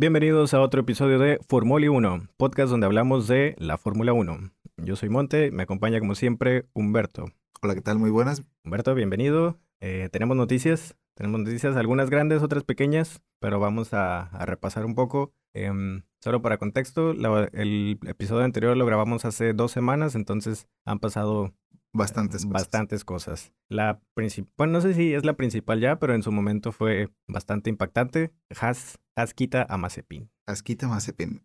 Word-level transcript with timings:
Bienvenidos 0.00 0.54
a 0.54 0.62
otro 0.62 0.80
episodio 0.80 1.18
de 1.18 1.38
Formuli 1.46 1.88
1, 1.88 2.28
podcast 2.38 2.70
donde 2.70 2.86
hablamos 2.86 3.28
de 3.28 3.54
la 3.58 3.76
Fórmula 3.76 4.14
1. 4.14 4.50
Yo 4.78 4.96
soy 4.96 5.10
Monte, 5.10 5.50
me 5.50 5.64
acompaña 5.64 5.98
como 6.00 6.14
siempre 6.14 6.64
Humberto. 6.72 7.26
Hola, 7.60 7.74
¿qué 7.74 7.82
tal? 7.82 7.98
Muy 7.98 8.08
buenas. 8.08 8.42
Humberto, 8.64 8.94
bienvenido. 8.94 9.58
Eh, 9.82 10.08
tenemos 10.10 10.38
noticias, 10.38 10.96
tenemos 11.14 11.40
noticias, 11.40 11.76
algunas 11.76 12.08
grandes, 12.08 12.42
otras 12.42 12.64
pequeñas, 12.64 13.20
pero 13.40 13.60
vamos 13.60 13.92
a, 13.92 14.22
a 14.22 14.46
repasar 14.46 14.86
un 14.86 14.94
poco. 14.94 15.34
Em, 15.52 16.00
solo 16.22 16.40
para 16.40 16.56
contexto, 16.56 17.12
la- 17.12 17.50
el 17.52 17.98
episodio 18.06 18.46
anterior 18.46 18.74
lo 18.78 18.86
grabamos 18.86 19.26
hace 19.26 19.52
dos 19.52 19.70
semanas, 19.70 20.14
entonces 20.14 20.66
han 20.86 20.98
pasado 20.98 21.52
Bastantes 21.92 22.42
cosas. 22.42 22.52
bastantes 22.52 23.04
cosas. 23.04 23.52
La 23.68 24.00
principal, 24.14 24.52
bueno, 24.56 24.72
no 24.74 24.80
sé 24.80 24.94
si 24.94 25.12
es 25.12 25.24
la 25.24 25.34
principal 25.34 25.80
ya, 25.80 25.98
pero 25.98 26.14
en 26.14 26.22
su 26.22 26.30
momento 26.30 26.70
fue 26.70 27.10
bastante 27.26 27.68
impactante. 27.68 28.32
Haas, 28.60 29.00
Haas 29.16 29.34
quita 29.34 29.66
a 29.68 29.76
Mazepin. 29.76 30.30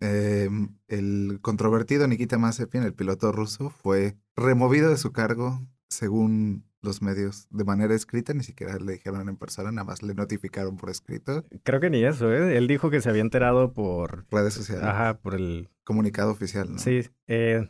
Eh, 0.02 0.50
el 0.88 1.40
controvertido 1.42 2.08
Nikita 2.08 2.38
Mazepin, 2.38 2.84
el 2.84 2.94
piloto 2.94 3.32
ruso, 3.32 3.70
fue 3.70 4.18
removido 4.36 4.90
de 4.90 4.98
su 4.98 5.12
cargo 5.12 5.62
según 5.90 6.64
los 6.82 7.02
medios 7.02 7.48
de 7.50 7.64
manera 7.64 7.96
escrita, 7.96 8.34
ni 8.34 8.44
siquiera 8.44 8.78
le 8.78 8.94
dijeron 8.94 9.28
en 9.28 9.38
persona, 9.38 9.72
nada 9.72 9.86
más 9.86 10.04
le 10.04 10.14
notificaron 10.14 10.78
por 10.78 10.90
escrito, 10.90 11.44
Creo 11.64 11.80
que 11.80 11.90
ni 11.90 12.04
eso, 12.06 12.32
¿eh? 12.32 12.58
Él 12.58 12.68
dijo 12.68 12.90
que 12.92 13.02
se 13.02 13.10
había 13.10 13.24
enterado 13.24 13.74
por, 13.74 14.26
redes 14.30 14.54
sociales, 14.54 14.86
ajá, 14.86 15.18
por 15.18 15.34
el, 15.34 15.70
comunicado 15.84 16.32
oficial, 16.32 16.72
¿no? 16.72 16.80
sí, 16.80 17.02
eh, 17.28 17.68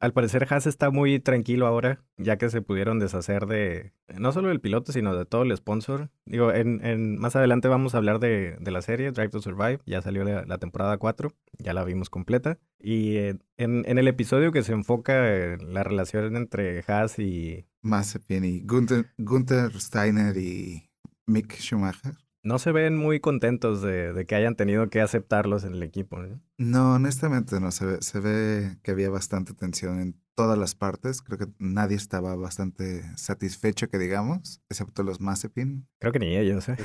al 0.00 0.12
parecer 0.12 0.46
Haas 0.48 0.66
está 0.66 0.90
muy 0.90 1.18
tranquilo 1.20 1.66
ahora, 1.66 2.04
ya 2.16 2.38
que 2.38 2.50
se 2.50 2.62
pudieron 2.62 2.98
deshacer 2.98 3.46
de, 3.46 3.92
no 4.16 4.32
solo 4.32 4.48
del 4.48 4.60
piloto, 4.60 4.92
sino 4.92 5.16
de 5.16 5.24
todo 5.24 5.42
el 5.42 5.56
sponsor. 5.56 6.10
Digo, 6.24 6.52
en, 6.52 7.18
más 7.18 7.36
adelante 7.36 7.68
vamos 7.68 7.94
a 7.94 7.98
hablar 7.98 8.20
de, 8.20 8.56
la 8.60 8.82
serie 8.82 9.10
Drive 9.10 9.30
to 9.30 9.40
Survive, 9.40 9.80
ya 9.86 10.00
salió 10.02 10.24
la, 10.24 10.58
temporada 10.58 10.98
4, 10.98 11.32
ya 11.58 11.74
la 11.74 11.84
vimos 11.84 12.10
completa. 12.10 12.58
Y 12.78 13.16
eh, 13.16 13.38
en, 13.56 13.84
en 13.86 13.98
el 13.98 14.08
episodio 14.08 14.52
que 14.52 14.62
se 14.62 14.72
enfoca 14.72 15.34
en 15.34 15.74
la 15.74 15.82
relación 15.82 16.36
entre 16.36 16.84
Haas 16.86 17.18
y, 17.18 17.66
Mazepin 17.82 18.44
y 18.44 18.60
Gunther, 18.60 19.06
Gunther 19.18 19.80
Steiner 19.80 20.36
y 20.36 20.90
Mick 21.26 21.54
Schumacher. 21.56 22.14
No 22.42 22.58
se 22.58 22.72
ven 22.72 22.96
muy 22.96 23.20
contentos 23.20 23.82
de, 23.82 24.12
de 24.12 24.26
que 24.26 24.34
hayan 24.34 24.56
tenido 24.56 24.88
que 24.88 25.00
aceptarlos 25.00 25.64
en 25.64 25.74
el 25.74 25.82
equipo. 25.82 26.18
¿no? 26.18 26.40
No, 26.56 26.94
honestamente 26.94 27.60
no, 27.60 27.70
se 27.70 27.86
ve, 27.86 27.98
se 28.00 28.20
ve 28.20 28.78
que 28.82 28.90
había 28.90 29.10
bastante 29.10 29.54
tensión 29.54 30.00
en 30.00 30.20
todas 30.34 30.56
las 30.56 30.76
partes. 30.76 31.20
Creo 31.20 31.36
que 31.36 31.48
nadie 31.58 31.96
estaba 31.96 32.36
bastante 32.36 33.02
satisfecho, 33.16 33.88
que 33.90 33.98
digamos, 33.98 34.62
excepto 34.70 35.02
los 35.02 35.20
Mazepin. 35.20 35.88
Creo 35.98 36.12
que 36.12 36.20
ni 36.20 36.36
ellos, 36.36 36.68
¿eh? 36.68 36.76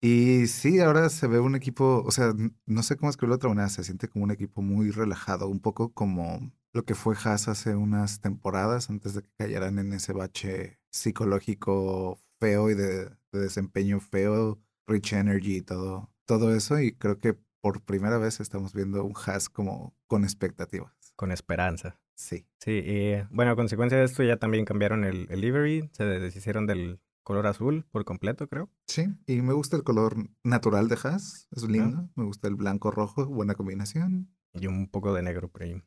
Y 0.00 0.46
sí, 0.46 0.80
ahora 0.80 1.08
se 1.08 1.26
ve 1.26 1.40
un 1.40 1.54
equipo, 1.56 2.04
o 2.04 2.10
sea, 2.10 2.32
no 2.66 2.82
sé 2.82 2.96
cómo 2.96 3.10
escribirlo 3.10 3.34
de 3.34 3.38
otra 3.38 3.48
manera, 3.48 3.68
se 3.68 3.82
siente 3.84 4.08
como 4.08 4.24
un 4.24 4.30
equipo 4.30 4.62
muy 4.62 4.90
relajado, 4.90 5.48
un 5.48 5.60
poco 5.60 5.92
como 5.92 6.52
lo 6.72 6.84
que 6.84 6.94
fue 6.94 7.16
Haas 7.24 7.48
hace 7.48 7.74
unas 7.74 8.20
temporadas 8.20 8.90
antes 8.90 9.14
de 9.14 9.22
que 9.22 9.30
cayeran 9.36 9.78
en 9.78 9.92
ese 9.92 10.12
bache 10.12 10.78
psicológico 10.90 12.20
feo 12.38 12.70
y 12.70 12.74
de, 12.74 13.06
de 13.32 13.40
desempeño 13.40 14.00
feo, 14.00 14.60
rich 14.88 15.12
energy 15.12 15.56
y 15.56 15.62
todo, 15.62 16.10
todo 16.24 16.54
eso. 16.54 16.80
Y 16.80 16.92
creo 16.92 17.18
que 17.20 17.36
por 17.60 17.82
primera 17.82 18.18
vez 18.18 18.40
estamos 18.40 18.72
viendo 18.72 19.04
un 19.04 19.14
Haas 19.14 19.48
como 19.48 19.96
con 20.06 20.24
expectativas. 20.24 20.92
Con 21.16 21.32
esperanza. 21.32 22.00
Sí. 22.14 22.46
Sí, 22.58 22.82
y 22.84 23.12
bueno, 23.30 23.52
a 23.52 23.56
consecuencia 23.56 23.98
de 23.98 24.04
esto 24.04 24.22
ya 24.22 24.38
también 24.38 24.64
cambiaron 24.64 25.04
el, 25.04 25.26
el 25.30 25.40
livery, 25.40 25.88
se 25.92 26.04
deshicieron 26.04 26.66
del 26.66 27.00
color 27.22 27.46
azul 27.46 27.84
por 27.90 28.04
completo, 28.04 28.48
creo. 28.48 28.70
Sí, 28.86 29.06
y 29.26 29.42
me 29.42 29.52
gusta 29.52 29.76
el 29.76 29.84
color 29.84 30.16
natural 30.42 30.88
de 30.88 30.98
Haas, 31.02 31.46
es 31.50 31.62
lindo. 31.62 32.08
Me 32.16 32.24
gusta 32.24 32.48
el 32.48 32.54
blanco 32.54 32.90
rojo, 32.90 33.26
buena 33.26 33.54
combinación. 33.54 34.34
Y 34.54 34.66
un 34.66 34.88
poco 34.88 35.12
de 35.12 35.22
negro 35.22 35.48
por 35.48 35.62
ahí. 35.62 35.82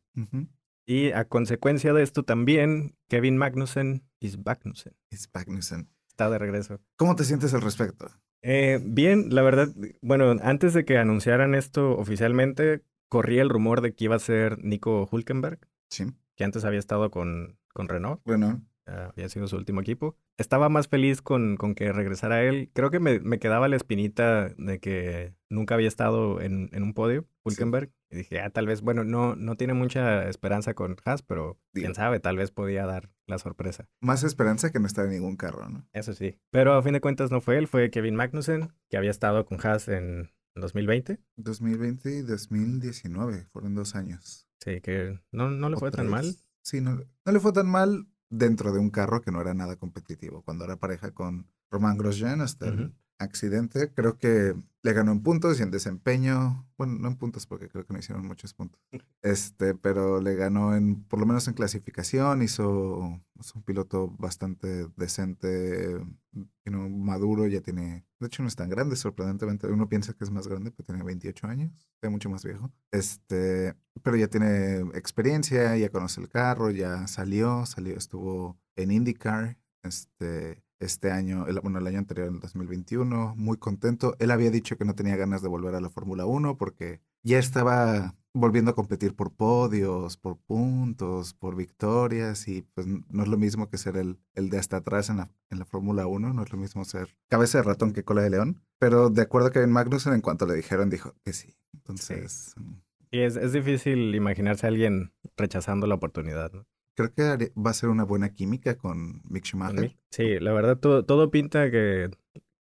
Y 0.85 1.11
a 1.11 1.25
consecuencia 1.25 1.93
de 1.93 2.03
esto 2.03 2.23
también, 2.23 2.95
Kevin 3.09 3.37
Magnussen 3.37 4.07
is 4.19 4.37
Magnussen. 4.37 4.95
Es 5.09 5.29
Magnussen. 5.33 5.89
Está 6.07 6.29
de 6.29 6.37
regreso. 6.37 6.79
¿Cómo 6.95 7.15
te 7.15 7.23
sientes 7.23 7.53
al 7.53 7.61
respecto? 7.61 8.07
Eh, 8.43 8.79
bien, 8.83 9.27
la 9.33 9.41
verdad, 9.43 9.69
bueno, 10.01 10.35
antes 10.41 10.73
de 10.73 10.83
que 10.85 10.97
anunciaran 10.97 11.53
esto 11.55 11.97
oficialmente, 11.97 12.81
corría 13.07 13.41
el 13.41 13.49
rumor 13.49 13.81
de 13.81 13.93
que 13.93 14.05
iba 14.05 14.15
a 14.15 14.19
ser 14.19 14.63
Nico 14.63 15.07
Hulkenberg, 15.11 15.59
Sí. 15.89 16.05
que 16.35 16.43
antes 16.43 16.65
había 16.65 16.79
estado 16.79 17.11
con, 17.11 17.57
con 17.73 17.87
Renault. 17.87 18.21
Ah, 18.27 18.59
había 18.85 19.29
sido 19.29 19.47
su 19.47 19.55
último 19.55 19.81
equipo. 19.81 20.17
Estaba 20.37 20.69
más 20.69 20.87
feliz 20.87 21.21
con, 21.21 21.55
con 21.57 21.75
que 21.75 21.91
regresara 21.93 22.43
él. 22.43 22.69
Creo 22.73 22.89
que 22.91 22.99
me, 22.99 23.19
me 23.19 23.39
quedaba 23.39 23.67
la 23.67 23.75
espinita 23.75 24.49
de 24.57 24.79
que 24.79 25.33
nunca 25.49 25.75
había 25.75 25.87
estado 25.87 26.41
en, 26.41 26.69
en 26.73 26.83
un 26.83 26.93
podio, 26.93 27.27
Hulkenberg. 27.43 27.91
Y 28.09 28.17
dije, 28.17 28.41
ah, 28.41 28.49
tal 28.49 28.67
vez, 28.67 28.81
bueno, 28.81 29.03
no, 29.05 29.35
no 29.37 29.55
tiene 29.55 29.73
mucha 29.73 30.27
esperanza 30.27 30.73
con 30.73 30.97
Haas, 31.05 31.21
pero 31.21 31.57
quién 31.73 31.83
Digo. 31.83 31.95
sabe, 31.95 32.19
tal 32.19 32.35
vez 32.35 32.51
podía 32.51 32.85
dar 32.85 33.09
la 33.25 33.37
sorpresa. 33.37 33.87
más 34.01 34.23
esperanza 34.23 34.71
que 34.71 34.79
no 34.79 34.87
estar 34.87 35.05
en 35.05 35.11
ningún 35.11 35.37
carro, 35.37 35.69
¿no? 35.69 35.87
Eso 35.93 36.13
sí. 36.13 36.37
Pero 36.49 36.73
a 36.73 36.83
fin 36.83 36.91
de 36.93 36.99
cuentas 37.01 37.31
no 37.31 37.39
fue 37.39 37.57
él, 37.57 37.67
fue 37.67 37.89
Kevin 37.89 38.15
Magnussen, 38.15 38.73
que 38.89 38.97
había 38.97 39.11
estado 39.11 39.45
con 39.45 39.59
Haas 39.65 39.87
en 39.87 40.29
2020. 40.55 41.19
2020 41.37 42.17
y 42.17 42.21
2019, 42.23 43.45
fueron 43.53 43.75
dos 43.75 43.95
años. 43.95 44.47
Sí, 44.59 44.81
que 44.81 45.19
no, 45.31 45.49
no 45.49 45.69
le 45.69 45.77
fue 45.77 45.91
tan 45.91 46.09
mal. 46.09 46.35
Sí, 46.63 46.81
no, 46.81 46.95
no 47.25 47.31
le 47.31 47.39
fue 47.39 47.53
tan 47.53 47.67
mal 47.69 48.07
dentro 48.31 48.73
de 48.73 48.79
un 48.79 48.89
carro 48.91 49.21
que 49.21 49.31
no 49.31 49.41
era 49.41 49.53
nada 49.53 49.77
competitivo. 49.77 50.43
Cuando 50.43 50.65
era 50.65 50.77
pareja 50.77 51.11
con 51.13 51.47
Román 51.71 51.97
Grosjean 51.97 52.41
hasta 52.41 52.67
Ujú. 52.67 52.75
el 52.75 52.95
accidente, 53.21 53.91
creo 53.93 54.17
que 54.17 54.55
le 54.83 54.93
ganó 54.93 55.11
en 55.11 55.21
puntos 55.21 55.59
y 55.59 55.63
en 55.63 55.71
desempeño. 55.71 56.65
Bueno, 56.77 56.97
no 56.99 57.07
en 57.09 57.15
puntos 57.15 57.45
porque 57.45 57.69
creo 57.69 57.85
que 57.85 57.93
no 57.93 57.99
hicieron 57.99 58.25
muchos 58.25 58.53
puntos. 58.53 58.81
Este, 59.23 59.75
pero 59.75 60.19
le 60.19 60.33
ganó 60.33 60.75
en, 60.75 61.03
por 61.03 61.19
lo 61.19 61.27
menos 61.27 61.47
en 61.47 61.53
clasificación, 61.53 62.41
hizo, 62.41 63.21
es 63.39 63.53
un 63.53 63.61
piloto 63.61 64.07
bastante 64.17 64.87
decente, 64.97 65.99
you 66.33 66.43
know, 66.71 66.89
maduro, 66.89 67.45
ya 67.45 67.61
tiene, 67.61 68.03
de 68.19 68.25
hecho 68.25 68.41
no 68.41 68.47
es 68.47 68.55
tan 68.55 68.67
grande, 68.67 68.95
sorprendentemente, 68.95 69.67
uno 69.67 69.87
piensa 69.87 70.13
que 70.13 70.23
es 70.23 70.31
más 70.31 70.47
grande, 70.47 70.71
pero 70.71 70.87
tiene 70.87 71.03
28 71.03 71.45
años, 71.45 71.71
es 72.01 72.09
mucho 72.09 72.31
más 72.31 72.43
viejo. 72.43 72.71
Este, 72.89 73.75
pero 74.01 74.17
ya 74.17 74.27
tiene 74.27 74.79
experiencia, 74.95 75.77
ya 75.77 75.89
conoce 75.89 76.19
el 76.19 76.27
carro, 76.27 76.71
ya 76.71 77.05
salió, 77.05 77.67
salió, 77.67 77.95
estuvo 77.95 78.57
en 78.75 78.89
IndyCar, 78.89 79.59
este, 79.83 80.63
este 80.81 81.11
año, 81.11 81.47
el, 81.47 81.59
bueno, 81.61 81.79
el 81.79 81.87
año 81.87 81.99
anterior, 81.99 82.27
en 82.27 82.35
el 82.35 82.39
2021, 82.39 83.35
muy 83.37 83.57
contento. 83.57 84.15
Él 84.19 84.31
había 84.31 84.51
dicho 84.51 84.77
que 84.77 84.85
no 84.85 84.95
tenía 84.95 85.15
ganas 85.15 85.41
de 85.41 85.47
volver 85.47 85.75
a 85.75 85.81
la 85.81 85.89
Fórmula 85.89 86.25
1 86.25 86.57
porque 86.57 87.01
ya 87.23 87.39
estaba 87.39 88.15
volviendo 88.33 88.71
a 88.71 88.75
competir 88.75 89.15
por 89.15 89.33
podios, 89.33 90.17
por 90.17 90.37
puntos, 90.37 91.33
por 91.33 91.55
victorias 91.55 92.47
y 92.47 92.61
pues 92.61 92.87
no 92.87 93.23
es 93.23 93.29
lo 93.29 93.37
mismo 93.37 93.69
que 93.69 93.77
ser 93.77 93.97
el, 93.97 94.19
el 94.35 94.49
de 94.49 94.57
hasta 94.57 94.77
atrás 94.77 95.09
en 95.09 95.17
la, 95.17 95.29
en 95.49 95.59
la 95.59 95.65
Fórmula 95.65 96.07
1, 96.07 96.33
no 96.33 96.43
es 96.43 96.51
lo 96.51 96.57
mismo 96.57 96.85
ser 96.85 97.15
cabeza 97.27 97.57
de 97.59 97.63
ratón 97.63 97.93
que 97.93 98.03
cola 98.03 98.21
de 98.21 98.29
león, 98.29 98.61
pero 98.79 99.09
de 99.09 99.21
acuerdo 99.21 99.49
a 99.49 99.51
Kevin 99.51 99.71
Magnussen, 99.71 100.13
en 100.13 100.21
cuanto 100.21 100.45
le 100.45 100.55
dijeron, 100.55 100.89
dijo 100.89 101.13
que 101.23 101.33
sí. 101.33 101.55
Entonces, 101.73 102.53
mm, 102.57 102.73
Y 103.11 103.19
es, 103.19 103.35
es 103.35 103.51
difícil 103.51 104.15
imaginarse 104.15 104.65
a 104.65 104.69
alguien 104.69 105.11
rechazando 105.35 105.87
la 105.87 105.95
oportunidad, 105.95 106.53
¿no? 106.53 106.65
Creo 106.95 107.13
que 107.13 107.51
va 107.59 107.71
a 107.71 107.73
ser 107.73 107.89
una 107.89 108.03
buena 108.03 108.33
química 108.33 108.77
con 108.77 109.21
Mick 109.29 109.45
Schumacher. 109.45 109.95
Sí, 110.11 110.39
la 110.39 110.53
verdad, 110.53 110.77
todo, 110.77 111.05
todo 111.05 111.31
pinta 111.31 111.69
que, 111.71 112.09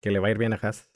que 0.00 0.10
le 0.10 0.18
va 0.18 0.28
a 0.28 0.30
ir 0.30 0.38
bien 0.38 0.52
a 0.52 0.56
Haas. 0.56 0.90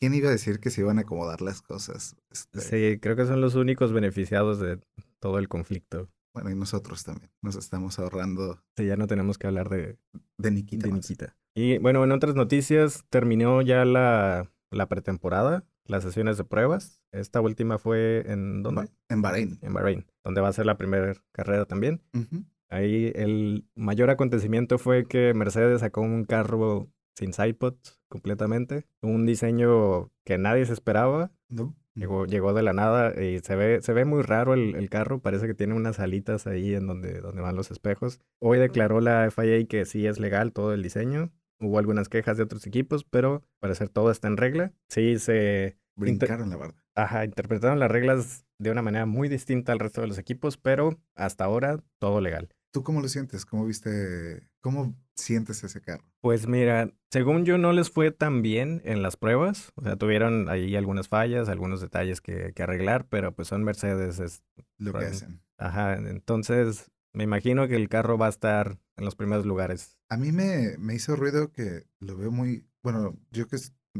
¿Quién 0.00 0.14
iba 0.14 0.28
a 0.28 0.32
decir 0.32 0.58
que 0.58 0.70
se 0.70 0.80
iban 0.80 0.98
a 0.98 1.02
acomodar 1.02 1.40
las 1.42 1.62
cosas? 1.62 2.16
Este, 2.30 2.60
Sí, 2.60 2.98
creo 3.00 3.14
que 3.16 3.24
son 3.26 3.40
los 3.40 3.54
únicos 3.54 3.92
beneficiados 3.92 4.58
de 4.58 4.80
todo 5.20 5.38
el 5.38 5.48
conflicto. 5.48 6.10
Bueno, 6.34 6.50
y 6.50 6.54
nosotros 6.54 7.04
también. 7.04 7.30
Nos 7.42 7.56
estamos 7.56 7.98
ahorrando 7.98 8.62
Sí, 8.76 8.86
ya 8.86 8.96
no 8.96 9.06
tenemos 9.06 9.38
que 9.38 9.46
hablar 9.46 9.68
de, 9.68 9.96
de 10.38 10.50
Nikita. 10.50 10.86
de 10.86 10.92
más. 10.92 11.00
Nikita. 11.08 11.36
Y 11.54 11.78
bueno, 11.78 12.02
en 12.04 12.12
otras 12.12 12.34
noticias, 12.34 13.04
terminó 13.10 13.62
ya 13.62 13.84
la, 13.84 14.50
la 14.70 14.88
pretemporada, 14.88 15.64
las 15.84 16.02
sesiones 16.04 16.36
de 16.36 16.44
pruebas. 16.44 17.00
Esta 17.12 17.40
última 17.40 17.78
fue 17.78 18.24
en 18.30 18.62
¿dónde? 18.62 18.88
En 19.08 19.22
Bahrein. 19.22 19.58
En 19.62 19.72
Bahrein, 19.72 20.06
donde 20.22 20.40
va 20.40 20.48
a 20.48 20.52
ser 20.52 20.66
la 20.66 20.76
primera 20.78 21.14
carrera 21.32 21.64
también. 21.64 22.02
Ujú. 22.14 22.44
Ahí 22.70 23.12
el 23.14 23.66
mayor 23.74 24.10
acontecimiento 24.10 24.78
fue 24.78 25.04
que 25.04 25.34
Mercedes 25.34 25.80
sacó 25.80 26.00
un 26.00 26.24
carro 26.24 26.88
sin 27.16 27.32
sidepods 27.32 28.00
completamente, 28.08 28.86
un 29.02 29.26
diseño 29.26 30.10
que 30.24 30.38
nadie 30.38 30.64
se 30.64 30.72
esperaba, 30.72 31.32
¿No? 31.48 31.74
llegó, 31.94 32.26
llegó 32.26 32.54
de 32.54 32.62
la 32.62 32.72
nada 32.72 33.20
y 33.22 33.40
se 33.40 33.56
ve, 33.56 33.82
se 33.82 33.92
ve 33.92 34.04
muy 34.04 34.22
raro 34.22 34.54
el, 34.54 34.74
el 34.76 34.88
carro, 34.88 35.20
parece 35.20 35.46
que 35.46 35.54
tiene 35.54 35.74
unas 35.74 35.98
alitas 35.98 36.46
ahí 36.46 36.74
en 36.74 36.86
donde, 36.86 37.20
donde 37.20 37.42
van 37.42 37.56
los 37.56 37.70
espejos. 37.70 38.20
Hoy 38.38 38.58
declaró 38.58 39.00
la 39.00 39.30
FIA 39.30 39.66
que 39.66 39.84
sí 39.84 40.06
es 40.06 40.18
legal 40.18 40.52
todo 40.52 40.72
el 40.72 40.82
diseño, 40.82 41.32
hubo 41.60 41.78
algunas 41.78 42.08
quejas 42.08 42.36
de 42.36 42.44
otros 42.44 42.66
equipos, 42.66 43.04
pero 43.04 43.42
parecer 43.58 43.88
todo 43.88 44.10
está 44.10 44.28
en 44.28 44.36
regla. 44.36 44.72
Sí, 44.88 45.18
se... 45.18 45.76
Brincaron 45.96 46.48
la 46.48 46.56
barda. 46.56 46.82
Ajá, 46.94 47.24
interpretaron 47.24 47.78
las 47.78 47.90
reglas 47.90 48.46
de 48.58 48.70
una 48.70 48.80
manera 48.80 49.06
muy 49.06 49.28
distinta 49.28 49.72
al 49.72 49.78
resto 49.78 50.00
de 50.00 50.06
los 50.06 50.18
equipos, 50.18 50.56
pero 50.56 50.98
hasta 51.14 51.44
ahora 51.44 51.82
todo 51.98 52.20
legal. 52.20 52.48
¿Tú 52.72 52.84
cómo 52.84 53.00
lo 53.00 53.08
sientes? 53.08 53.44
¿Cómo 53.44 53.66
viste, 53.66 54.48
cómo 54.60 54.94
sientes 55.16 55.64
ese 55.64 55.80
carro? 55.80 56.04
Pues 56.20 56.46
mira, 56.46 56.92
según 57.10 57.44
yo 57.44 57.58
no 57.58 57.72
les 57.72 57.90
fue 57.90 58.12
tan 58.12 58.42
bien 58.42 58.80
en 58.84 59.02
las 59.02 59.16
pruebas, 59.16 59.72
o 59.74 59.82
sea, 59.82 59.96
tuvieron 59.96 60.48
ahí 60.48 60.76
algunas 60.76 61.08
fallas, 61.08 61.48
algunos 61.48 61.80
detalles 61.80 62.20
que, 62.20 62.52
que 62.54 62.62
arreglar, 62.62 63.08
pero 63.08 63.34
pues 63.34 63.48
son 63.48 63.64
Mercedes. 63.64 64.20
Es, 64.20 64.44
lo 64.78 64.92
que 64.92 65.06
hacen. 65.06 65.42
Ajá, 65.58 65.94
entonces 65.94 66.90
me 67.12 67.24
imagino 67.24 67.66
que 67.66 67.76
el 67.76 67.88
carro 67.88 68.16
va 68.16 68.26
a 68.26 68.30
estar 68.30 68.78
en 68.96 69.04
los 69.04 69.16
primeros 69.16 69.46
lugares. 69.46 69.98
A 70.08 70.16
mí 70.16 70.30
me, 70.30 70.76
me 70.78 70.94
hizo 70.94 71.16
ruido 71.16 71.50
que 71.52 71.86
lo 71.98 72.16
veo 72.16 72.30
muy, 72.30 72.66
bueno, 72.82 73.18
yo 73.30 73.48
que 73.48 73.56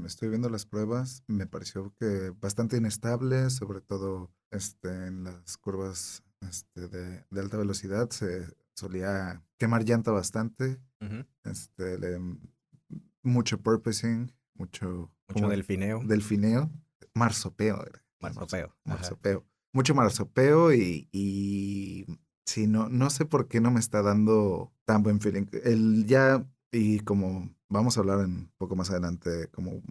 estoy 0.06 0.28
viendo 0.28 0.48
las 0.48 0.66
pruebas, 0.66 1.24
me 1.26 1.46
pareció 1.46 1.92
que 1.98 2.32
bastante 2.40 2.76
inestable, 2.76 3.50
sobre 3.50 3.80
todo 3.80 4.30
este, 4.50 4.88
en 4.88 5.24
las 5.24 5.56
curvas 5.56 6.22
este, 6.48 6.88
de, 6.88 7.24
de 7.28 7.40
alta 7.40 7.56
velocidad, 7.56 8.10
se 8.10 8.46
solía 8.80 9.42
quemar 9.58 9.84
llanta 9.84 10.10
bastante, 10.10 10.80
este, 11.44 12.18
mucho 13.22 13.60
purposing, 13.60 14.32
mucho... 14.54 15.12
Mucho 15.28 15.48
delfineo. 15.48 16.02
Delfineo, 16.04 16.70
marsopeo. 17.14 17.84
Marsopeo. 18.20 18.74
Marsopeo. 18.84 19.46
Mucho 19.72 19.94
marsopeo 19.94 20.72
y, 20.72 21.08
y 21.12 22.06
sí, 22.44 22.66
no, 22.66 22.88
no 22.88 23.10
sé 23.10 23.24
por 23.24 23.46
qué 23.46 23.60
no 23.60 23.70
me 23.70 23.78
está 23.78 24.02
dando 24.02 24.72
tan 24.84 25.02
buen 25.02 25.20
feeling. 25.20 25.46
El 25.62 26.06
ya, 26.06 26.44
y 26.72 27.00
como 27.00 27.54
vamos 27.68 27.96
a 27.96 28.00
hablar 28.00 28.18
un 28.18 28.50
poco 28.58 28.74
más 28.74 28.90
adelante, 28.90 29.48
como 29.52 29.82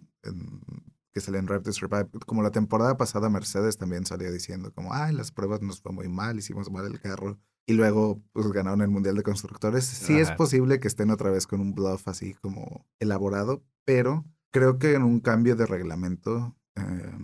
que 1.12 1.20
sale 1.20 1.38
en 1.38 1.46
Drive 1.46 1.62
to 1.62 1.72
Survive, 1.72 2.10
como 2.26 2.42
la 2.42 2.50
temporada 2.50 2.96
pasada 2.96 3.30
Mercedes 3.30 3.78
también 3.78 4.04
salía 4.04 4.30
diciendo 4.30 4.72
como, 4.74 4.92
ay, 4.92 5.14
las 5.14 5.32
pruebas 5.32 5.62
nos 5.62 5.80
fue 5.80 5.92
muy 5.92 6.08
mal, 6.08 6.38
hicimos 6.38 6.70
mal 6.70 6.86
el 6.86 7.00
carro 7.00 7.40
y 7.70 7.72
luego 7.72 8.20
pues 8.32 8.50
ganaron 8.50 8.80
el 8.80 8.88
Mundial 8.88 9.14
de 9.14 9.22
Constructores. 9.22 9.84
Sí 9.84 10.18
es 10.18 10.32
posible 10.32 10.80
que 10.80 10.88
estén 10.88 11.08
otra 11.12 11.30
vez 11.30 11.46
con 11.46 11.60
un 11.60 11.72
bluff 11.72 12.08
así 12.08 12.34
como 12.34 12.84
elaborado, 12.98 13.62
pero 13.84 14.24
creo 14.50 14.80
que 14.80 14.94
en 14.94 15.04
un 15.04 15.20
cambio 15.20 15.54
de 15.54 15.66
reglamento 15.66 16.56
eh, 16.74 17.16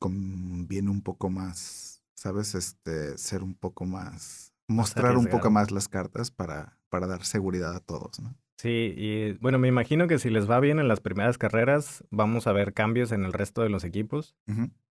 conviene 0.00 0.90
un 0.90 1.02
poco 1.02 1.30
más, 1.30 2.02
¿sabes? 2.14 2.56
Este, 2.56 3.16
ser 3.16 3.44
un 3.44 3.54
poco 3.54 3.84
más, 3.84 4.52
mostrar 4.66 5.16
un 5.16 5.26
poco 5.26 5.52
más 5.52 5.70
las 5.70 5.86
cartas 5.86 6.32
para, 6.32 6.76
para 6.88 7.06
dar 7.06 7.24
seguridad 7.24 7.76
a 7.76 7.80
todos, 7.80 8.18
¿no? 8.18 8.34
Sí, 8.56 8.94
y 8.96 9.32
bueno, 9.34 9.60
me 9.60 9.68
imagino 9.68 10.08
que 10.08 10.18
si 10.18 10.30
les 10.30 10.50
va 10.50 10.58
bien 10.58 10.80
en 10.80 10.88
las 10.88 10.98
primeras 10.98 11.38
carreras, 11.38 12.04
vamos 12.10 12.48
a 12.48 12.52
ver 12.52 12.74
cambios 12.74 13.12
en 13.12 13.24
el 13.24 13.32
resto 13.32 13.62
de 13.62 13.68
los 13.68 13.84
equipos, 13.84 14.34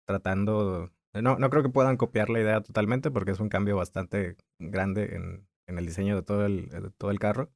tratando 0.04 0.92
no, 1.14 1.38
no 1.38 1.50
creo 1.50 1.62
que 1.62 1.68
puedan 1.68 1.96
copiar 1.96 2.30
la 2.30 2.40
idea 2.40 2.60
totalmente 2.60 3.10
porque 3.10 3.32
es 3.32 3.40
un 3.40 3.48
cambio 3.48 3.76
bastante 3.76 4.36
grande 4.58 5.16
en, 5.16 5.46
en 5.66 5.78
el 5.78 5.86
diseño 5.86 6.16
de 6.16 6.22
todo 6.22 6.44
el, 6.46 6.68
de 6.68 6.90
todo 6.90 7.10
el 7.10 7.18
carro, 7.18 7.50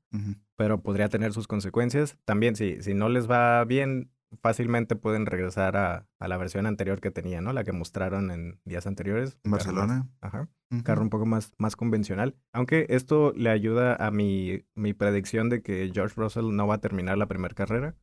pero 0.57 0.83
podría 0.83 1.09
tener 1.09 1.33
sus 1.33 1.47
consecuencias. 1.47 2.17
También 2.25 2.57
si, 2.57 2.81
si 2.83 2.95
no 2.95 3.09
les 3.09 3.31
va 3.31 3.65
bien, 3.65 4.11
fácilmente 4.43 4.97
pueden 4.97 5.27
regresar 5.27 5.77
a, 5.77 6.07
a, 6.19 6.29
la 6.29 6.37
versión 6.37 6.67
anterior 6.67 7.01
que 7.01 7.11
tenía, 7.11 7.41
¿no? 7.41 7.53
La 7.53 7.65
que 7.65 7.73
mostraron 7.73 8.31
en 8.31 8.61
días 8.65 8.87
anteriores. 8.87 9.39
Barcelona. 9.45 10.09
ajá. 10.21 10.49
Carro 10.83 11.03
un 11.03 11.11
poco 11.11 11.27
más, 11.27 11.53
más 11.59 11.77
convencional. 11.77 12.37
Aunque 12.53 12.87
esto 12.89 13.33
le 13.37 13.51
ayuda 13.51 13.95
a 13.95 14.11
mi, 14.11 14.65
mi 14.75 14.93
predicción 14.93 15.49
de 15.49 15.63
que 15.63 15.91
George 15.93 16.15
Russell 16.17 16.55
no 16.55 16.67
va 16.67 16.77
a 16.77 16.81
terminar 16.81 17.17
la 17.17 17.27
primera 17.27 17.55
carrera. 17.55 17.95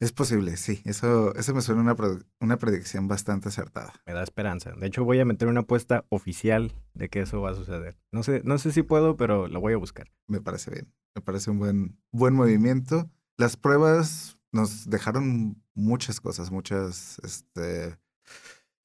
Es 0.00 0.12
posible, 0.12 0.56
sí. 0.56 0.82
Eso, 0.84 1.34
eso 1.34 1.54
me 1.54 1.62
suena 1.62 1.80
una, 1.80 1.96
una 2.40 2.58
predicción 2.58 3.08
bastante 3.08 3.48
acertada. 3.48 3.92
Me 4.06 4.12
da 4.12 4.22
esperanza. 4.22 4.72
De 4.72 4.86
hecho, 4.86 5.04
voy 5.04 5.20
a 5.20 5.24
meter 5.24 5.48
una 5.48 5.60
apuesta 5.60 6.04
oficial 6.10 6.72
de 6.94 7.08
que 7.08 7.20
eso 7.20 7.40
va 7.40 7.50
a 7.50 7.54
suceder. 7.54 7.98
No 8.12 8.22
sé, 8.22 8.42
no 8.44 8.58
sé 8.58 8.72
si 8.72 8.82
puedo, 8.82 9.16
pero 9.16 9.48
lo 9.48 9.60
voy 9.60 9.72
a 9.72 9.78
buscar. 9.78 10.10
Me 10.26 10.40
parece 10.40 10.70
bien. 10.70 10.92
Me 11.14 11.22
parece 11.22 11.50
un 11.50 11.58
buen, 11.58 11.98
buen 12.12 12.34
movimiento. 12.34 13.10
Las 13.36 13.56
pruebas 13.56 14.38
nos 14.52 14.88
dejaron 14.88 15.62
muchas 15.74 16.20
cosas, 16.20 16.50
muchas, 16.50 17.18
este, 17.22 17.96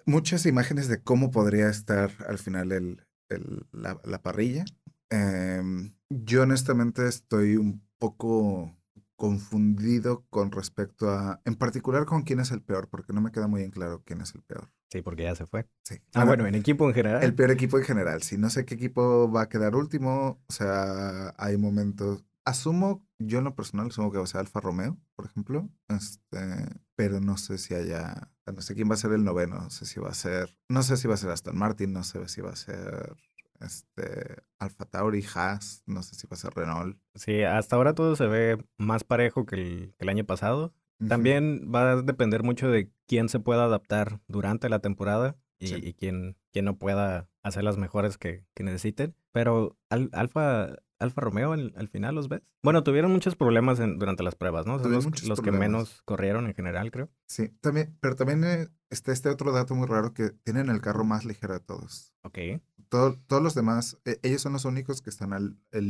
muchas 0.05 0.45
imágenes 0.45 0.87
de 0.87 1.01
cómo 1.01 1.31
podría 1.31 1.69
estar 1.69 2.11
al 2.27 2.37
final 2.37 2.71
el, 2.71 3.05
el 3.29 3.65
la, 3.71 3.99
la, 4.03 4.21
parrilla. 4.21 4.65
Eh, 5.09 5.61
yo 6.09 6.43
honestamente 6.43 7.07
estoy 7.07 7.57
un 7.57 7.81
poco 7.97 8.75
confundido 9.15 10.25
con 10.29 10.51
respecto 10.51 11.09
a, 11.09 11.41
en 11.45 11.55
particular 11.55 12.05
con 12.05 12.23
quién 12.23 12.39
es 12.39 12.51
el 12.51 12.61
peor, 12.61 12.89
porque 12.89 13.13
no 13.13 13.21
me 13.21 13.31
queda 13.31 13.47
muy 13.47 13.63
en 13.63 13.71
claro 13.71 14.03
quién 14.05 14.21
es 14.21 14.35
el 14.35 14.41
peor. 14.41 14.69
Sí, 14.91 15.01
porque 15.01 15.23
ya 15.23 15.35
se 15.35 15.45
fue. 15.45 15.67
Sí. 15.83 15.95
Ah, 16.13 16.25
bueno, 16.25 16.45
en 16.45 16.55
equipo 16.55 16.87
en 16.87 16.93
general. 16.93 17.23
El 17.23 17.33
peor 17.33 17.51
equipo 17.51 17.77
en 17.77 17.85
general. 17.85 18.21
Si 18.23 18.37
no 18.37 18.49
sé 18.49 18.65
qué 18.65 18.75
equipo 18.75 19.31
va 19.31 19.43
a 19.43 19.49
quedar 19.49 19.75
último, 19.75 20.41
o 20.47 20.53
sea, 20.53 21.33
hay 21.37 21.57
momentos, 21.57 22.24
Asumo, 22.45 23.03
yo 23.19 23.39
en 23.39 23.45
lo 23.45 23.55
personal, 23.55 23.87
asumo 23.87 24.11
que 24.11 24.19
va 24.19 24.23
a 24.23 24.27
ser 24.27 24.39
Alfa 24.39 24.59
Romeo, 24.59 24.97
por 25.15 25.25
ejemplo. 25.25 25.69
Este, 25.87 26.37
pero 26.95 27.19
no 27.19 27.37
sé 27.37 27.57
si 27.57 27.73
haya. 27.73 28.31
No 28.45 28.61
sé 28.61 28.75
quién 28.75 28.89
va 28.89 28.93
a 28.93 28.97
ser 28.97 29.11
el 29.13 29.23
noveno. 29.23 29.55
No 29.55 29.69
sé 29.71 29.85
si 29.85 29.99
va 29.99 30.09
a 30.09 30.13
ser. 30.13 30.55
No 30.69 30.83
sé 30.83 30.97
si 30.97 31.07
va 31.07 31.15
a 31.15 31.17
ser 31.17 31.31
Aston 31.31 31.57
Martin. 31.57 31.91
No 31.91 32.03
sé 32.03 32.27
si 32.27 32.41
va 32.41 32.51
a 32.51 32.55
ser. 32.55 33.15
Este. 33.59 34.43
Alfa 34.59 34.85
Tauri, 34.85 35.25
Haas. 35.33 35.81
No 35.87 36.03
sé 36.03 36.15
si 36.15 36.27
va 36.27 36.35
a 36.35 36.39
ser 36.39 36.53
Renault. 36.53 36.99
Sí, 37.15 37.41
hasta 37.41 37.75
ahora 37.75 37.95
todo 37.95 38.15
se 38.15 38.27
ve 38.27 38.63
más 38.77 39.03
parejo 39.03 39.45
que 39.45 39.55
el, 39.55 39.95
el 39.97 40.09
año 40.09 40.25
pasado. 40.25 40.73
También 41.07 41.69
va 41.73 41.91
a 41.91 42.01
depender 42.01 42.43
mucho 42.43 42.69
de 42.69 42.89
quién 43.05 43.27
se 43.27 43.39
pueda 43.39 43.65
adaptar 43.65 44.21
durante 44.27 44.69
la 44.69 44.79
temporada 44.79 45.35
y, 45.59 45.67
sí. 45.67 45.75
y 45.81 45.93
quién, 45.93 46.37
quién, 46.53 46.65
no 46.65 46.77
pueda 46.77 47.29
hacer 47.43 47.63
las 47.63 47.77
mejores 47.77 48.17
que, 48.17 48.45
que 48.53 48.63
necesiten. 48.63 49.15
Pero 49.33 49.77
al, 49.89 50.09
Alfa 50.13 50.75
Alfa 50.99 51.21
Romeo 51.21 51.53
al, 51.53 51.73
al, 51.75 51.87
final 51.87 52.15
los 52.15 52.29
ves? 52.29 52.41
Bueno, 52.63 52.83
tuvieron 52.83 53.11
muchos 53.11 53.35
problemas 53.35 53.79
en, 53.79 53.99
durante 53.99 54.23
las 54.23 54.35
pruebas, 54.35 54.65
¿no? 54.65 54.79
Son 54.79 54.91
los, 54.91 55.23
los 55.23 55.41
que 55.41 55.51
menos 55.51 56.01
corrieron 56.03 56.47
en 56.47 56.53
general, 56.53 56.91
creo. 56.91 57.09
Sí, 57.27 57.49
también, 57.61 57.97
pero 57.99 58.15
también 58.15 58.43
eh, 58.43 58.69
está 58.89 59.11
este 59.11 59.29
otro 59.29 59.51
dato 59.51 59.75
muy 59.75 59.87
raro 59.87 60.13
que 60.13 60.29
tienen 60.29 60.69
el 60.69 60.81
carro 60.81 61.03
más 61.03 61.25
ligero 61.25 61.53
de 61.53 61.59
todos. 61.59 62.13
Ok. 62.23 62.39
Todo, 62.89 63.19
todos 63.27 63.41
los 63.41 63.55
demás, 63.55 63.97
eh, 64.05 64.19
ellos 64.23 64.41
son 64.41 64.53
los 64.53 64.65
únicos 64.65 65.01
que 65.01 65.09
están 65.09 65.33
al 65.33 65.57
el 65.71 65.87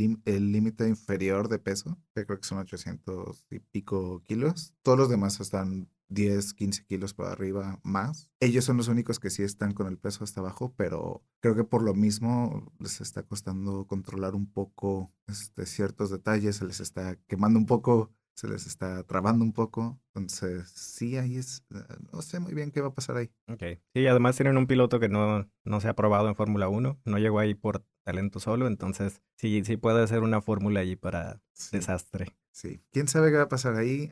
límite 0.51 0.87
inferior 0.87 1.49
de 1.49 1.59
peso, 1.59 1.99
que 2.15 2.25
creo 2.25 2.39
que 2.39 2.47
son 2.47 2.59
800 2.59 3.45
y 3.51 3.59
pico 3.59 4.23
kilos. 4.23 4.73
Todos 4.81 4.97
los 4.97 5.09
demás 5.09 5.39
están 5.39 5.89
10, 6.15 6.53
15 6.55 6.85
kilos 6.85 7.13
para 7.13 7.33
arriba 7.33 7.79
más. 7.83 8.31
Ellos 8.39 8.65
son 8.65 8.77
los 8.77 8.87
únicos 8.87 9.19
que 9.19 9.29
sí 9.29 9.43
están 9.43 9.73
con 9.73 9.85
el 9.87 9.99
peso 9.99 10.23
hasta 10.23 10.39
abajo, 10.39 10.73
pero 10.75 11.23
creo 11.41 11.55
que 11.55 11.63
por 11.63 11.83
lo 11.83 11.93
mismo 11.93 12.73
les 12.79 13.01
está 13.01 13.21
costando 13.21 13.85
controlar 13.85 14.33
un 14.33 14.51
poco 14.51 15.13
este, 15.27 15.67
ciertos 15.67 16.09
detalles, 16.09 16.55
se 16.55 16.65
les 16.65 16.79
está 16.79 17.17
quemando 17.27 17.59
un 17.59 17.67
poco, 17.67 18.11
se 18.33 18.47
les 18.47 18.65
está 18.65 19.03
trabando 19.03 19.43
un 19.43 19.53
poco. 19.53 19.99
Entonces, 20.15 20.69
sí, 20.69 21.17
ahí 21.17 21.37
es, 21.37 21.65
eh, 21.73 21.83
no 22.11 22.21
sé 22.21 22.39
muy 22.39 22.53
bien 22.53 22.71
qué 22.71 22.81
va 22.81 22.87
a 22.87 22.93
pasar 22.93 23.17
ahí. 23.17 23.29
Ok. 23.47 23.63
Sí, 23.93 24.07
además 24.07 24.37
tienen 24.37 24.57
un 24.57 24.67
piloto 24.67 24.99
que 24.99 25.09
no, 25.09 25.49
no 25.63 25.81
se 25.81 25.89
ha 25.89 25.95
probado 25.95 26.29
en 26.29 26.35
Fórmula 26.35 26.69
1, 26.69 27.01
no 27.03 27.17
llegó 27.17 27.39
ahí 27.39 27.53
por 27.53 27.85
talento 28.03 28.39
solo, 28.39 28.67
entonces 28.67 29.21
sí, 29.35 29.63
sí 29.65 29.77
puede 29.77 30.07
ser 30.07 30.21
una 30.21 30.41
fórmula 30.41 30.79
allí 30.79 30.95
para 30.95 31.41
sí. 31.53 31.75
desastre. 31.77 32.35
Sí, 32.51 32.81
quién 32.91 33.09
sabe 33.09 33.31
qué 33.31 33.37
va 33.37 33.43
a 33.43 33.49
pasar 33.49 33.75
ahí. 33.75 34.09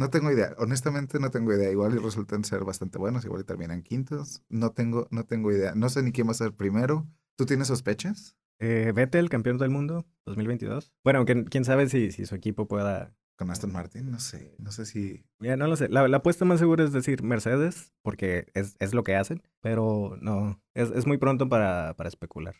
No 0.00 0.08
tengo 0.08 0.32
idea, 0.32 0.54
honestamente 0.56 1.20
no 1.20 1.30
tengo 1.30 1.52
idea. 1.52 1.70
Igual 1.70 1.94
y 1.94 1.98
resultan 1.98 2.42
ser 2.42 2.64
bastante 2.64 2.96
buenos, 2.96 3.26
igual 3.26 3.42
y 3.42 3.44
terminan 3.44 3.82
quintos. 3.82 4.42
No 4.48 4.72
tengo, 4.72 5.06
no 5.10 5.24
tengo 5.24 5.52
idea. 5.52 5.74
No 5.74 5.90
sé 5.90 6.02
ni 6.02 6.10
quién 6.10 6.26
va 6.26 6.30
a 6.30 6.36
ser 6.36 6.54
primero. 6.54 7.06
¿Tú 7.36 7.44
tienes 7.44 7.68
sospechas? 7.68 8.34
Eh, 8.60 8.92
Vettel, 8.94 9.28
campeón 9.28 9.58
del 9.58 9.68
mundo 9.68 10.06
2022. 10.24 10.90
Bueno, 11.04 11.18
aunque 11.18 11.44
quién 11.44 11.66
sabe 11.66 11.86
si, 11.90 12.12
si 12.12 12.24
su 12.24 12.34
equipo 12.34 12.66
pueda... 12.66 13.14
Con 13.36 13.50
Aston 13.50 13.72
Martin, 13.72 14.10
no 14.10 14.20
sé. 14.20 14.54
No 14.56 14.72
sé 14.72 14.86
si... 14.86 15.22
Ya, 15.38 15.58
no 15.58 15.66
lo 15.66 15.76
sé. 15.76 15.90
La, 15.90 16.08
la 16.08 16.16
apuesta 16.16 16.46
más 16.46 16.60
segura 16.60 16.82
es 16.82 16.92
decir 16.94 17.22
Mercedes, 17.22 17.92
porque 18.00 18.46
es, 18.54 18.76
es 18.78 18.94
lo 18.94 19.04
que 19.04 19.16
hacen, 19.16 19.42
pero 19.60 20.16
no, 20.22 20.62
es, 20.72 20.90
es 20.92 21.06
muy 21.06 21.18
pronto 21.18 21.50
para, 21.50 21.94
para 21.98 22.08
especular. 22.08 22.54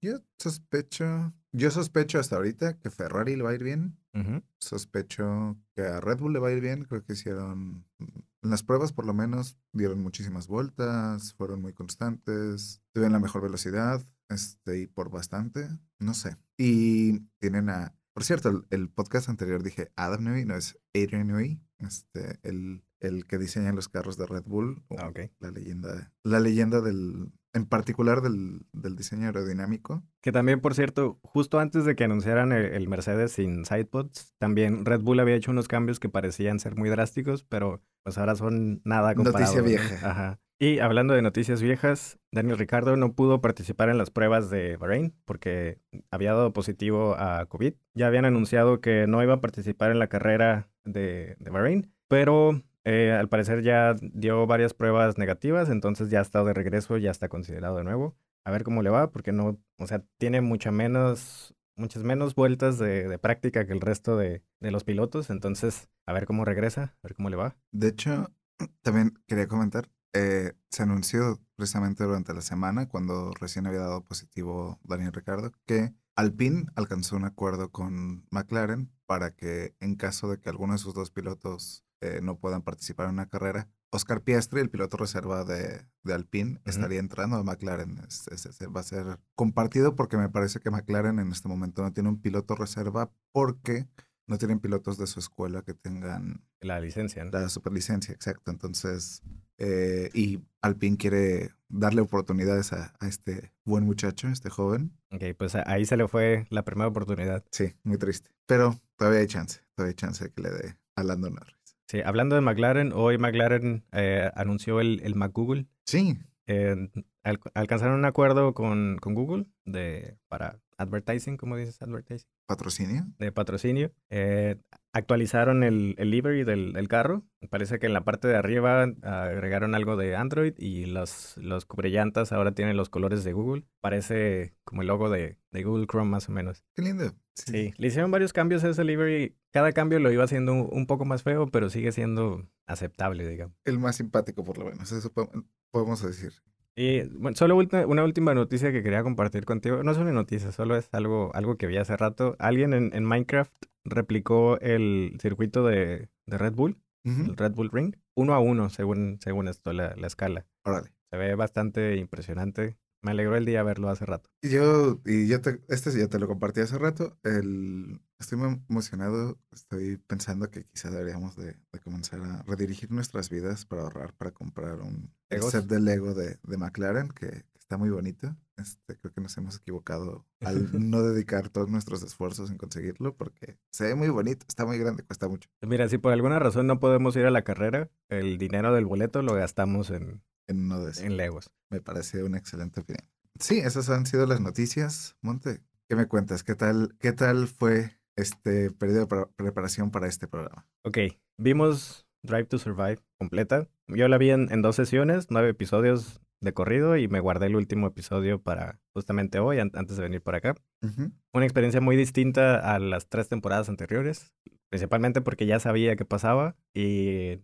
Yo 0.00 0.20
sospecho, 0.38 1.32
yo 1.52 1.70
sospecho 1.70 2.18
hasta 2.18 2.36
ahorita 2.36 2.78
que 2.78 2.90
Ferrari 2.90 3.36
le 3.36 3.42
va 3.42 3.50
a 3.50 3.54
ir 3.54 3.62
bien. 3.64 3.98
Uh 4.14 4.18
-huh. 4.18 4.42
Sospecho 4.58 5.58
que 5.74 5.82
a 5.82 6.00
Red 6.00 6.18
Bull 6.18 6.32
le 6.32 6.38
va 6.38 6.48
a 6.48 6.52
ir 6.52 6.60
bien. 6.60 6.84
Creo 6.84 7.04
que 7.04 7.14
hicieron, 7.14 7.84
en 7.98 8.50
las 8.50 8.62
pruebas 8.62 8.92
por 8.92 9.06
lo 9.06 9.14
menos, 9.14 9.58
dieron 9.72 10.02
muchísimas 10.02 10.46
vueltas, 10.46 11.34
fueron 11.34 11.62
muy 11.62 11.72
constantes, 11.72 12.80
tuvieron 12.92 13.12
la 13.12 13.20
mejor 13.20 13.42
velocidad, 13.42 14.06
este, 14.28 14.80
y 14.80 14.86
por 14.86 15.10
bastante, 15.10 15.68
no 15.98 16.14
sé. 16.14 16.36
Y 16.56 17.20
tienen 17.40 17.68
a, 17.70 17.94
por 18.12 18.24
cierto, 18.24 18.48
el, 18.50 18.66
el 18.70 18.88
podcast 18.88 19.28
anterior 19.28 19.62
dije 19.62 19.90
Adam 19.96 20.24
Newey, 20.24 20.44
no 20.44 20.54
es 20.54 20.78
Adrian 20.94 21.26
Newey, 21.26 21.60
este, 21.78 22.38
el, 22.42 22.84
el 23.00 23.26
que 23.26 23.38
diseña 23.38 23.72
los 23.72 23.88
carros 23.88 24.16
de 24.16 24.26
Red 24.26 24.44
Bull. 24.46 24.84
Ah, 24.96 25.08
okay. 25.08 25.30
La 25.40 25.50
leyenda, 25.50 26.12
la 26.22 26.40
leyenda 26.40 26.80
del, 26.80 27.32
en 27.54 27.66
particular 27.66 28.20
del, 28.20 28.66
del, 28.72 28.96
diseño 28.96 29.26
aerodinámico. 29.26 30.02
Que 30.20 30.32
también, 30.32 30.60
por 30.60 30.74
cierto, 30.74 31.18
justo 31.22 31.60
antes 31.60 31.84
de 31.84 31.94
que 31.94 32.04
anunciaran 32.04 32.52
el, 32.52 32.66
el, 32.66 32.88
Mercedes 32.88 33.32
sin 33.32 33.64
sidepods, 33.64 34.34
también 34.38 34.84
Red 34.84 35.00
Bull 35.00 35.20
había 35.20 35.36
hecho 35.36 35.52
unos 35.52 35.68
cambios 35.68 36.00
que 36.00 36.08
parecían 36.08 36.58
ser 36.58 36.76
muy 36.76 36.90
drásticos, 36.90 37.44
pero 37.44 37.82
pues 38.02 38.18
ahora 38.18 38.34
son 38.34 38.82
nada 38.84 39.14
comparados. 39.14 39.54
Noticia 39.54 39.62
vieja. 39.62 40.00
¿no? 40.02 40.08
Ajá. 40.08 40.40
Y 40.58 40.78
hablando 40.78 41.14
de 41.14 41.22
noticias 41.22 41.60
viejas, 41.60 42.18
Daniel 42.30 42.58
Ricardo 42.58 42.96
no 42.96 43.14
pudo 43.14 43.40
participar 43.40 43.88
en 43.88 43.98
las 43.98 44.10
pruebas 44.10 44.50
de 44.50 44.76
Bahrein 44.76 45.14
porque 45.24 45.80
había 46.10 46.32
dado 46.32 46.52
positivo 46.52 47.16
a 47.18 47.44
COVID. 47.46 47.74
Ya 47.94 48.06
habían 48.06 48.24
anunciado 48.24 48.80
que 48.80 49.06
no 49.08 49.22
iba 49.22 49.34
a 49.34 49.40
participar 49.40 49.90
en 49.90 49.98
la 49.98 50.06
carrera 50.06 50.70
de, 50.84 51.36
de 51.40 51.50
Bahrein, 51.50 51.92
pero 52.08 52.62
eh, 52.84 53.12
al 53.12 53.28
parecer 53.28 53.62
ya 53.62 53.94
dio 54.00 54.46
varias 54.46 54.74
pruebas 54.74 55.18
negativas, 55.18 55.70
entonces 55.70 56.10
ya 56.10 56.18
ha 56.18 56.22
estado 56.22 56.46
de 56.46 56.54
regreso, 56.54 56.96
ya 56.98 57.10
está 57.10 57.28
considerado 57.28 57.76
de 57.76 57.84
nuevo. 57.84 58.16
A 58.44 58.50
ver 58.50 58.62
cómo 58.62 58.82
le 58.82 58.90
va, 58.90 59.10
porque 59.10 59.32
no, 59.32 59.58
o 59.78 59.86
sea, 59.86 60.04
tiene 60.18 60.42
mucha 60.42 60.70
menos, 60.70 61.54
muchas 61.76 62.02
menos 62.02 62.34
vueltas 62.34 62.78
de, 62.78 63.18
práctica 63.18 63.66
que 63.66 63.72
el 63.72 63.80
resto 63.80 64.18
de, 64.18 64.42
de 64.60 64.70
los 64.70 64.84
pilotos, 64.84 65.30
entonces 65.30 65.88
a 66.06 66.12
ver 66.12 66.26
cómo 66.26 66.44
regresa, 66.44 66.94
a 67.02 67.08
ver 67.08 67.14
cómo 67.14 67.30
le 67.30 67.36
va. 67.36 67.56
De 67.72 67.88
hecho, 67.88 68.30
también 68.82 69.14
quería 69.26 69.48
comentar, 69.48 69.88
eh, 70.12 70.52
se 70.70 70.82
anunció 70.82 71.40
precisamente 71.56 72.04
durante 72.04 72.34
la 72.34 72.40
semana, 72.40 72.88
cuando 72.88 73.32
recién 73.40 73.66
había 73.66 73.80
dado 73.80 74.04
positivo 74.04 74.78
Daniel 74.84 75.12
Ricardo, 75.12 75.52
que 75.66 75.92
Alpine 76.16 76.66
alcanzó 76.76 77.16
un 77.16 77.24
acuerdo 77.24 77.70
con 77.72 78.26
McLaren 78.30 78.92
para 79.06 79.32
que 79.32 79.74
en 79.80 79.96
caso 79.96 80.28
de 80.28 80.38
que 80.38 80.50
alguno 80.50 80.74
de 80.74 80.78
sus 80.78 80.94
dos 80.94 81.10
pilotos 81.10 81.83
eh, 82.04 82.20
no 82.22 82.38
puedan 82.38 82.62
participar 82.62 83.06
en 83.06 83.14
una 83.14 83.28
carrera, 83.28 83.68
Oscar 83.90 84.22
Piastri, 84.22 84.60
el 84.60 84.70
piloto 84.70 84.96
reserva 84.96 85.44
de, 85.44 85.86
de 86.02 86.14
Alpine, 86.14 86.60
estaría 86.64 86.98
entrando 86.98 87.36
a 87.36 87.42
McLaren. 87.44 87.98
Es, 88.08 88.26
es- 88.28 88.46
es- 88.46 88.58
va 88.68 88.80
a 88.80 88.84
ser 88.84 89.18
compartido 89.36 89.94
porque 89.94 90.16
me 90.16 90.28
parece 90.28 90.58
que 90.60 90.70
McLaren 90.70 91.18
en 91.20 91.30
este 91.32 91.48
momento 91.48 91.82
no 91.82 91.92
tiene 91.92 92.08
un 92.08 92.20
piloto 92.20 92.54
reserva 92.56 93.12
porque 93.32 93.86
no 94.26 94.36
tienen 94.38 94.58
pilotos 94.58 94.96
de 94.98 95.06
su 95.06 95.20
escuela 95.20 95.62
que 95.62 95.74
tengan 95.74 96.42
La 96.60 96.80
licencia, 96.80 97.24
¿no? 97.24 97.30
la 97.30 97.48
superlicencia, 97.48 98.12
exacto. 98.14 98.50
Entonces, 98.50 99.22
eh, 99.58 100.10
y 100.14 100.42
Alpine 100.62 100.96
quiere 100.96 101.52
darle 101.68 102.00
oportunidades 102.00 102.72
a, 102.72 102.94
a 103.00 103.06
este 103.06 103.52
buen 103.64 103.84
muchacho, 103.84 104.28
este 104.28 104.50
joven. 104.50 104.96
Ok, 105.12 105.22
pues 105.38 105.54
ahí 105.54 105.84
se 105.84 105.96
le 105.96 106.08
fue 106.08 106.46
la 106.50 106.64
primera 106.64 106.88
oportunidad. 106.88 107.44
Sí, 107.52 107.74
muy 107.84 107.98
triste. 107.98 108.30
Pero 108.46 108.74
todavía 108.96 109.20
hay 109.20 109.26
chance, 109.28 109.60
todavía 109.76 109.90
hay 109.90 109.94
chance 109.96 110.24
de 110.24 110.30
que 110.32 110.42
le 110.42 110.50
dé 110.50 110.78
a 110.96 111.04
Lando 111.04 111.30
Norris. 111.30 111.53
Sí, 111.88 112.00
hablando 112.04 112.34
de 112.34 112.40
McLaren, 112.40 112.92
hoy 112.94 113.18
McLaren 113.18 113.84
eh, 113.92 114.30
anunció 114.34 114.80
el, 114.80 115.00
el 115.04 115.14
McGoogle. 115.14 115.66
Sí, 115.86 116.18
Eh, 116.46 116.76
al- 117.22 117.40
alcanzaron 117.54 117.98
un 117.98 118.04
acuerdo 118.04 118.52
con, 118.52 118.98
con 119.00 119.14
Google 119.14 119.46
de, 119.64 120.18
para 120.28 120.60
advertising, 120.76 121.36
¿cómo 121.38 121.56
dices 121.56 121.80
advertising? 121.80 122.28
patrocinio. 122.46 123.06
De 123.18 123.32
patrocinio. 123.32 123.92
Eh, 124.10 124.56
actualizaron 124.94 125.62
el, 125.62 125.94
el 125.98 126.10
livery 126.10 126.44
del, 126.44 126.72
del 126.72 126.88
carro. 126.88 127.24
Parece 127.50 127.78
que 127.78 127.86
en 127.86 127.92
la 127.92 128.04
parte 128.04 128.26
de 128.28 128.36
arriba 128.36 128.84
agregaron 129.02 129.74
algo 129.74 129.96
de 129.96 130.16
Android 130.16 130.54
y 130.56 130.86
los, 130.86 131.36
los 131.36 131.66
cubrellantas 131.66 132.32
ahora 132.32 132.54
tienen 132.54 132.76
los 132.76 132.88
colores 132.88 133.24
de 133.24 133.32
Google. 133.32 133.64
Parece 133.80 134.54
como 134.64 134.80
el 134.80 134.88
logo 134.88 135.10
de, 135.10 135.36
de 135.50 135.62
Google 135.62 135.86
Chrome 135.86 136.10
más 136.10 136.28
o 136.28 136.32
menos. 136.32 136.64
Qué 136.74 136.82
lindo. 136.82 137.12
Sí, 137.34 137.74
le 137.76 137.86
hicieron 137.88 138.10
varios 138.10 138.32
cambios 138.32 138.62
a 138.64 138.70
ese 138.70 138.84
livery. 138.84 139.36
Cada 139.52 139.72
cambio 139.72 139.98
lo 139.98 140.10
iba 140.12 140.24
haciendo 140.24 140.52
un, 140.52 140.68
un 140.70 140.86
poco 140.86 141.04
más 141.04 141.22
feo, 141.24 141.48
pero 141.48 141.68
sigue 141.68 141.90
siendo 141.92 142.48
aceptable, 142.66 143.28
digamos. 143.28 143.56
El 143.64 143.78
más 143.80 143.96
simpático, 143.96 144.44
por 144.44 144.56
lo 144.58 144.66
menos. 144.66 144.90
Eso 144.92 145.12
po- 145.12 145.30
podemos 145.70 146.00
decir. 146.02 146.32
Y 146.76 147.02
bueno, 147.02 147.36
solo 147.36 147.56
una 147.56 148.04
última 148.04 148.34
noticia 148.34 148.72
que 148.72 148.82
quería 148.82 149.02
compartir 149.02 149.44
contigo. 149.44 149.82
No 149.82 149.92
es 149.92 149.98
una 149.98 150.12
noticia, 150.12 150.50
solo 150.50 150.76
es 150.76 150.88
algo, 150.92 151.30
algo 151.34 151.56
que 151.56 151.66
vi 151.66 151.76
hace 151.76 151.96
rato. 151.96 152.34
Alguien 152.38 152.74
en, 152.74 152.90
en 152.94 153.04
Minecraft 153.04 153.54
replicó 153.84 154.58
el 154.60 155.16
circuito 155.20 155.64
de, 155.64 156.08
de 156.26 156.38
Red 156.38 156.54
Bull, 156.54 156.78
el 157.04 157.36
Red 157.36 157.52
Bull 157.52 157.70
Ring, 157.70 157.96
uno 158.16 158.34
a 158.34 158.40
uno, 158.40 158.70
según, 158.70 159.18
según 159.20 159.46
esto, 159.46 159.72
la, 159.72 159.94
la 159.94 160.06
escala. 160.06 160.46
Órale. 160.64 160.90
Se 161.10 161.18
ve 161.18 161.34
bastante 161.34 161.96
impresionante. 161.96 162.76
Me 163.04 163.10
alegró 163.10 163.36
el 163.36 163.44
día 163.44 163.62
verlo 163.62 163.90
hace 163.90 164.06
rato. 164.06 164.30
Yo, 164.40 164.98
y 165.04 165.28
yo 165.28 165.42
te, 165.42 165.60
este 165.68 165.92
ya 165.92 166.08
te 166.08 166.18
lo 166.18 166.26
compartí 166.26 166.60
hace 166.62 166.78
rato. 166.78 167.18
El, 167.22 168.00
estoy 168.18 168.38
muy 168.38 168.62
emocionado. 168.70 169.38
Estoy 169.52 169.98
pensando 169.98 170.50
que 170.50 170.64
quizá 170.64 170.90
deberíamos 170.90 171.36
de, 171.36 171.54
de 171.70 171.80
comenzar 171.80 172.22
a 172.22 172.42
redirigir 172.44 172.90
nuestras 172.90 173.28
vidas 173.28 173.66
para 173.66 173.82
ahorrar 173.82 174.14
para 174.14 174.30
comprar 174.30 174.80
un 174.80 175.12
set 175.50 175.66
de 175.66 175.80
Lego 175.80 176.14
de, 176.14 176.38
de 176.42 176.56
McLaren, 176.56 177.08
que, 177.08 177.28
que 177.28 177.58
está 177.58 177.76
muy 177.76 177.90
bonito. 177.90 178.34
Este, 178.56 178.96
creo 178.98 179.12
que 179.12 179.20
nos 179.20 179.36
hemos 179.36 179.58
equivocado 179.58 180.26
al 180.40 180.70
no 180.90 181.02
dedicar 181.02 181.50
todos 181.50 181.68
nuestros 181.68 182.02
esfuerzos 182.02 182.50
en 182.50 182.56
conseguirlo, 182.56 183.14
porque 183.14 183.58
se 183.70 183.84
ve 183.84 183.94
muy 183.94 184.08
bonito, 184.08 184.46
está 184.48 184.64
muy 184.64 184.78
grande, 184.78 185.02
cuesta 185.02 185.28
mucho. 185.28 185.50
Mira, 185.60 185.90
si 185.90 185.98
por 185.98 186.14
alguna 186.14 186.38
razón 186.38 186.66
no 186.66 186.80
podemos 186.80 187.14
ir 187.16 187.26
a 187.26 187.30
la 187.30 187.42
carrera, 187.42 187.90
el 188.08 188.38
dinero 188.38 188.72
del 188.72 188.86
boleto 188.86 189.20
lo 189.20 189.34
gastamos 189.34 189.90
en, 189.90 190.22
En 190.46 190.64
uno 190.64 190.84
de 190.84 190.90
esos. 190.92 191.04
en 191.04 191.16
Legos. 191.16 191.50
Me 191.70 191.80
parece 191.80 192.22
una 192.24 192.38
excelente 192.38 192.80
opinión. 192.80 193.06
Sí, 193.40 193.58
esas 193.58 193.88
han 193.90 194.06
sido 194.06 194.26
las 194.26 194.40
noticias. 194.40 195.16
Monte, 195.22 195.60
¿qué 195.88 195.96
me 195.96 196.06
cuentas? 196.06 196.44
¿Qué 196.44 196.54
tal, 196.54 196.94
qué 197.00 197.12
tal 197.12 197.48
fue 197.48 197.98
este 198.16 198.70
periodo 198.70 199.00
de 199.00 199.06
pre- 199.06 199.26
preparación 199.36 199.90
para 199.90 200.06
este 200.06 200.28
programa? 200.28 200.66
Ok, 200.84 200.98
vimos 201.38 202.06
Drive 202.22 202.44
to 202.46 202.58
Survive 202.58 202.98
completa. 203.18 203.68
Yo 203.88 204.06
la 204.08 204.18
vi 204.18 204.30
en, 204.30 204.52
en 204.52 204.62
dos 204.62 204.76
sesiones, 204.76 205.26
nueve 205.30 205.48
episodios 205.50 206.20
de 206.40 206.52
corrido 206.52 206.96
y 206.96 207.08
me 207.08 207.20
guardé 207.20 207.46
el 207.46 207.56
último 207.56 207.86
episodio 207.86 208.40
para 208.40 208.78
justamente 208.92 209.38
hoy, 209.38 209.58
an- 209.58 209.72
antes 209.74 209.96
de 209.96 210.02
venir 210.02 210.22
por 210.22 210.34
acá. 210.34 210.54
Ujú. 210.82 211.10
Una 211.32 211.44
experiencia 211.46 211.80
muy 211.80 211.96
distinta 211.96 212.58
a 212.74 212.78
las 212.78 213.08
tres 213.08 213.28
temporadas 213.28 213.68
anteriores, 213.68 214.32
principalmente 214.68 215.22
porque 215.22 215.46
ya 215.46 215.58
sabía 215.58 215.96
qué 215.96 216.04
pasaba 216.04 216.54
y 216.74 217.40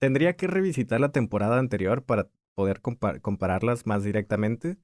tendría 0.00 0.36
que 0.36 0.48
revisitar 0.48 1.00
la 1.00 1.12
temporada 1.12 1.58
anterior 1.58 2.02
para 2.04 2.28
poder 2.54 2.80
compa- 2.82 3.20
compararlas 3.20 3.86
más 3.86 4.02
directamente. 4.04 4.78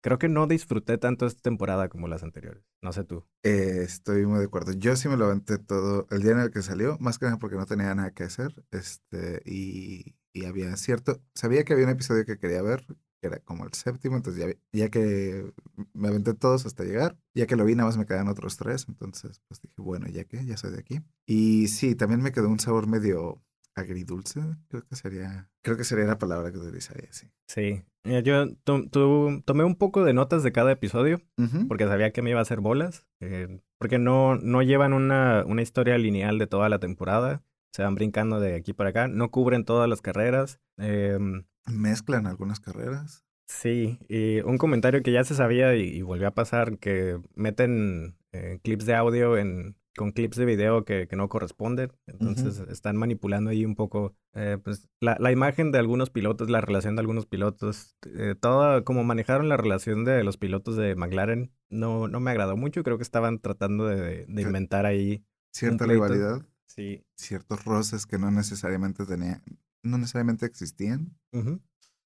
Creo 0.00 0.18
que 0.18 0.28
no 0.28 0.46
disfruté 0.46 0.98
tanto 0.98 1.26
esta 1.26 1.42
temporada 1.42 1.88
como 1.88 2.08
las 2.08 2.22
anteriores. 2.22 2.64
No 2.80 2.92
sé 2.92 3.04
tú. 3.04 3.24
Eh, 3.42 3.80
estoy 3.82 4.26
muy 4.26 4.38
de 4.38 4.46
acuerdo. 4.46 4.72
Yo 4.72 4.96
sí 4.96 5.08
me 5.08 5.16
lo 5.16 5.26
aventé 5.26 5.58
todo 5.58 6.06
el 6.10 6.22
día 6.22 6.32
en 6.32 6.40
el 6.40 6.50
que 6.50 6.62
salió, 6.62 6.96
más 6.98 7.18
que 7.18 7.26
nada 7.26 7.38
porque 7.38 7.56
no 7.56 7.66
tenía 7.66 7.94
nada 7.94 8.12
que 8.12 8.24
hacer. 8.24 8.64
Este, 8.70 9.42
y, 9.44 10.16
y 10.32 10.46
había 10.46 10.74
cierto, 10.76 11.20
sabía 11.34 11.64
que 11.64 11.74
había 11.74 11.84
un 11.84 11.92
episodio 11.92 12.24
que 12.24 12.38
quería 12.38 12.62
ver, 12.62 12.84
que 13.20 13.28
era 13.28 13.38
como 13.40 13.64
el 13.64 13.72
séptimo, 13.74 14.16
entonces 14.16 14.42
ya, 14.44 14.78
ya 14.78 14.88
que 14.90 15.52
me 15.92 16.08
aventé 16.08 16.34
todos 16.34 16.66
hasta 16.66 16.82
llegar, 16.82 17.16
ya 17.34 17.46
que 17.46 17.54
lo 17.54 17.64
vi, 17.64 17.76
nada 17.76 17.88
más 17.88 17.96
me 17.98 18.06
quedan 18.06 18.26
otros 18.28 18.56
tres, 18.56 18.86
entonces 18.88 19.40
pues 19.46 19.60
dije, 19.60 19.74
bueno, 19.76 20.08
ya 20.08 20.24
que, 20.24 20.44
ya 20.44 20.56
soy 20.56 20.72
de 20.72 20.80
aquí. 20.80 21.00
Y 21.26 21.68
sí, 21.68 21.94
también 21.94 22.22
me 22.22 22.32
quedó 22.32 22.48
un 22.48 22.58
sabor 22.58 22.88
medio 22.88 23.40
agridulce, 23.74 24.40
creo 24.68 24.84
que 24.86 24.96
sería, 24.96 25.48
creo 25.62 25.76
que 25.76 25.84
sería 25.84 26.04
la 26.04 26.18
palabra 26.18 26.52
que 26.52 26.58
utilizaría, 26.58 27.12
sí. 27.12 27.28
Sí, 27.48 27.82
Mira, 28.04 28.20
yo 28.20 28.52
to- 28.64 28.88
to- 28.90 29.42
tomé 29.44 29.62
un 29.64 29.76
poco 29.76 30.04
de 30.04 30.12
notas 30.12 30.42
de 30.42 30.50
cada 30.52 30.72
episodio 30.72 31.20
porque 31.68 31.86
sabía 31.86 32.12
que 32.12 32.20
me 32.22 32.30
iba 32.30 32.40
a 32.40 32.42
hacer 32.42 32.60
bolas, 32.60 33.06
eh, 33.20 33.60
porque 33.78 33.98
no, 33.98 34.34
no 34.36 34.62
llevan 34.62 34.92
una, 34.92 35.44
una 35.46 35.62
historia 35.62 35.96
lineal 35.98 36.38
de 36.38 36.46
toda 36.48 36.68
la 36.68 36.78
temporada, 36.80 37.44
se 37.72 37.82
van 37.84 37.94
brincando 37.94 38.40
de 38.40 38.54
aquí 38.56 38.72
para 38.72 38.90
acá, 38.90 39.06
no 39.08 39.30
cubren 39.30 39.64
todas 39.64 39.88
las 39.88 40.00
carreras. 40.02 40.60
em, 40.78 41.44
Mezclan 41.70 42.26
algunas 42.26 42.58
carreras. 42.58 43.24
sí, 43.46 43.98
y 44.08 44.40
un 44.40 44.58
comentario 44.58 45.02
que 45.02 45.12
ya 45.12 45.22
se 45.24 45.34
sabía 45.36 45.76
y, 45.76 45.82
y 45.82 46.02
volvió 46.02 46.26
a 46.28 46.34
pasar, 46.34 46.78
que 46.78 47.20
meten 47.34 48.16
eh, 48.32 48.58
clips 48.64 48.84
de 48.86 48.94
audio 48.96 49.36
en, 49.38 49.76
con 49.96 50.12
clips 50.12 50.36
de 50.36 50.44
video 50.44 50.84
que, 50.84 51.06
que 51.06 51.16
no 51.16 51.28
corresponden, 51.28 51.92
entonces 52.06 52.60
están 52.70 52.96
manipulando 52.96 53.50
ahí 53.50 53.64
un 53.64 53.74
poco 53.74 54.14
eh, 54.34 54.58
pues, 54.62 54.88
la, 55.00 55.16
la 55.20 55.32
imagen 55.32 55.72
de 55.72 55.78
algunos 55.78 56.10
pilotos, 56.10 56.48
la 56.48 56.60
relación 56.60 56.96
de 56.96 57.00
algunos 57.00 57.26
pilotos, 57.26 57.96
eh, 58.06 58.34
todo 58.38 58.84
como 58.84 59.04
manejaron 59.04 59.48
la 59.48 59.56
relación 59.56 60.04
de 60.04 60.24
los 60.24 60.36
pilotos 60.36 60.76
de 60.76 60.94
McLaren, 60.94 61.52
no, 61.68 62.08
no 62.08 62.20
me 62.20 62.30
agradó 62.30 62.56
mucho, 62.56 62.82
creo 62.82 62.96
que 62.96 63.02
estaban 63.02 63.38
tratando 63.38 63.86
de, 63.86 64.24
de 64.26 64.42
inventar 64.42 64.86
ahí. 64.86 65.24
Cierta 65.52 65.86
rivalidad. 65.86 66.42
Sí. 66.66 67.04
ciertos 67.16 67.66
roces 67.66 68.06
que 68.06 68.18
no 68.18 68.30
necesariamente 68.30 69.04
tenían, 69.04 69.42
no 69.82 69.98
necesariamente 69.98 70.46
existían. 70.46 71.14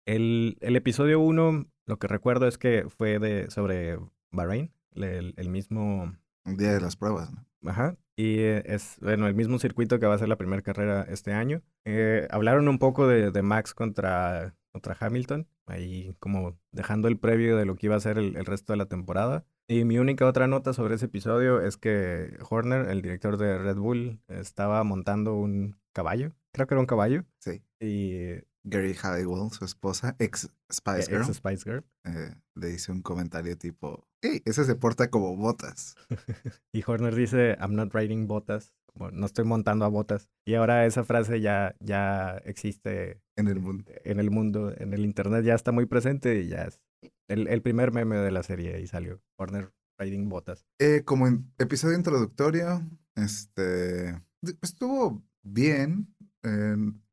El, 0.04 0.56
el 0.60 0.76
episodio 0.76 1.20
1, 1.20 1.66
lo 1.86 1.98
que 1.98 2.08
recuerdo 2.08 2.48
es 2.48 2.58
que 2.58 2.86
fue 2.88 3.20
de 3.20 3.48
sobre 3.50 3.98
Bahrein, 4.32 4.72
el, 4.94 5.34
el 5.36 5.48
mismo 5.50 6.16
día 6.44 6.72
de 6.72 6.80
las 6.80 6.96
pruebas, 6.96 7.32
¿no? 7.32 7.46
Ajá. 7.66 7.96
Y 8.16 8.40
es, 8.40 8.96
bueno, 9.00 9.26
el 9.26 9.34
mismo 9.34 9.58
circuito 9.58 9.98
que 10.00 10.06
va 10.06 10.14
a 10.14 10.18
ser 10.18 10.28
la 10.28 10.38
primera 10.38 10.62
carrera 10.62 11.02
este 11.08 11.32
año. 11.32 11.62
Eh, 11.84 12.26
hablaron 12.30 12.68
un 12.68 12.78
poco 12.78 13.06
de, 13.06 13.30
de 13.30 13.42
Max 13.42 13.74
contra, 13.74 14.54
contra 14.72 14.96
Hamilton, 14.98 15.46
ahí 15.66 16.14
como 16.18 16.58
dejando 16.72 17.08
el 17.08 17.18
previo 17.18 17.56
de 17.56 17.66
lo 17.66 17.76
que 17.76 17.86
iba 17.86 17.96
a 17.96 18.00
ser 18.00 18.18
el, 18.18 18.36
el 18.36 18.46
resto 18.46 18.72
de 18.72 18.78
la 18.78 18.86
temporada. 18.86 19.44
Y 19.68 19.84
mi 19.84 19.98
única 19.98 20.26
otra 20.26 20.46
nota 20.46 20.72
sobre 20.72 20.94
ese 20.94 21.06
episodio 21.06 21.60
es 21.60 21.76
que 21.76 22.38
Horner, 22.48 22.88
el 22.88 23.02
director 23.02 23.36
de 23.36 23.58
Red 23.58 23.76
Bull, 23.76 24.20
estaba 24.28 24.82
montando 24.84 25.34
un 25.34 25.76
caballo. 25.92 26.32
Creo 26.52 26.66
que 26.66 26.74
era 26.74 26.80
un 26.80 26.86
caballo. 26.86 27.24
Sí. 27.40 27.62
Y 27.80 28.42
Gary 28.62 28.94
Halliwell, 28.94 29.50
su 29.50 29.64
esposa, 29.64 30.16
ex 30.18 30.48
Spice 30.72 31.10
Girl, 31.10 31.22
ex 31.22 31.36
Spice 31.36 31.64
Girl. 31.64 31.84
eh, 32.04 32.34
le 32.54 32.70
hizo 32.70 32.92
un 32.92 33.02
comentario 33.02 33.58
tipo, 33.58 34.08
hey, 34.26 34.42
ese 34.44 34.64
se 34.64 34.74
porta 34.74 35.10
como 35.10 35.36
botas. 35.36 35.96
Y 36.72 36.82
Horner 36.86 37.14
dice, 37.14 37.56
I'm 37.60 37.74
not 37.74 37.94
riding 37.94 38.26
botas. 38.26 38.74
no 39.12 39.26
estoy 39.26 39.44
montando 39.44 39.84
a 39.84 39.88
botas. 39.88 40.28
Y 40.46 40.54
ahora 40.54 40.86
esa 40.86 41.04
frase 41.04 41.40
ya, 41.40 41.74
ya 41.80 42.38
existe 42.44 43.20
en 43.36 43.48
el 43.48 43.60
mundo. 43.60 43.84
En 44.04 44.20
el 44.20 44.30
mundo, 44.30 44.74
en 44.76 44.92
el 44.92 45.04
internet 45.04 45.44
ya 45.44 45.54
está 45.54 45.72
muy 45.72 45.86
presente 45.86 46.40
y 46.40 46.48
ya 46.48 46.64
es 46.64 46.82
el, 47.28 47.48
el 47.48 47.62
primer 47.62 47.92
meme 47.92 48.16
de 48.16 48.30
la 48.30 48.42
serie 48.42 48.80
y 48.80 48.86
salió. 48.86 49.20
Warner 49.38 49.72
Riding 49.98 50.28
Botas. 50.28 50.66
Eh, 50.78 51.02
como 51.04 51.26
en 51.26 51.52
episodio 51.58 51.96
introductorio, 51.96 52.82
este 53.14 54.22
estuvo 54.62 55.22
bien. 55.42 56.14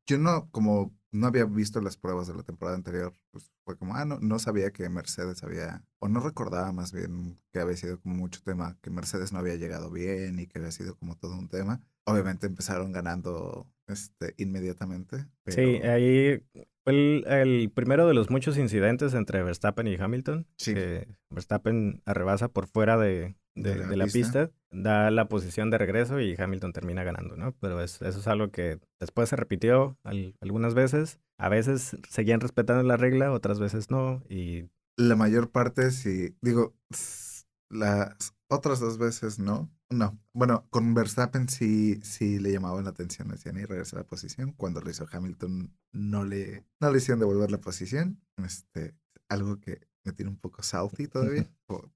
Yo 0.06 0.18
no, 0.18 0.50
como 0.50 0.94
no 1.10 1.26
había 1.28 1.44
visto 1.44 1.80
las 1.80 1.96
pruebas 1.96 2.26
de 2.26 2.34
la 2.34 2.42
temporada 2.42 2.76
anterior, 2.76 3.12
pues 3.30 3.52
fue 3.64 3.76
como, 3.78 3.94
ah, 3.94 4.04
no, 4.04 4.18
no 4.20 4.38
sabía 4.38 4.72
que 4.72 4.88
Mercedes 4.88 5.42
había, 5.44 5.84
o 6.00 6.08
no 6.08 6.20
recordaba 6.20 6.72
más 6.72 6.92
bien 6.92 7.40
que 7.52 7.60
había 7.60 7.76
sido 7.76 8.00
como 8.00 8.16
mucho 8.16 8.42
tema, 8.42 8.76
que 8.82 8.90
Mercedes 8.90 9.32
no 9.32 9.38
había 9.38 9.54
llegado 9.56 9.90
bien 9.90 10.38
y 10.40 10.46
que 10.46 10.58
había 10.58 10.72
sido 10.72 10.96
como 10.96 11.16
todo 11.16 11.36
un 11.38 11.48
tema. 11.48 11.80
Obviamente 12.04 12.46
empezaron 12.46 12.92
ganando 12.92 13.66
este, 13.86 14.34
inmediatamente. 14.38 15.26
Sí, 15.46 15.80
ahí 15.82 16.42
fue 16.84 17.22
el, 17.26 17.70
primero 17.74 18.06
de 18.06 18.14
los 18.14 18.30
muchos 18.30 18.58
incidentes 18.58 19.14
entre 19.14 19.42
Verstappen 19.42 19.86
y 19.86 19.96
Hamilton. 19.96 20.46
Sí. 20.56 20.74
Verstappen 21.30 22.02
arrebasa 22.04 22.48
por 22.48 22.66
fuera 22.66 22.98
de, 22.98 23.36
de, 23.54 23.96
la, 23.96 24.06
pista. 24.06 24.50
da 24.70 25.10
la 25.10 25.28
posición 25.28 25.70
de 25.70 25.78
regreso 25.78 26.20
y 26.20 26.34
Hamilton 26.38 26.72
termina 26.72 27.04
ganando, 27.04 27.36
¿no? 27.36 27.52
Pero 27.60 27.80
eso 27.80 28.06
es 28.06 28.26
algo 28.26 28.50
que 28.50 28.80
después 29.00 29.28
se 29.28 29.36
repitió 29.36 29.98
algunas 30.40 30.74
veces. 30.74 31.20
A 31.38 31.48
veces 31.48 31.96
seguían 32.08 32.40
respetando 32.40 32.82
la 32.82 32.96
regla, 32.96 33.32
otras 33.32 33.58
veces 33.58 33.90
no. 33.90 34.22
Y 34.28 34.68
la 34.96 35.16
mayor 35.16 35.50
parte 35.50 35.90
sí, 35.90 36.36
digo, 36.40 36.74
las 37.70 38.33
otras 38.48 38.80
dos 38.80 38.98
veces 38.98 39.38
no. 39.38 39.70
No. 39.90 40.18
Bueno, 40.32 40.66
con 40.70 40.94
Verstappen 40.94 41.48
sí, 41.48 42.00
sí 42.02 42.38
le 42.38 42.52
llamaban 42.52 42.84
la 42.84 42.90
atención, 42.90 43.28
decían 43.28 43.58
y 43.58 43.64
regresa 43.64 43.96
a 43.96 44.00
la 44.00 44.06
posición. 44.06 44.52
Cuando 44.52 44.80
lo 44.80 44.90
hizo 44.90 45.06
Hamilton, 45.10 45.72
no 45.92 46.24
le, 46.24 46.64
no 46.80 46.90
le 46.90 46.98
hicieron 46.98 47.20
devolver 47.20 47.50
la 47.50 47.60
posición. 47.60 48.20
Este, 48.38 48.94
algo 49.28 49.60
que 49.60 49.86
me 50.04 50.12
tiene 50.12 50.30
un 50.30 50.38
poco 50.38 50.62
salty 50.62 51.08
todavía. 51.08 51.48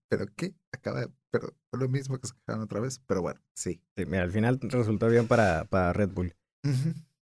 pero 0.09 0.26
qué, 0.35 0.55
acaba, 0.73 1.09
pero 1.31 1.55
fue 1.71 1.81
lo 1.81 1.88
mismo 1.88 2.19
que 2.19 2.26
se 2.26 2.35
quedaron 2.47 2.64
otra 2.64 2.81
vez. 2.81 3.00
Pero 3.07 3.23
bueno, 3.23 3.40
sí. 3.55 3.83
sí 3.97 4.07
mira, 4.07 4.23
al 4.23 4.33
final 4.33 4.59
resultó 4.62 5.09
bien 5.09 5.26
para, 5.26 5.64
para 5.64 5.93
Red 5.93 6.11
Bull. 6.11 6.35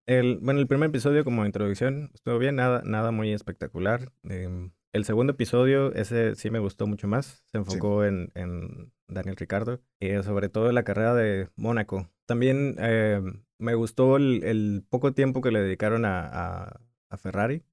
el, 0.05 0.39
bueno, 0.41 0.59
el 0.59 0.67
primer 0.67 0.89
episodio 0.89 1.23
como 1.23 1.45
introducción 1.45 2.11
estuvo 2.13 2.37
bien, 2.37 2.55
nada, 2.55 2.81
nada 2.85 3.11
muy 3.11 3.33
espectacular. 3.33 4.11
Em, 4.23 4.71
el 4.97 5.05
segundo 5.05 5.33
episodio, 5.33 5.93
ese 5.93 6.35
sí 6.35 6.49
me 6.49 6.59
gustó 6.59 6.87
mucho 6.87 7.07
más. 7.07 7.43
Se 7.51 7.57
enfocó 7.57 8.03
en, 8.03 8.31
en, 8.35 8.91
Daniel 9.07 9.37
Ricardo, 9.37 9.81
y 10.01 10.07
eh, 10.07 10.23
sobre 10.23 10.49
todo 10.49 10.67
en 10.67 10.75
la 10.75 10.83
carrera 10.83 11.15
de 11.15 11.49
Mónaco. 11.55 12.09
También 12.25 12.75
eh, 12.79 13.21
me 13.57 13.73
gustó 13.75 14.17
el, 14.17 14.43
el, 14.43 14.85
poco 14.89 15.13
tiempo 15.13 15.39
que 15.39 15.51
le 15.51 15.61
dedicaron 15.61 16.03
a, 16.03 16.81
a, 17.09 17.17
Ferrari. 17.17 17.63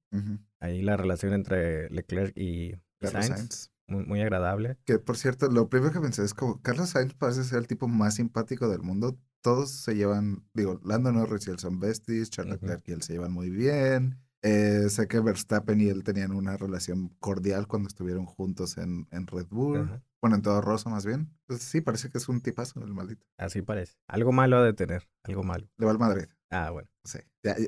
Ahí 0.61 0.81
la 0.81 0.95
relación 0.95 1.33
entre 1.33 1.89
Leclerc 1.89 2.37
y, 2.37 2.75
Sainz. 3.01 3.69
Muy, 3.87 4.05
muy, 4.05 4.21
agradable. 4.21 4.77
Que 4.85 4.97
por 4.97 5.17
cierto, 5.17 5.49
lo 5.49 5.69
primero 5.69 5.91
que 5.91 5.99
pensé 5.99 6.23
es 6.23 6.33
como 6.33 6.61
Carlos 6.61 6.89
Sainz 6.89 7.13
parece 7.13 7.43
ser 7.43 7.59
el 7.59 7.67
tipo 7.67 7.87
más 7.89 8.15
simpático 8.15 8.69
del 8.69 8.81
mundo. 8.81 9.19
Todos 9.41 9.69
se 9.69 9.95
llevan, 9.95 10.47
digo, 10.53 10.79
Lando 10.85 11.11
Norris 11.11 11.47
y 11.47 11.51
el 11.51 11.59
son 11.59 11.79
besties, 11.79 12.29
Charles 12.29 12.61
Leclerc 12.61 12.87
y 12.87 12.93
él 12.93 13.01
se 13.01 13.13
llevan 13.13 13.33
muy 13.33 13.49
bien. 13.49 14.24
Eh, 14.47 14.89
sé 14.89 15.07
que 15.07 15.19
Verstappen 15.19 15.81
y 15.81 15.87
él 15.87 16.03
tenían 16.03 16.31
una 16.31 16.55
relación 16.55 17.09
cordial 17.19 17.67
cuando 17.67 17.87
estuvieron 17.87 18.27
juntos 18.27 18.77
en, 18.77 19.07
en 19.09 19.25
Red 19.25 19.47
Bull. 19.49 19.89
Bueno, 20.21 20.35
en 20.35 20.43
todo 20.43 20.61
Rosa 20.61 20.87
más 20.87 21.03
bien. 21.03 21.31
Entonces 21.41 21.67
sí, 21.67 21.81
parece 21.81 22.11
que 22.11 22.19
es 22.19 22.29
un 22.29 22.41
tipazo 22.41 22.79
el 22.83 22.93
maldito. 22.93 23.25
Así 23.39 23.63
parece. 23.63 23.95
Algo 24.07 24.31
malo 24.31 24.57
ha 24.57 24.63
de 24.63 24.73
tener, 24.73 25.09
algo 25.23 25.41
malo. 25.41 25.67
Le 25.77 25.87
va 25.87 25.93
al 25.93 25.97
Madrid. 25.97 26.25
Ah, 26.51 26.69
bueno. 26.69 26.87
Sí, 27.03 27.17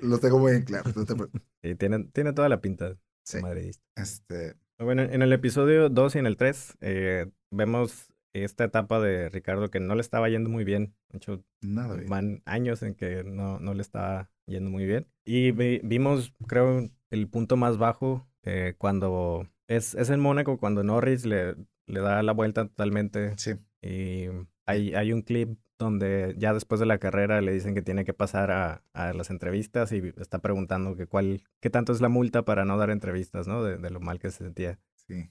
lo 0.04 0.20
tengo 0.20 0.38
muy 0.38 0.52
en 0.52 0.66
claro. 0.66 0.92
sí, 1.64 1.76
tiene, 1.76 2.04
tiene 2.14 2.34
toda 2.34 2.48
la 2.48 2.62
pinta 2.62 2.90
de 2.90 2.98
sí. 3.24 3.42
madridista. 3.42 3.84
Este... 3.96 4.56
Bueno, 4.78 5.02
en 5.02 5.24
el 5.24 5.34
episodio 5.34 5.90
2 5.90 6.16
y 6.16 6.20
en 6.20 6.28
el 6.28 6.38
3 6.38 6.78
eh, 6.82 7.32
vemos 7.50 8.14
esta 8.44 8.66
etapa 8.66 9.00
de 9.00 9.30
Ricardo 9.30 9.70
que 9.70 9.80
no 9.80 9.96
le 9.96 10.02
estaba 10.02 10.30
yendo 10.30 10.50
muy 10.50 10.64
bien. 10.64 10.96
De 11.10 11.18
hecho, 11.18 11.44
Nada 11.62 11.98
van 12.08 12.42
años 12.46 12.84
en 12.84 12.96
que 12.96 13.24
no, 13.24 13.60
no 13.60 13.74
le 13.74 13.82
estaba 13.82 14.30
yendo 14.46 14.70
muy 14.70 14.86
bien. 14.86 15.08
Y 15.26 15.52
vimos, 15.52 16.34
creo, 16.48 16.90
el 17.10 17.28
punto 17.28 17.58
más 17.58 17.78
bajo 17.78 18.28
eh, 18.44 18.76
cuando 18.78 19.48
es, 19.68 19.96
es 19.96 20.10
en 20.10 20.20
Mónaco, 20.20 20.58
cuando 20.58 20.84
Norris 20.84 21.26
le, 21.26 21.56
le 21.86 22.00
da 22.00 22.24
la 22.24 22.34
vuelta 22.34 22.68
totalmente. 22.68 23.34
Sí. 23.38 23.56
Y 23.82 24.28
hay, 24.66 24.94
hay 24.94 25.14
un 25.14 25.22
clip 25.22 25.58
donde 25.78 26.36
ya 26.38 26.54
después 26.54 26.80
de 26.80 26.88
la 26.88 26.98
carrera 26.98 27.42
le 27.42 27.54
dicen 27.54 27.76
que 27.76 27.82
tiene 27.82 28.04
que 28.04 28.14
pasar 28.14 28.52
a, 28.52 28.84
a, 28.94 29.14
las 29.14 29.30
entrevistas 29.30 29.92
y 29.92 30.14
está 30.18 30.40
preguntando 30.40 30.96
que 30.96 31.06
cuál, 31.06 31.44
qué 31.60 31.70
tanto 31.70 31.94
es 31.94 32.02
la 32.02 32.10
multa 32.10 32.44
para 32.46 32.66
no 32.66 32.78
dar 32.78 32.90
entrevistas, 32.90 33.48
¿no? 33.48 33.64
De, 33.64 33.78
de 33.78 33.90
lo 33.92 34.00
mal 34.00 34.20
que 34.20 34.32
se 34.32 34.40
sentía. 34.40 34.80
Sí. 35.08 35.30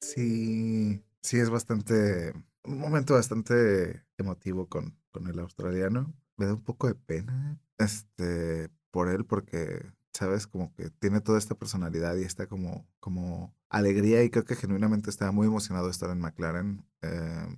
Sí, 0.00 1.02
sí 1.22 1.38
es 1.38 1.50
bastante, 1.50 2.32
un 2.64 2.78
momento 2.78 3.14
bastante 3.14 4.04
emotivo 4.18 4.68
con, 4.68 4.96
con 5.10 5.26
el 5.26 5.38
australiano. 5.38 6.14
Me 6.36 6.46
da 6.46 6.54
un 6.54 6.64
poco 6.64 6.86
de 6.86 6.94
pena, 6.94 7.58
este, 7.78 8.70
por 8.90 9.08
él 9.08 9.24
porque 9.26 9.92
¿sabes? 10.12 10.46
Como 10.46 10.74
que 10.74 10.90
tiene 10.90 11.20
toda 11.20 11.38
esta 11.38 11.54
personalidad 11.54 12.16
y 12.16 12.24
esta 12.24 12.46
como, 12.46 12.86
como 13.00 13.54
alegría 13.68 14.22
y 14.22 14.30
creo 14.30 14.44
que 14.44 14.56
genuinamente 14.56 15.10
estaba 15.10 15.32
muy 15.32 15.46
emocionado 15.46 15.86
de 15.86 15.92
estar 15.92 16.10
en 16.10 16.20
McLaren. 16.20 16.84
Eh, 17.02 17.56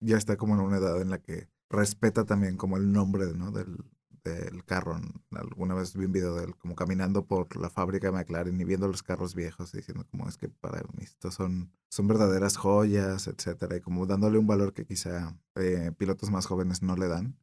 ya 0.00 0.16
está 0.16 0.36
como 0.36 0.54
en 0.54 0.60
una 0.60 0.76
edad 0.78 1.00
en 1.00 1.10
la 1.10 1.18
que 1.18 1.48
respeta 1.70 2.24
también 2.24 2.56
como 2.56 2.76
el 2.76 2.92
nombre, 2.92 3.26
¿no? 3.34 3.50
Del, 3.50 3.78
del 4.24 4.64
carro. 4.64 5.00
Alguna 5.32 5.74
vez 5.74 5.96
vi 5.96 6.04
un 6.04 6.12
video 6.12 6.34
de 6.34 6.44
él 6.44 6.56
como 6.56 6.74
caminando 6.74 7.26
por 7.26 7.56
la 7.56 7.70
fábrica 7.70 8.08
de 8.08 8.12
McLaren 8.12 8.60
y 8.60 8.64
viendo 8.64 8.88
los 8.88 9.02
carros 9.02 9.34
viejos 9.34 9.74
y 9.74 9.78
diciendo 9.78 10.06
como 10.10 10.28
es 10.28 10.36
que 10.36 10.48
para 10.48 10.82
mí 10.94 11.02
estos 11.02 11.34
son, 11.34 11.72
son 11.88 12.08
verdaderas 12.08 12.56
joyas, 12.56 13.26
etcétera, 13.26 13.76
y 13.76 13.80
como 13.80 14.06
dándole 14.06 14.38
un 14.38 14.46
valor 14.46 14.72
que 14.72 14.86
quizá 14.86 15.36
eh, 15.56 15.92
pilotos 15.96 16.30
más 16.30 16.46
jóvenes 16.46 16.82
no 16.82 16.96
le 16.96 17.08
dan 17.08 17.36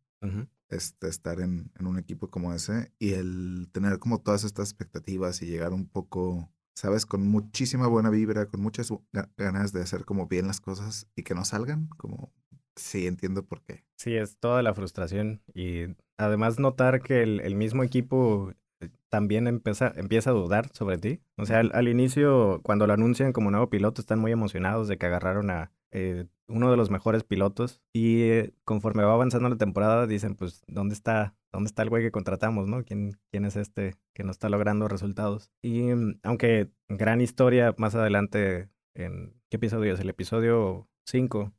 este, 0.70 1.08
estar 1.08 1.40
en, 1.40 1.72
en, 1.80 1.88
un 1.88 2.00
equipo 2.00 2.30
como 2.30 2.54
ese 2.54 2.92
y 2.98 3.14
el 3.14 3.70
tener 3.72 4.00
como 4.00 4.22
todas 4.22 4.44
estas 4.44 4.70
expectativas 4.70 5.42
y 5.42 5.46
llegar 5.46 5.74
un 5.74 5.88
poco, 5.88 6.52
sabes, 6.74 7.06
con 7.06 7.28
muchísima 7.28 7.88
buena 7.88 8.10
vibra, 8.10 8.48
con 8.48 8.62
muchas 8.62 8.92
ganas 9.38 9.72
de 9.72 9.82
hacer 9.82 10.06
como 10.06 10.28
bien 10.28 10.48
las 10.48 10.62
cosas 10.62 11.08
y 11.16 11.24
que 11.24 11.36
no 11.36 11.46
salgan, 11.46 11.88
como 11.98 12.34
sí 12.76 13.08
entiendo 13.08 13.46
por 13.46 13.62
qué. 13.62 13.84
Sí, 13.98 14.16
es 14.16 14.38
toda 14.38 14.62
la 14.62 14.74
frustración 14.74 15.42
y 15.54 15.96
además 16.18 16.60
notar 16.60 17.02
que 17.02 17.24
el, 17.24 17.42
el 17.42 17.56
mismo 17.56 17.84
equipo 17.84 18.54
eh, 18.80 18.90
también 19.10 19.48
empieza, 19.48 19.94
empieza 19.96 20.32
a 20.32 20.34
dudar 20.34 20.70
sobre 20.74 20.98
ti. 20.98 21.22
O 21.38 21.46
sea, 21.46 21.60
al, 21.60 21.72
al, 21.74 21.88
inicio, 21.88 22.62
cuando 22.64 22.88
lo 22.88 22.94
anuncian 22.94 23.34
como 23.34 23.52
nuevo 23.52 23.70
piloto, 23.70 24.02
están 24.02 24.20
muy 24.20 24.32
emocionados 24.32 24.88
de 24.88 24.98
que 24.98 25.06
agarraron 25.06 25.50
a 25.50 25.72
eh, 25.92 26.28
uno 26.48 26.70
de 26.70 26.78
los 26.78 26.90
mejores 26.90 27.24
pilotos. 27.24 27.82
Y 27.94 28.24
eh, 28.24 28.54
conforme 28.66 29.04
va 29.04 29.14
avanzando 29.14 29.50
la 29.50 29.58
temporada, 29.58 30.08
dicen, 30.08 30.36
pues, 30.36 30.64
¿dónde 30.68 30.94
está, 30.94 31.36
dónde 31.54 31.68
está 31.68 31.84
el 31.84 31.90
güey 31.90 32.04
que 32.04 32.12
contratamos, 32.12 32.68
no? 32.68 32.84
¿Quién, 32.84 33.18
quién 33.32 33.46
es 33.46 33.56
este 33.56 33.96
que 34.14 34.24
no 34.24 34.32
está 34.32 34.50
logrando 34.50 34.88
resultados? 34.88 35.52
Y 35.62 35.84
mm, 35.94 36.20
aunque 36.24 36.70
gran 36.90 37.22
historia 37.22 37.74
más 37.78 37.96
adelante, 37.96 38.70
¿en 38.94 39.34
qué 39.50 39.58
episodio 39.58 39.94
es? 39.94 40.00
El 40.00 40.10
episodio 40.10 40.90
5, 41.06 41.54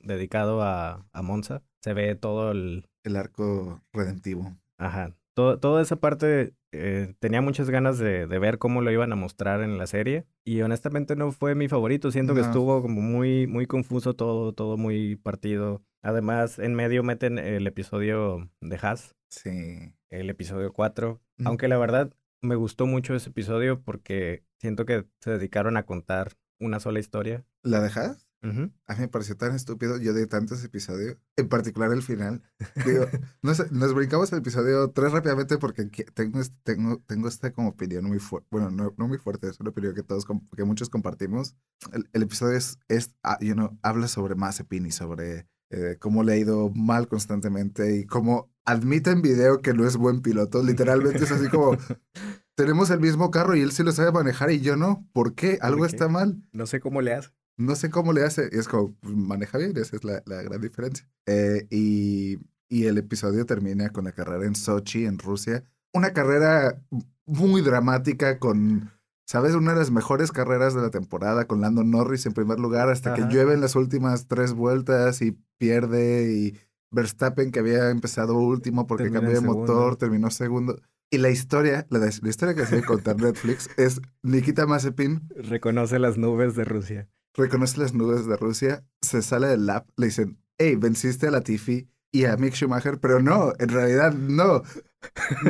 dedicado 0.00 0.62
a, 0.62 1.06
a 1.12 1.22
Monza, 1.22 1.62
se 1.80 1.94
ve 1.94 2.14
todo 2.16 2.50
el... 2.50 2.87
El 3.04 3.16
arco 3.16 3.82
redentivo. 3.92 4.56
Ajá. 4.78 5.14
Todo, 5.34 5.60
toda 5.60 5.82
esa 5.82 5.96
parte 5.96 6.54
eh, 6.72 7.14
tenía 7.20 7.40
muchas 7.40 7.70
ganas 7.70 7.98
de, 7.98 8.26
de, 8.26 8.38
ver 8.38 8.58
cómo 8.58 8.82
lo 8.82 8.90
iban 8.90 9.12
a 9.12 9.16
mostrar 9.16 9.62
en 9.62 9.78
la 9.78 9.86
serie 9.86 10.26
y 10.44 10.60
honestamente 10.62 11.16
no 11.16 11.30
fue 11.32 11.54
mi 11.54 11.68
favorito. 11.68 12.10
Siento 12.10 12.34
que 12.34 12.40
estuvo 12.40 12.82
como 12.82 13.00
muy, 13.00 13.46
muy 13.46 13.66
confuso 13.66 14.14
todo, 14.14 14.52
todo 14.52 14.76
muy 14.76 15.16
partido. 15.16 15.82
Además, 16.02 16.58
en 16.58 16.74
medio 16.74 17.02
meten 17.02 17.38
el 17.38 17.66
episodio 17.66 18.50
de 18.60 18.78
Haas. 18.80 19.14
Sí. 19.30 19.94
El 20.10 20.30
episodio 20.30 20.72
4. 20.72 21.20
Aunque 21.44 21.68
la 21.68 21.78
verdad 21.78 22.12
me 22.42 22.54
gustó 22.54 22.86
mucho 22.86 23.14
ese 23.14 23.30
episodio 23.30 23.82
porque 23.82 24.44
siento 24.58 24.84
que 24.84 25.06
se 25.20 25.32
dedicaron 25.32 25.76
a 25.76 25.86
contar 25.86 26.32
una 26.60 26.80
sola 26.80 26.98
historia. 26.98 27.44
¿La 27.62 27.80
de 27.80 27.88
Haas? 27.88 28.27
A 28.42 28.94
mí 28.94 29.00
me 29.00 29.08
pareció 29.08 29.36
tan 29.36 29.54
estúpido. 29.54 29.98
Yo 29.98 30.12
de 30.12 30.26
tantos 30.26 30.62
episodios, 30.64 31.16
en 31.36 31.48
particular 31.48 31.92
el 31.92 32.02
final. 32.02 32.42
Digo, 32.86 33.06
nos, 33.42 33.70
nos 33.72 33.94
brincamos 33.94 34.32
el 34.32 34.38
episodio 34.38 34.90
tres 34.90 35.12
rápidamente 35.12 35.58
porque 35.58 35.84
tengo, 36.14 36.40
tengo, 36.62 36.98
tengo 37.06 37.28
esta 37.28 37.52
como 37.52 37.70
opinión 37.70 38.04
muy 38.04 38.18
fuerte. 38.18 38.48
Bueno, 38.50 38.70
no, 38.70 38.94
no, 38.96 39.08
muy 39.08 39.18
fuerte, 39.18 39.48
es 39.48 39.58
una 39.60 39.70
opinión 39.70 39.94
que 39.94 40.02
todos, 40.02 40.26
que 40.56 40.64
muchos 40.64 40.88
compartimos. 40.88 41.56
El, 41.92 42.08
el 42.12 42.22
episodio 42.22 42.56
es, 42.56 42.78
es 42.88 43.14
ah, 43.22 43.38
you 43.40 43.54
know, 43.54 43.78
habla 43.82 44.08
sobre 44.08 44.34
Mazepin 44.34 44.86
y 44.86 44.92
sobre 44.92 45.48
eh, 45.70 45.96
cómo 45.98 46.22
le 46.22 46.32
ha 46.32 46.36
ido 46.36 46.70
mal 46.70 47.08
constantemente 47.08 47.96
y 47.96 48.06
cómo 48.06 48.50
admite 48.64 49.10
en 49.10 49.20
video 49.20 49.60
que 49.60 49.74
no 49.74 49.86
es 49.86 49.96
buen 49.96 50.22
piloto. 50.22 50.62
Literalmente 50.62 51.24
es 51.24 51.32
así 51.32 51.48
como. 51.48 51.76
Tenemos 52.54 52.90
el 52.90 52.98
mismo 52.98 53.30
carro 53.30 53.54
y 53.54 53.60
él 53.60 53.70
sí 53.70 53.84
lo 53.84 53.92
sabe 53.92 54.10
manejar 54.10 54.50
y 54.50 54.60
yo 54.60 54.74
no. 54.76 55.06
¿Por 55.12 55.34
qué? 55.36 55.58
Algo 55.60 55.86
está 55.86 56.08
mal. 56.08 56.42
No 56.50 56.66
sé 56.66 56.80
cómo 56.80 57.00
le 57.00 57.14
hace. 57.14 57.30
No 57.58 57.74
sé 57.76 57.90
cómo 57.90 58.12
le 58.12 58.22
hace, 58.22 58.48
es 58.52 58.68
como 58.68 58.94
pues, 58.94 59.14
maneja 59.14 59.58
bien, 59.58 59.76
esa 59.76 59.96
es 59.96 60.04
la, 60.04 60.22
la 60.24 60.42
gran 60.42 60.60
diferencia. 60.60 61.06
Eh, 61.26 61.66
y 61.70 62.38
y 62.68 62.86
el 62.86 62.98
episodio 62.98 63.46
termina 63.46 63.90
con 63.90 64.04
la 64.04 64.12
carrera 64.12 64.44
en 64.44 64.54
Sochi, 64.54 65.06
en 65.06 65.18
Rusia. 65.18 65.64
Una 65.92 66.12
carrera 66.12 66.80
muy 67.24 67.62
dramática 67.62 68.38
con, 68.38 68.90
¿sabes? 69.26 69.54
Una 69.54 69.72
de 69.72 69.78
las 69.78 69.90
mejores 69.90 70.32
carreras 70.32 70.74
de 70.74 70.82
la 70.82 70.90
temporada 70.90 71.46
con 71.46 71.60
Lando 71.60 71.82
Norris 71.82 72.26
en 72.26 72.34
primer 72.34 72.60
lugar 72.60 72.90
hasta 72.90 73.14
que 73.14 73.22
llueve 73.22 73.54
en 73.54 73.62
las 73.62 73.74
últimas 73.74 74.28
tres 74.28 74.52
vueltas 74.52 75.22
y 75.22 75.38
pierde 75.56 76.32
y 76.32 76.58
Verstappen 76.90 77.50
que 77.50 77.58
había 77.58 77.90
empezado 77.90 78.34
último 78.38 78.86
porque 78.86 79.10
cambió 79.10 79.32
de 79.32 79.40
motor, 79.40 79.96
terminó 79.96 80.30
segundo. 80.30 80.78
Y 81.10 81.18
la 81.18 81.30
historia, 81.30 81.86
la, 81.88 82.00
la 82.00 82.28
historia 82.28 82.54
que 82.54 82.66
se 82.66 82.82
contar 82.84 83.16
Netflix 83.16 83.70
es 83.78 84.02
Nikita 84.22 84.66
Mazepin. 84.66 85.26
Reconoce 85.36 85.98
las 85.98 86.18
nubes 86.18 86.54
de 86.54 86.64
Rusia. 86.64 87.08
Reconoce 87.38 87.78
las 87.78 87.94
nubes 87.94 88.26
de 88.26 88.36
Rusia, 88.36 88.84
se 89.00 89.22
sale 89.22 89.46
del 89.46 89.64
lap, 89.64 89.88
le 89.96 90.06
dicen, 90.06 90.42
hey, 90.58 90.74
venciste 90.74 91.28
a 91.28 91.30
la 91.30 91.42
Tiffy 91.42 91.88
y 92.10 92.24
a 92.24 92.36
Mick 92.36 92.54
Schumacher, 92.54 92.98
pero 92.98 93.22
no, 93.22 93.52
en 93.60 93.68
realidad 93.68 94.12
no, 94.12 94.64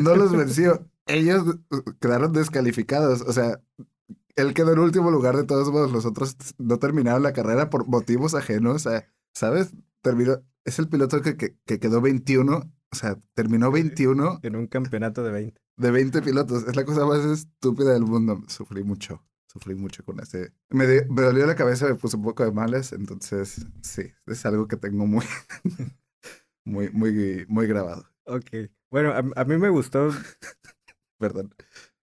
no 0.03 0.15
los 0.15 0.37
venció. 0.37 0.87
Ellos 1.07 1.45
uh, 1.47 1.83
quedaron 1.99 2.35
descalificados, 2.35 3.23
o 3.23 3.33
sea, 3.33 3.63
él 4.37 4.53
quedó 4.53 4.75
en 4.75 4.81
último 4.81 5.11
lugar 5.11 5.35
de 5.39 5.45
todos 5.45 5.73
modos, 5.73 5.91
los 5.91 6.05
otros 6.05 6.37
no 6.59 6.79
terminaron 6.79 7.23
la 7.23 7.33
carrera 7.33 7.71
por 7.71 7.89
motivos 7.89 8.35
ajenos, 8.35 8.85
o 8.85 8.91
¿sabes? 9.33 9.71
Terminó, 10.03 10.43
es 10.67 10.79
el 10.79 10.91
piloto 10.91 11.23
que, 11.23 11.39
que, 11.39 11.79
quedó 11.79 12.03
21, 12.03 12.55
o 12.55 12.97
sea, 12.97 13.17
terminó 13.33 13.71
21. 13.71 14.41
En 14.43 14.57
un 14.57 14.67
campeonato 14.67 15.23
de 15.23 15.33
20. 15.33 15.61
De 15.79 15.91
20 15.91 16.21
pilotos, 16.21 16.69
es 16.69 16.77
la 16.77 16.85
cosa 16.85 17.07
más 17.07 17.25
estúpida 17.25 17.95
del 17.95 18.05
mundo, 18.05 18.43
sufrí 18.47 18.85
mucho 18.85 19.23
sufrí 19.49 19.75
mucho 19.75 20.05
con 20.05 20.21
ese. 20.21 20.53
Me, 20.71 20.87
me, 20.87 21.23
dolió 21.23 21.47
la 21.47 21.57
cabeza, 21.57 21.89
me 21.89 21.95
puse 21.95 22.17
un 22.17 22.23
poco 22.23 22.45
de 22.45 22.53
males, 22.53 22.93
entonces 22.93 23.67
sí, 23.83 24.13
es 24.27 24.47
algo 24.47 24.69
que 24.69 24.77
tengo 24.77 25.07
muy, 25.07 25.25
muy, 26.65 26.91
muy, 26.91 27.47
muy 27.49 27.67
grabado. 27.67 28.05
Ok. 28.25 28.71
Bueno, 28.91 29.13
a, 29.13 29.45
mí 29.45 29.59
me 29.59 29.69
gustó. 29.69 30.11
Perdón. 31.19 31.55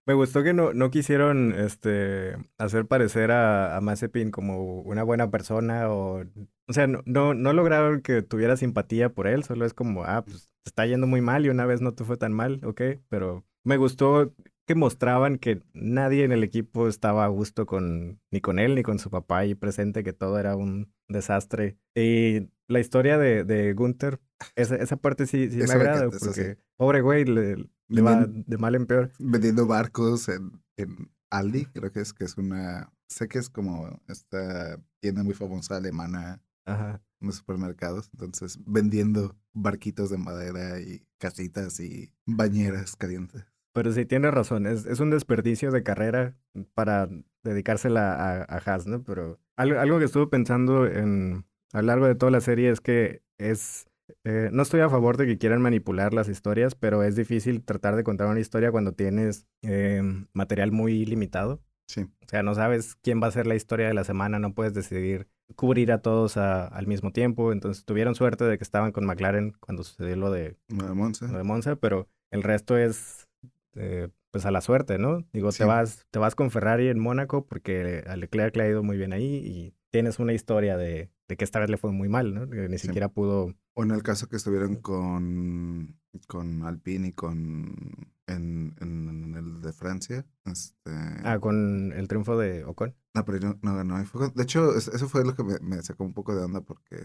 Me 0.08 0.14
gustó 0.14 0.44
que 0.44 0.54
no, 0.54 0.74
no 0.74 0.92
quisieron 0.92 1.52
este, 1.58 2.38
hacer 2.60 2.86
parecer 2.86 3.32
a, 3.32 3.76
a 3.76 3.82
Mazepin 3.82 4.30
como 4.30 4.82
una 4.82 5.04
buena 5.04 5.32
persona 5.32 5.90
o... 5.90 6.24
O 6.68 6.74
sea, 6.74 6.88
no, 6.88 7.02
no, 7.06 7.34
no 7.34 7.54
lograron 7.54 8.02
que 8.02 8.24
tuviera 8.24 8.58
simpatía 8.58 9.14
por 9.14 9.28
él, 9.28 9.44
solo 9.44 9.66
es 9.66 9.74
como, 9.76 10.04
ah, 10.04 10.24
pues 10.26 10.50
te 10.64 10.70
está 10.70 10.86
yendo 10.88 11.06
muy 11.06 11.22
mal 11.22 11.46
y 11.46 11.50
una 11.50 11.66
vez 11.68 11.82
no 11.82 11.94
te 11.94 12.04
fue 12.04 12.18
tan 12.18 12.34
mal, 12.34 12.60
ok, 12.64 12.82
pero 13.08 13.46
me 13.64 13.78
gustó 13.78 14.34
que 14.66 14.76
mostraban 14.76 15.38
que 15.38 15.62
nadie 15.74 16.24
en 16.24 16.32
el 16.32 16.44
equipo 16.44 16.88
estaba 16.88 17.26
a 17.26 17.30
gusto 17.30 17.66
con 17.66 18.20
ni 18.32 18.42
con 18.42 18.60
él 18.60 18.76
ni 18.76 18.84
con 18.84 19.00
su 19.00 19.10
papá 19.10 19.40
ahí 19.40 19.56
presente, 19.56 20.04
que 20.04 20.14
todo 20.14 20.40
era 20.40 20.56
un 20.56 20.92
desastre. 21.08 21.78
Y 21.94 22.50
la 22.68 22.80
historia 22.80 23.18
de, 23.18 23.44
de 23.44 23.74
Gunther, 23.74 24.20
esa, 24.56 24.76
esa 24.76 24.98
parte 24.98 25.28
sí, 25.28 25.50
sí 25.50 25.58
me 25.58 25.72
agrada, 25.72 26.10
porque 26.10 26.58
pobre 26.78 27.02
güey, 27.02 27.26
le, 27.26 27.56
va 28.02 28.26
de 28.28 28.58
mal 28.58 28.76
en 28.76 28.88
peor. 28.88 29.12
Vendiendo 29.20 29.68
barcos 29.68 30.30
en, 30.30 30.64
en 30.78 31.12
Aldi, 31.30 31.66
creo 31.66 31.92
que 31.92 32.02
es 32.02 32.14
que 32.14 32.26
es 32.26 32.38
una, 32.38 32.92
sé 33.08 33.28
que 33.28 33.38
es 33.38 33.50
como 33.50 34.02
esta 34.08 34.80
tienda 35.00 35.24
muy 35.24 35.36
famosa 35.36 35.78
alemana. 35.78 36.42
Ajá. 36.66 37.02
En 37.22 37.28
los 37.28 37.38
supermercados, 37.38 38.10
entonces 38.12 38.60
vendiendo 38.66 39.38
barquitos 39.54 40.10
de 40.10 40.18
madera 40.18 40.82
y 40.82 41.08
casitas 41.18 41.80
y 41.80 42.12
bañeras 42.26 42.96
calientes. 42.96 43.46
Pero 43.76 43.92
sí, 43.92 44.06
tiene 44.06 44.32
razón, 44.32 44.68
es, 44.68 44.86
es 44.86 45.02
un 45.02 45.10
desperdicio 45.10 45.70
de 45.70 45.84
carrera 45.84 46.34
para 46.76 47.10
dedicársela 47.44 48.14
a, 48.14 48.44
a 48.44 48.58
Haas, 48.60 48.88
¿no? 48.88 49.04
Pero 49.04 49.38
algo, 49.58 49.78
algo 49.82 50.00
que 50.00 50.06
estuve 50.06 50.28
pensando 50.28 50.88
en, 50.88 51.44
a 51.74 51.82
lo 51.82 51.88
largo 51.88 52.08
de 52.08 52.16
toda 52.16 52.32
la 52.32 52.40
serie 52.40 52.70
es 52.70 52.80
que 52.80 53.22
es... 53.38 53.88
Eh, 54.24 54.50
no 54.54 54.64
estoy 54.64 54.80
a 54.80 54.90
favor 54.90 55.18
de 55.18 55.26
que 55.26 55.38
quieran 55.38 55.62
manipular 55.62 56.14
las 56.14 56.30
historias, 56.30 56.74
pero 56.74 57.04
es 57.04 57.18
difícil 57.18 57.66
tratar 57.66 57.98
de 57.98 58.06
contar 58.06 58.28
una 58.28 58.40
historia 58.40 58.72
cuando 58.72 58.94
tienes 58.94 59.46
eh, 59.62 60.02
material 60.32 60.72
muy 60.72 61.06
limitado. 61.06 61.62
Sí. 61.90 62.04
O 62.04 62.28
sea, 62.30 62.44
no 62.44 62.56
sabes 62.56 62.96
quién 62.96 63.22
va 63.22 63.28
a 63.28 63.32
ser 63.32 63.46
la 63.46 63.56
historia 63.56 63.90
de 63.90 63.94
la 63.94 64.06
semana, 64.06 64.40
no 64.40 64.54
puedes 64.54 64.74
decidir 64.74 65.28
cubrir 65.58 65.92
a 65.92 66.02
todos 66.02 66.38
al 66.38 66.88
mismo 66.88 67.12
tiempo. 67.12 67.52
Entonces 67.52 67.84
tuvieron 67.84 68.16
suerte 68.16 68.46
de 68.46 68.58
que 68.58 68.64
estaban 68.64 68.94
con 68.94 69.06
McLaren 69.06 69.52
cuando 69.60 69.84
sucedió 69.84 70.16
lo 70.16 70.32
de, 70.32 70.56
lo 70.70 70.88
de 70.88 70.94
Monza. 70.94 71.28
Lo 71.28 71.38
de 71.38 71.44
Monza, 71.44 71.76
pero 71.76 72.08
el 72.32 72.42
resto 72.42 72.78
es 72.78 73.25
este, 73.76 74.12
pues 74.32 74.46
a 74.46 74.52
la 74.52 74.62
suerte, 74.62 74.98
¿no? 74.98 75.26
Digo, 75.34 75.52
te, 75.52 75.64
vas, 75.64 76.06
te 76.12 76.20
vas 76.20 76.36
con 76.36 76.52
Ferrari 76.52 76.88
en 76.88 77.00
Mónaco 77.00 77.46
porque 77.46 78.04
a 78.08 78.16
Leclerc 78.16 78.56
le 78.56 78.64
ha 78.64 78.70
ido 78.70 78.84
muy 78.84 78.98
bien 78.98 79.14
ahí 79.14 79.24
y 79.24 79.74
tienes 79.92 80.20
una 80.20 80.34
historia 80.34 80.78
de, 80.78 81.12
de 81.28 81.38
que 81.38 81.44
esta 81.44 81.60
vez 81.60 81.70
le 81.70 81.78
fue 81.78 81.92
muy 81.92 82.10
mal, 82.10 82.34
¿no? 82.34 82.50
Que 82.50 82.68
ni 82.68 82.78
siquiera 82.78 83.10
pudo... 83.10 83.54
O 83.74 83.84
en 83.84 83.92
el 83.92 84.04
caso 84.04 84.28
que 84.28 84.38
estuvieron 84.38 84.76
con, 84.78 86.00
con 86.28 86.64
Alpine 86.64 87.10
y 87.10 87.12
con... 87.14 87.76
En, 88.28 88.76
en, 88.82 89.36
el 89.38 89.62
de 89.62 89.72
Francia. 89.72 90.26
Este... 90.46 90.92
Ah, 91.24 91.38
con 91.40 91.94
el 91.94 92.08
triunfo 92.08 92.38
de 92.38 92.64
Ocon. 92.64 92.96
No, 93.14 93.24
pero 93.24 93.40
no, 93.40 93.60
no 93.62 93.76
ganó. 93.76 94.04
De 94.34 94.44
hecho, 94.44 94.76
eso 94.76 95.08
fue 95.08 95.24
lo 95.24 95.36
que 95.36 95.44
me, 95.44 95.60
me, 95.60 95.82
sacó 95.84 96.06
un 96.06 96.14
poco 96.14 96.36
de 96.36 96.44
onda 96.44 96.62
porque 96.62 96.98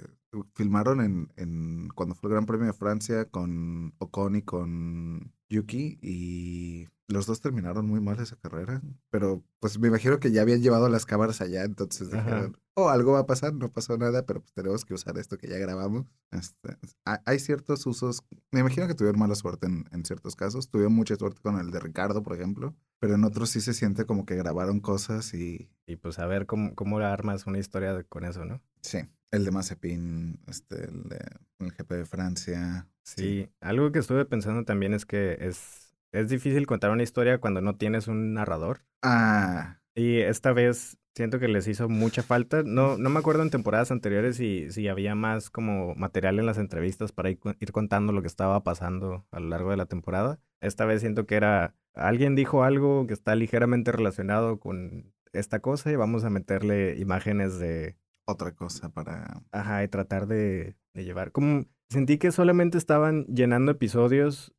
filmaron 0.54 1.00
en, 1.02 1.32
en 1.36 1.88
cuando 1.94 2.14
fue 2.14 2.28
el 2.28 2.34
Gran 2.34 2.46
Premio 2.46 2.68
de 2.68 2.72
Francia 2.72 3.26
con 3.26 3.94
Ocon 3.98 4.36
y 4.36 4.42
con 4.42 5.32
Yuki 5.50 5.98
y 6.00 6.86
los 7.08 7.26
dos 7.26 7.40
terminaron 7.40 7.86
muy 7.86 8.00
mal 8.00 8.18
esa 8.20 8.36
carrera, 8.36 8.80
pero 9.10 9.42
pues 9.58 9.78
me 9.78 9.88
imagino 9.88 10.20
que 10.20 10.30
ya 10.30 10.42
habían 10.42 10.62
llevado 10.62 10.88
las 10.88 11.06
cámaras 11.06 11.40
allá, 11.40 11.64
entonces 11.64 12.10
dijeron, 12.10 12.56
oh, 12.74 12.88
algo 12.88 13.12
va 13.12 13.20
a 13.20 13.26
pasar, 13.26 13.52
no 13.52 13.70
pasó 13.72 13.98
nada, 13.98 14.24
pero 14.24 14.40
pues 14.40 14.52
tenemos 14.52 14.84
que 14.84 14.94
usar 14.94 15.18
esto 15.18 15.36
que 15.36 15.48
ya 15.48 15.58
grabamos. 15.58 16.06
Este, 16.30 16.78
hay 17.04 17.38
ciertos 17.40 17.84
usos, 17.86 18.22
me 18.52 18.60
imagino 18.60 18.86
que 18.86 18.94
tuvieron 18.94 19.18
mala 19.18 19.34
suerte 19.34 19.66
en, 19.66 19.84
en, 19.90 20.04
ciertos 20.04 20.36
casos, 20.36 20.70
tuvieron 20.70 20.94
mucha 20.94 21.16
suerte 21.16 21.40
con 21.42 21.58
el 21.58 21.72
de 21.72 21.80
Ricardo, 21.80 22.22
por 22.22 22.34
ejemplo, 22.34 22.76
pero 23.00 23.16
en 23.16 23.24
otros 23.24 23.50
sí 23.50 23.60
se 23.60 23.74
siente 23.74 24.06
como 24.06 24.24
que 24.24 24.36
grabaron 24.36 24.80
cosas 24.80 25.34
y... 25.34 25.68
Y 25.86 25.96
pues 25.96 26.20
a 26.20 26.26
ver 26.26 26.46
cómo, 26.46 26.76
cómo 26.76 26.98
armas 26.98 27.46
una 27.46 27.58
historia 27.58 28.04
con 28.04 28.24
eso, 28.24 28.44
¿no? 28.44 28.62
Sí, 28.82 29.00
el 29.30 29.44
de 29.44 29.50
Mazepin, 29.50 30.40
este, 30.48 30.84
el 30.84 31.04
de 31.08 31.18
el 31.60 31.72
GP 31.72 31.90
de 31.92 32.06
Francia. 32.06 32.88
Sí. 33.02 33.50
algo 33.60 33.90
que 33.92 33.98
estuve 33.98 34.24
pensando 34.24 34.64
también 34.64 34.94
es 34.94 35.04
que 35.04 35.36
es, 35.40 35.96
es 36.12 36.28
difícil 36.28 36.66
contar 36.66 36.90
una 36.90 37.02
historia 37.02 37.38
cuando 37.38 37.60
no 37.60 37.76
tienes 37.76 38.08
un 38.08 38.34
narrador. 38.34 38.80
Ah. 39.02 39.80
Y 39.94 40.18
esta 40.18 40.52
vez 40.52 40.98
siento 41.14 41.38
que 41.38 41.48
les 41.48 41.66
hizo 41.66 41.88
mucha 41.88 42.22
falta. 42.22 42.62
No, 42.64 42.96
no 42.98 43.10
me 43.10 43.18
acuerdo 43.18 43.42
en 43.42 43.50
temporadas 43.50 43.90
anteriores 43.90 44.36
si, 44.36 44.70
si 44.70 44.88
había 44.88 45.14
más 45.14 45.50
como 45.50 45.94
material 45.96 46.38
en 46.38 46.46
las 46.46 46.58
entrevistas 46.58 47.12
para 47.12 47.30
ir, 47.30 47.40
ir 47.58 47.72
contando 47.72 48.12
lo 48.12 48.22
que 48.22 48.28
estaba 48.28 48.62
pasando 48.62 49.26
a 49.30 49.40
lo 49.40 49.48
largo 49.48 49.70
de 49.70 49.76
la 49.76 49.86
temporada. 49.86 50.38
Esta 50.60 50.84
vez 50.84 51.00
siento 51.00 51.26
que 51.26 51.34
era 51.34 51.74
alguien 51.94 52.36
dijo 52.36 52.62
algo 52.62 53.06
que 53.06 53.14
está 53.14 53.34
ligeramente 53.34 53.92
relacionado 53.92 54.60
con 54.60 55.12
esta 55.32 55.60
cosa 55.60 55.90
y 55.90 55.96
vamos 55.96 56.24
a 56.24 56.30
meterle 56.30 56.96
imágenes 56.98 57.58
de 57.58 57.96
otra 58.30 58.52
cosa 58.52 58.90
para... 58.90 59.42
Ajá, 59.52 59.82
y 59.84 59.88
tratar 59.88 60.26
de, 60.26 60.76
de 60.94 61.04
llevar. 61.04 61.32
Como 61.32 61.66
sentí 61.88 62.18
que 62.18 62.32
solamente 62.32 62.78
estaban 62.78 63.24
llenando 63.26 63.72
episodios 63.72 64.54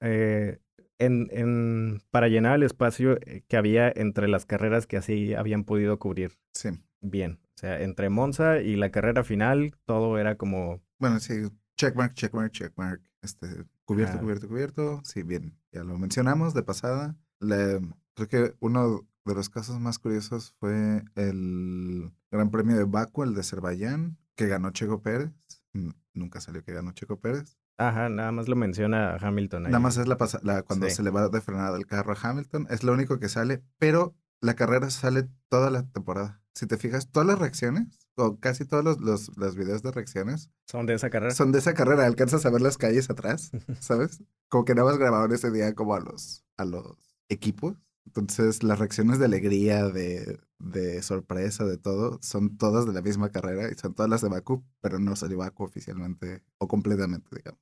eh, 0.00 0.60
en, 0.98 1.28
en, 1.30 2.02
para 2.10 2.28
llenar 2.28 2.56
el 2.56 2.62
espacio 2.62 3.18
eh, 3.26 3.42
que 3.48 3.56
había 3.56 3.92
entre 3.94 4.28
las 4.28 4.46
carreras 4.46 4.86
que 4.86 4.96
así 4.96 5.34
habían 5.34 5.64
podido 5.64 5.98
cubrir. 5.98 6.38
Sí. 6.54 6.70
Bien. 7.00 7.40
O 7.56 7.58
sea, 7.58 7.82
entre 7.82 8.08
Monza 8.10 8.60
y 8.60 8.76
la 8.76 8.90
carrera 8.90 9.24
final, 9.24 9.74
todo 9.84 10.18
era 10.18 10.36
como... 10.36 10.80
Bueno, 10.98 11.18
sí, 11.20 11.34
checkmark, 11.76 12.14
checkmark, 12.14 12.52
checkmark. 12.52 13.02
Este, 13.22 13.46
cubierto, 13.84 14.18
cubierto, 14.18 14.48
cubierto. 14.48 15.00
Sí, 15.04 15.22
bien. 15.22 15.56
Ya 15.72 15.84
lo 15.84 15.98
mencionamos 15.98 16.54
de 16.54 16.62
pasada. 16.62 17.16
Le, 17.40 17.80
creo 18.14 18.28
que 18.28 18.54
uno 18.60 19.06
de 19.24 19.34
los 19.34 19.48
casos 19.48 19.80
más 19.80 19.98
curiosos 19.98 20.54
fue 20.58 21.02
el 21.16 22.12
Gran 22.32 22.50
Premio 22.50 22.76
de 22.76 22.84
Baku, 22.84 23.24
el 23.24 23.34
de 23.34 23.40
Azerbaiyán, 23.40 24.16
que 24.34 24.48
ganó 24.48 24.70
Checo 24.70 25.02
Pérez. 25.02 25.30
Nunca 26.14 26.40
salió 26.40 26.64
que 26.64 26.72
ganó 26.72 26.92
Checo 26.92 27.20
Pérez. 27.20 27.58
Ajá, 27.76 28.08
nada 28.08 28.32
más 28.32 28.48
lo 28.48 28.56
menciona 28.56 29.16
Hamilton. 29.16 29.64
Nada 29.64 29.78
más 29.78 29.98
es 29.98 30.08
la, 30.08 30.16
la 30.42 30.62
cuando 30.62 30.88
se 30.88 31.02
le 31.02 31.10
va 31.10 31.28
de 31.28 31.40
frenada 31.42 31.76
el 31.76 31.86
carro 31.86 32.14
a 32.14 32.16
Hamilton. 32.20 32.66
Es 32.70 32.84
lo 32.84 32.92
único 32.92 33.18
que 33.18 33.28
sale, 33.28 33.62
pero 33.78 34.14
la 34.40 34.54
carrera 34.54 34.88
sale 34.90 35.28
toda 35.48 35.70
la 35.70 35.82
temporada. 35.84 36.42
Si 36.54 36.66
te 36.66 36.78
fijas, 36.78 37.10
todas 37.10 37.26
las 37.26 37.38
reacciones, 37.38 38.08
o 38.14 38.38
casi 38.38 38.64
todos 38.64 38.84
los, 38.84 39.00
los, 39.00 39.36
los, 39.36 39.56
videos 39.56 39.82
de 39.82 39.90
reacciones. 39.90 40.50
Son 40.66 40.86
de 40.86 40.94
esa 40.94 41.10
carrera. 41.10 41.34
Son 41.34 41.52
de 41.52 41.58
esa 41.58 41.74
carrera. 41.74 42.06
Alcanzas 42.06 42.44
a 42.46 42.50
ver 42.50 42.60
las 42.60 42.78
calles 42.78 43.10
atrás, 43.10 43.50
¿sabes? 43.80 44.22
Como 44.48 44.64
que 44.64 44.74
nada 44.74 44.88
más 44.88 44.98
grabaron 44.98 45.32
ese 45.32 45.50
día 45.50 45.74
como 45.74 45.94
a 45.94 46.00
los, 46.00 46.44
a 46.56 46.64
los 46.64 46.96
equipos. 47.28 47.76
Entonces, 48.06 48.62
las 48.62 48.78
reacciones 48.78 49.18
de 49.18 49.24
alegría, 49.26 49.88
de, 49.88 50.40
de 50.58 51.02
sorpresa, 51.02 51.64
de 51.64 51.78
todo, 51.78 52.18
son 52.22 52.56
todas 52.56 52.86
de 52.86 52.92
la 52.92 53.02
misma 53.02 53.30
carrera 53.30 53.70
y 53.70 53.74
son 53.78 53.94
todas 53.94 54.10
las 54.10 54.20
de 54.22 54.28
Baku, 54.28 54.64
pero 54.80 54.98
no 54.98 55.16
salió 55.16 55.38
Baku 55.38 55.64
oficialmente 55.64 56.42
o 56.58 56.68
completamente, 56.68 57.28
digamos. 57.36 57.60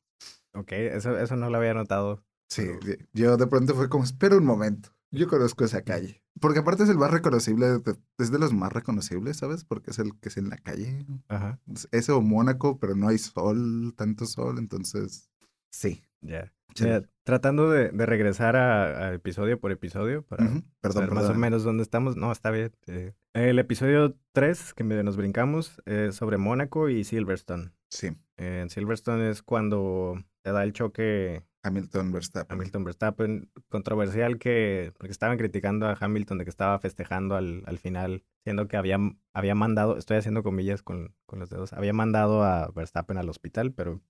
Ok, 0.54 0.72
eso, 0.72 1.16
eso 1.18 1.36
no 1.36 1.50
lo 1.50 1.58
había 1.58 1.74
notado. 1.74 2.24
Sí, 2.48 2.66
yo 3.12 3.36
de 3.36 3.46
pronto 3.46 3.74
fue 3.74 3.88
como, 3.88 4.02
espera 4.04 4.36
un 4.36 4.44
momento. 4.44 4.90
Yo 5.12 5.28
conozco 5.28 5.64
esa 5.64 5.82
calle. 5.82 6.22
Porque 6.40 6.60
aparte 6.60 6.84
es 6.84 6.88
el 6.88 6.98
más 6.98 7.10
reconocible, 7.10 7.80
es 8.18 8.30
de 8.30 8.38
los 8.38 8.52
más 8.52 8.72
reconocibles, 8.72 9.36
¿sabes? 9.36 9.64
Porque 9.64 9.90
es 9.90 9.98
el 9.98 10.18
que 10.20 10.28
es 10.30 10.36
en 10.36 10.48
la 10.48 10.56
calle. 10.56 11.06
Ajá, 11.28 11.60
Es- 11.72 11.88
Ese 11.92 12.12
o 12.12 12.20
Mónaco, 12.20 12.78
pero 12.78 12.94
no 12.94 13.08
hay 13.08 13.18
sol, 13.18 13.92
tanto 13.96 14.26
sol, 14.26 14.58
entonces 14.58 15.30
sí. 15.70 16.02
ya. 16.22 16.52
Sí. 16.74 16.84
Mira, 16.84 17.02
tratando 17.24 17.70
de, 17.70 17.90
de 17.90 18.06
regresar 18.06 18.56
a, 18.56 19.08
a 19.08 19.14
episodio 19.14 19.60
por 19.60 19.72
episodio 19.72 20.22
para 20.22 20.44
Ujú. 20.44 20.62
Perdón, 20.80 21.04
saber 21.04 21.14
más 21.14 21.30
o 21.30 21.34
menos 21.34 21.62
dónde 21.64 21.82
estamos. 21.82 22.16
No, 22.16 22.32
está 22.32 22.50
bien. 22.50 22.72
eh. 22.86 23.14
El 23.32 23.58
episodio 23.58 24.16
3, 24.32 24.74
que 24.74 24.82
nos 24.82 25.16
brincamos, 25.16 25.80
es 25.86 26.16
sobre 26.16 26.36
Mónaco 26.36 26.88
y 26.88 27.04
Silverstone. 27.04 27.72
Sí, 27.88 28.10
En 28.36 28.70
Silverstone 28.70 29.30
es 29.30 29.42
cuando 29.42 30.14
se 30.44 30.50
da 30.52 30.64
el 30.64 30.72
choque 30.72 31.44
Hamilton 31.62 32.10
Verstappen. 32.12 32.56
Hamilton 32.56 32.84
Verstappen, 32.84 33.50
controversial 33.68 34.38
que, 34.38 34.92
porque 34.98 35.12
estaban 35.12 35.38
criticando 35.38 35.86
a 35.86 35.96
Hamilton 36.00 36.38
de 36.38 36.44
que 36.44 36.50
estaba 36.50 36.78
festejando 36.78 37.36
al, 37.36 37.62
al 37.66 37.78
final, 37.78 38.24
siendo 38.44 38.66
que 38.66 38.76
había, 38.76 38.98
había 39.32 39.54
mandado, 39.54 39.96
estoy 39.98 40.16
haciendo 40.16 40.42
comillas 40.42 40.82
con, 40.82 41.14
con 41.26 41.38
los 41.38 41.50
dedos, 41.50 41.72
había 41.72 41.92
mandado 41.92 42.42
a 42.42 42.70
Verstappen 42.74 43.18
al 43.18 43.28
hospital, 43.28 43.72
pero... 43.72 44.00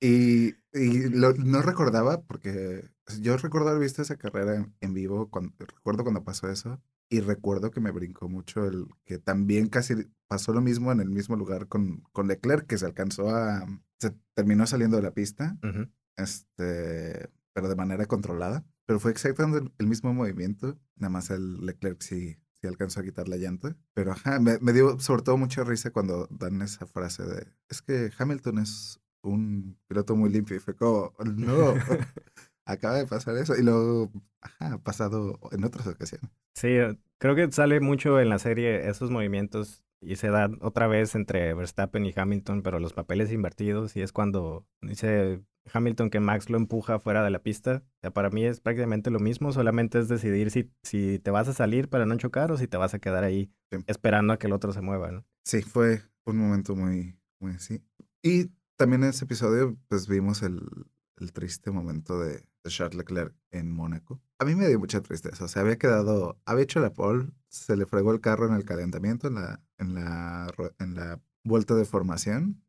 Y, 0.00 0.54
y 0.72 1.08
lo- 1.08 1.34
no 1.34 1.62
recordaba, 1.62 2.22
porque 2.22 2.88
yo 3.20 3.36
recuerdo 3.36 3.68
haber 3.68 3.82
visto 3.82 4.02
esa 4.02 4.16
carrera 4.16 4.56
en, 4.56 4.74
en 4.80 4.94
vivo, 4.94 5.30
cuando, 5.30 5.52
recuerdo 5.58 6.02
cuando 6.04 6.24
pasó 6.24 6.48
eso, 6.50 6.80
y 7.08 7.20
recuerdo 7.20 7.70
que 7.70 7.80
me 7.80 7.90
brincó 7.90 8.28
mucho 8.28 8.64
el 8.66 8.86
que 9.04 9.18
también 9.18 9.68
casi 9.68 9.94
pasó 10.26 10.52
lo 10.52 10.60
mismo 10.60 10.90
en 10.90 11.00
el 11.00 11.10
mismo 11.10 11.36
lugar 11.36 11.68
con, 11.68 12.02
con 12.12 12.28
Leclerc, 12.28 12.66
que 12.66 12.78
se 12.78 12.86
alcanzó 12.86 13.28
a, 13.30 13.66
se 13.98 14.14
terminó 14.34 14.66
saliendo 14.66 14.96
de 14.96 15.02
la 15.02 15.12
pista, 15.12 15.56
Ujú. 15.62 15.88
este, 16.16 17.28
pero 17.52 17.68
de 17.68 17.76
manera 17.76 18.06
controlada, 18.06 18.64
pero 18.86 19.00
fue 19.00 19.10
exactamente 19.10 19.70
el, 19.78 19.86
mismo 19.86 20.12
movimiento, 20.12 20.78
nada 20.96 21.10
más 21.10 21.30
el 21.30 21.64
Leclerc 21.64 22.00
sí, 22.02 22.36
sí 22.60 22.66
alcanzó 22.66 23.00
a 23.00 23.04
quitar 23.04 23.28
la 23.28 23.36
llanta, 23.36 23.76
pero 23.92 24.12
ajá, 24.12 24.40
me, 24.40 24.58
me 24.58 24.72
dio 24.72 24.98
sobre 24.98 25.22
todo 25.22 25.36
mucha 25.36 25.62
risa 25.64 25.90
cuando 25.90 26.26
dan 26.30 26.62
esa 26.62 26.86
frase 26.86 27.22
de, 27.24 27.46
es 27.68 27.82
que 27.82 28.10
Hamilton 28.18 28.58
es 28.58 29.00
un 29.24 29.78
piloto 29.86 30.16
muy 30.16 30.30
limpio 30.30 30.56
y 30.56 30.60
fue 30.60 30.74
como, 30.76 31.12
no, 31.24 31.74
acaba 32.66 32.96
de 32.96 33.06
pasar 33.06 33.36
eso 33.36 33.54
y 33.56 33.62
luego, 33.62 34.10
ajá, 34.40 34.74
ha 34.74 34.78
pasado 34.78 35.38
en 35.52 35.64
otras 35.64 35.86
ocasiones. 35.86 36.30
Sí, 36.54 36.68
eh, 36.68 36.96
creo 37.18 37.34
que 37.34 37.50
sale 37.52 37.80
mucho 37.80 38.20
en 38.20 38.28
la 38.28 38.38
serie 38.38 38.88
esos 38.88 39.10
movimientos 39.10 39.82
y 40.00 40.16
se 40.16 40.28
dan 40.28 40.58
otra 40.60 40.86
vez 40.86 41.14
entre 41.14 41.54
Verstappen 41.54 42.04
y 42.04 42.12
Hamilton, 42.14 42.62
pero 42.62 42.78
los 42.78 42.92
papeles 42.92 43.32
invertidos 43.32 43.96
y 43.96 44.02
es 44.02 44.12
cuando 44.12 44.66
dice 44.82 45.42
Hamilton 45.72 46.10
que 46.10 46.20
Max 46.20 46.50
lo 46.50 46.58
empuja 46.58 46.98
fuera 46.98 47.24
de 47.24 47.30
la 47.30 47.42
pista. 47.42 47.82
O 47.86 48.00
sea, 48.02 48.10
para 48.12 48.28
mí 48.28 48.44
es 48.44 48.60
prácticamente 48.60 49.10
lo 49.10 49.18
mismo, 49.18 49.50
solamente 49.52 49.98
es 49.98 50.08
decidir 50.08 50.50
si, 50.50 50.70
si 50.82 51.18
te 51.20 51.30
vas 51.30 51.48
a 51.48 51.54
salir 51.54 51.88
para 51.88 52.04
no 52.04 52.16
chocar 52.18 52.52
o 52.52 52.58
si 52.58 52.68
te 52.68 52.76
vas 52.76 52.92
a 52.94 52.98
quedar 52.98 53.24
ahí 53.24 53.50
Sí. 53.72 53.78
esperando 53.86 54.34
a 54.34 54.38
que 54.38 54.46
el 54.46 54.52
otro 54.52 54.72
se 54.72 54.82
mueva, 54.82 55.10
¿no? 55.10 55.24
Sí, 55.44 55.62
fue 55.62 56.02
un 56.26 56.36
momento 56.36 56.76
muy, 56.76 57.18
muy 57.40 57.52
así. 57.52 57.82
Y 58.22 58.50
también 58.76 59.02
en 59.04 59.10
ese 59.10 59.24
episodio, 59.24 59.76
pues 59.88 60.08
vimos 60.08 60.42
el, 60.42 60.60
el 61.18 61.32
triste 61.32 61.70
momento 61.70 62.18
de, 62.20 62.32
de 62.64 62.70
Charles 62.70 62.96
Leclerc 62.96 63.34
en 63.50 63.70
Mónaco. 63.70 64.20
A 64.38 64.44
mí 64.44 64.54
me 64.54 64.66
dio 64.68 64.78
mucha 64.78 65.00
tristeza. 65.00 65.44
O 65.44 65.48
sea, 65.48 65.62
había 65.62 65.76
quedado, 65.78 66.38
había 66.44 66.64
hecho 66.64 66.80
la 66.80 66.92
pole, 66.92 67.28
se 67.48 67.76
le 67.76 67.86
fregó 67.86 68.12
el 68.12 68.20
carro 68.20 68.46
en 68.48 68.54
el 68.54 68.64
calentamiento, 68.64 69.28
en 69.28 69.34
la, 69.36 69.60
en 69.78 69.94
la, 69.94 70.52
en 70.78 70.94
la 70.94 71.20
vuelta 71.44 71.74
de 71.74 71.84
formación. 71.84 72.62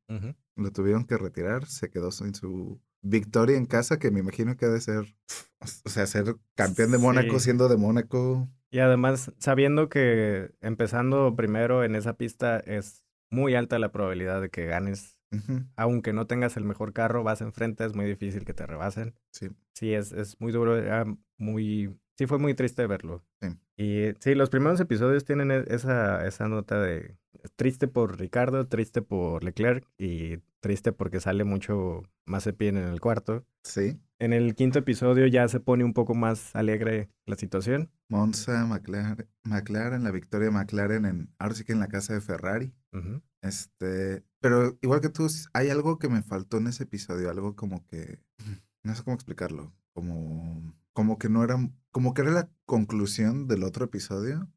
Lo 0.55 0.71
tuvieron 0.71 1.05
que 1.05 1.17
retirar, 1.17 1.65
se 1.65 1.89
quedó 1.89 2.11
sin 2.11 2.33
su 2.35 2.79
victoria 3.01 3.57
en 3.57 3.65
casa, 3.65 3.99
que 3.99 4.09
me 4.11 4.19
imagino 4.21 4.55
que 4.55 4.65
ha 4.65 4.69
de 4.69 4.81
ser, 4.81 5.15
o 5.85 5.89
sea, 5.89 6.05
ser 6.07 6.37
campeón 6.55 6.91
de 6.91 6.97
Mónaco 6.97 7.39
Sí. 7.39 7.45
siendo 7.45 7.67
de 7.67 7.77
Mónaco. 7.77 8.49
Y 8.71 8.79
además, 8.79 9.31
sabiendo 9.39 9.89
que 9.89 10.51
empezando 10.61 11.35
primero 11.35 11.83
en 11.83 11.95
esa 11.95 12.17
pista 12.17 12.59
es 12.59 13.05
muy 13.31 13.55
alta 13.55 13.79
la 13.79 13.91
probabilidad 13.91 14.41
de 14.41 14.49
que 14.49 14.65
ganes 14.65 15.14
Aunque 15.75 16.13
no 16.13 16.27
tengas 16.27 16.55
el 16.57 16.63
mejor 16.63 16.93
carro, 16.93 17.23
vas 17.23 17.41
enfrente, 17.41 17.85
es 17.85 17.93
muy 17.95 18.05
difícil 18.05 18.45
que 18.45 18.53
te 18.53 18.65
rebasen. 18.65 19.13
Sí, 19.31 19.49
Sí, 19.73 19.93
es, 19.93 20.11
es 20.13 20.39
muy 20.39 20.51
duro, 20.51 20.77
era 20.77 21.05
muy... 21.37 21.99
Sí, 22.17 22.27
fue 22.27 22.39
muy 22.39 22.53
triste 22.53 22.87
verlo. 22.87 23.25
Sí. 23.41 23.49
Y 23.75 24.13
sí, 24.21 24.35
los 24.35 24.49
primeros 24.49 24.79
episodios 24.79 25.25
tienen 25.25 25.51
e- 25.51 25.65
esa, 25.67 26.25
esa 26.25 26.47
nota 26.47 26.79
de 26.79 27.17
triste 27.57 27.89
por 27.89 28.17
Ricardo, 28.17 28.67
triste 28.67 29.01
por 29.01 29.43
Leclerc 29.43 29.85
y 29.97 30.37
triste 30.61 30.93
porque 30.93 31.19
sale 31.19 31.43
mucho 31.43 32.03
Mazepin 32.25 32.77
en 32.77 32.87
el 32.87 33.01
cuarto. 33.01 33.45
sí. 33.63 33.99
En 34.17 34.31
el 34.31 34.55
quinto 34.55 34.79
episodio 34.79 35.27
ya 35.27 35.45
se 35.49 35.59
pone 35.59 35.83
un 35.83 35.91
poco 35.93 36.15
más 36.15 36.55
alegre 36.55 37.09
la 37.25 37.35
situación. 37.35 37.91
Monza, 38.07 38.65
McLaren, 38.65 39.27
McLaren, 39.43 40.05
la 40.05 40.11
victoria 40.11 40.45
de 40.47 40.51
McLaren 40.53 41.03
en, 41.05 41.33
ahora 41.37 41.53
sí 41.53 41.65
que 41.65 41.73
en 41.73 41.81
la 41.81 41.89
casa 41.89 42.13
de 42.13 42.21
Ferrari. 42.21 42.73
Este, 43.45 44.23
pero 44.39 44.77
igual 44.81 45.01
que 45.01 45.09
tú, 45.09 45.27
hay 45.53 45.69
algo 45.69 45.99
que 45.99 46.09
me 46.09 46.23
faltó 46.23 46.57
en 46.57 46.67
ese 46.67 46.83
episodio, 46.83 47.29
algo 47.29 47.55
como 47.55 47.85
que, 47.85 48.19
no 48.83 48.95
sé 48.95 49.03
cómo 49.03 49.15
explicarlo, 49.15 49.71
como, 49.93 50.73
como 50.93 51.19
que 51.19 51.29
no 51.29 51.43
era, 51.43 51.57
como 51.91 52.13
que 52.13 52.23
era 52.23 52.31
la 52.31 52.49
conclusión 52.65 53.47
del 53.47 53.63
otro 53.63 53.85
episodio, 53.85 54.49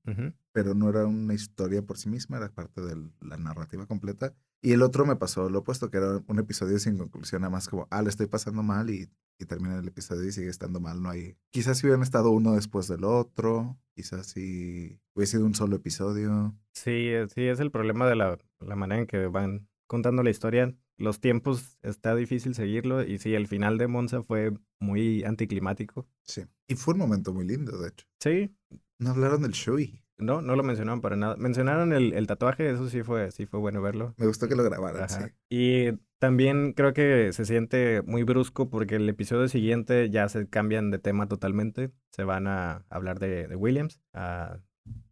pero 0.53 0.75
no 0.75 0.89
era 0.89 1.07
una 1.07 1.35
historia 1.35 1.83
por 1.83 1.99
sí 1.99 2.09
misma, 2.09 2.39
era 2.39 2.49
parte 2.49 2.81
de 2.81 2.97
la 3.21 3.37
narrativa 3.37 3.87
completa. 3.87 4.35
Y 4.61 4.73
el 4.73 4.83
otro 4.83 5.07
me 5.07 5.17
pasó 5.17 5.49
lo 5.49 5.61
opuesto, 5.61 5.91
que 5.91 5.99
era 5.99 6.23
un 6.27 6.39
episodio 6.39 6.79
sin 6.79 6.99
conclusión, 6.99 7.43
nada 7.43 7.51
más 7.53 7.69
como, 7.69 7.87
ah, 7.91 8.03
le 8.03 8.09
estoy 8.09 8.27
pasando 8.27 8.63
mal 8.63 8.91
y, 8.91 9.09
y 9.39 9.45
termina 9.45 9.79
el 9.79 9.87
episodio 9.87 10.27
y 10.27 10.33
sigue 10.33 10.49
estando 10.49 10.81
mal, 10.81 11.01
no 11.01 11.11
hay... 11.11 11.37
Quizás 11.51 11.79
si 11.79 11.87
hubieran 11.87 12.03
estado 12.03 12.31
uno 12.31 12.55
después 12.55 12.89
del 12.89 13.05
otro, 13.05 13.79
quizás 13.95 14.27
si 14.27 14.99
hubiese 15.15 15.37
sido 15.37 15.47
un 15.47 15.55
solo 15.55 15.77
episodio. 15.77 16.57
Sí, 16.73 16.91
eh, 16.91 17.27
sí, 17.33 17.43
es 17.43 17.61
el 17.61 17.71
problema 17.71 18.09
de 18.09 18.17
la, 18.17 18.39
la 18.61 18.75
manera 18.77 19.01
en 19.01 19.07
que 19.07 19.27
van 19.29 19.69
contando 19.87 20.23
la 20.25 20.31
historia. 20.31 20.75
Los 20.97 21.21
tiempos 21.21 21.79
está 21.83 22.17
difícil 22.17 22.57
seguirlo 22.57 23.05
y 23.05 23.19
sí, 23.19 23.35
el 23.35 23.47
final 23.47 23.79
de 23.79 23.87
Monza 23.87 24.25
fue 24.25 24.53
muy 24.81 25.23
anticlimático. 25.23 26.09
Sí. 26.25 26.43
Y 26.67 26.75
fue 26.75 26.95
un 26.95 27.01
momento 27.01 27.33
muy 27.33 27.47
lindo, 27.47 27.79
de 27.79 27.91
hecho. 27.91 28.07
Sí, 28.21 28.51
No 28.99 29.11
hablaron 29.11 29.43
del 29.43 29.53
Shui. 29.53 30.03
No, 30.19 30.43
no 30.43 30.57
lo 30.57 30.63
mencionaron 30.63 31.01
para 31.01 31.17
nada. 31.17 31.37
Mencionaron 31.37 31.93
el, 31.93 32.13
el 32.13 32.27
tatuaje, 32.27 32.71
eso 32.71 32.89
sí 32.89 33.03
fue, 33.03 33.31
sí 33.31 33.47
fue 33.47 33.61
bueno 33.61 33.81
verlo. 33.83 34.15
Me 34.19 34.27
gustó 34.27 34.49
que 34.49 34.57
lo 34.57 34.65
grabaran, 34.65 35.05
Ajá. 35.05 35.09
sí. 35.29 35.33
Y 35.49 35.99
también 36.19 36.73
creo 36.73 36.93
que 36.93 37.33
se 37.33 37.45
siente 37.45 38.03
muy 38.03 38.25
brusco 38.25 38.69
porque 38.71 38.97
el 38.97 39.09
episodio 39.09 39.49
siguiente 39.49 40.11
ya 40.11 40.29
se 40.29 40.49
cambian 40.49 40.91
de 40.91 40.99
tema 40.99 41.29
totalmente. 41.29 41.93
Se 42.11 42.25
van 42.25 42.47
a 42.49 42.85
hablar 42.91 43.19
de, 43.21 43.47
de 43.49 43.57
Williams. 43.57 44.01
ah, 44.15 44.59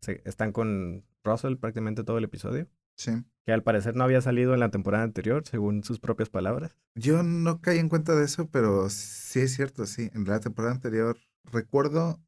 se- 0.01 0.23
están 0.25 0.53
con 0.53 1.05
Russell 1.23 1.57
prácticamente 1.57 2.03
todo 2.05 2.19
el 2.19 2.25
episodio. 2.25 2.67
Sí. 2.97 3.13
Que 3.45 3.53
al 3.53 3.63
parecer 3.63 3.95
no 3.95 4.03
había 4.05 4.21
salido 4.23 4.55
en 4.55 4.61
la 4.61 4.71
temporada 4.71 5.05
anterior, 5.05 5.43
según 5.47 5.85
sus 5.85 6.01
propias 6.01 6.31
palabras. 6.31 6.77
Yo 6.95 7.23
no 7.23 7.61
caí 7.61 7.79
en 7.79 7.89
cuenta 7.89 8.15
de 8.17 8.25
eso, 8.25 8.49
pero 8.51 8.89
sí 8.89 9.41
es 9.41 9.55
cierto, 9.55 9.87
sí. 9.87 10.11
En 10.15 10.25
la 10.25 10.41
temporada 10.41 10.73
anterior, 10.75 11.17
recuerdo, 11.45 12.21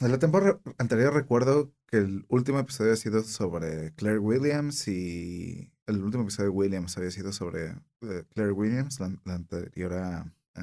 de 0.00 0.08
la 0.08 0.18
temporada 0.18 0.60
anterior 0.78 1.12
recuerdo 1.12 1.72
que 1.86 1.98
el 1.98 2.24
último 2.28 2.58
episodio 2.58 2.92
ha 2.92 2.96
sido 2.96 3.22
sobre 3.22 3.92
Claire 3.94 4.18
Williams 4.18 4.88
y 4.88 5.70
el 5.86 6.02
último 6.02 6.22
episodio 6.24 6.50
de 6.50 6.56
Williams 6.56 6.96
había 6.96 7.10
sido 7.10 7.32
sobre 7.32 7.74
eh, 8.02 8.24
Claire 8.30 8.52
Williams, 8.52 9.00
la, 9.00 9.14
la 9.24 9.34
anterior, 9.34 9.92
a, 9.94 10.32
eh, 10.54 10.60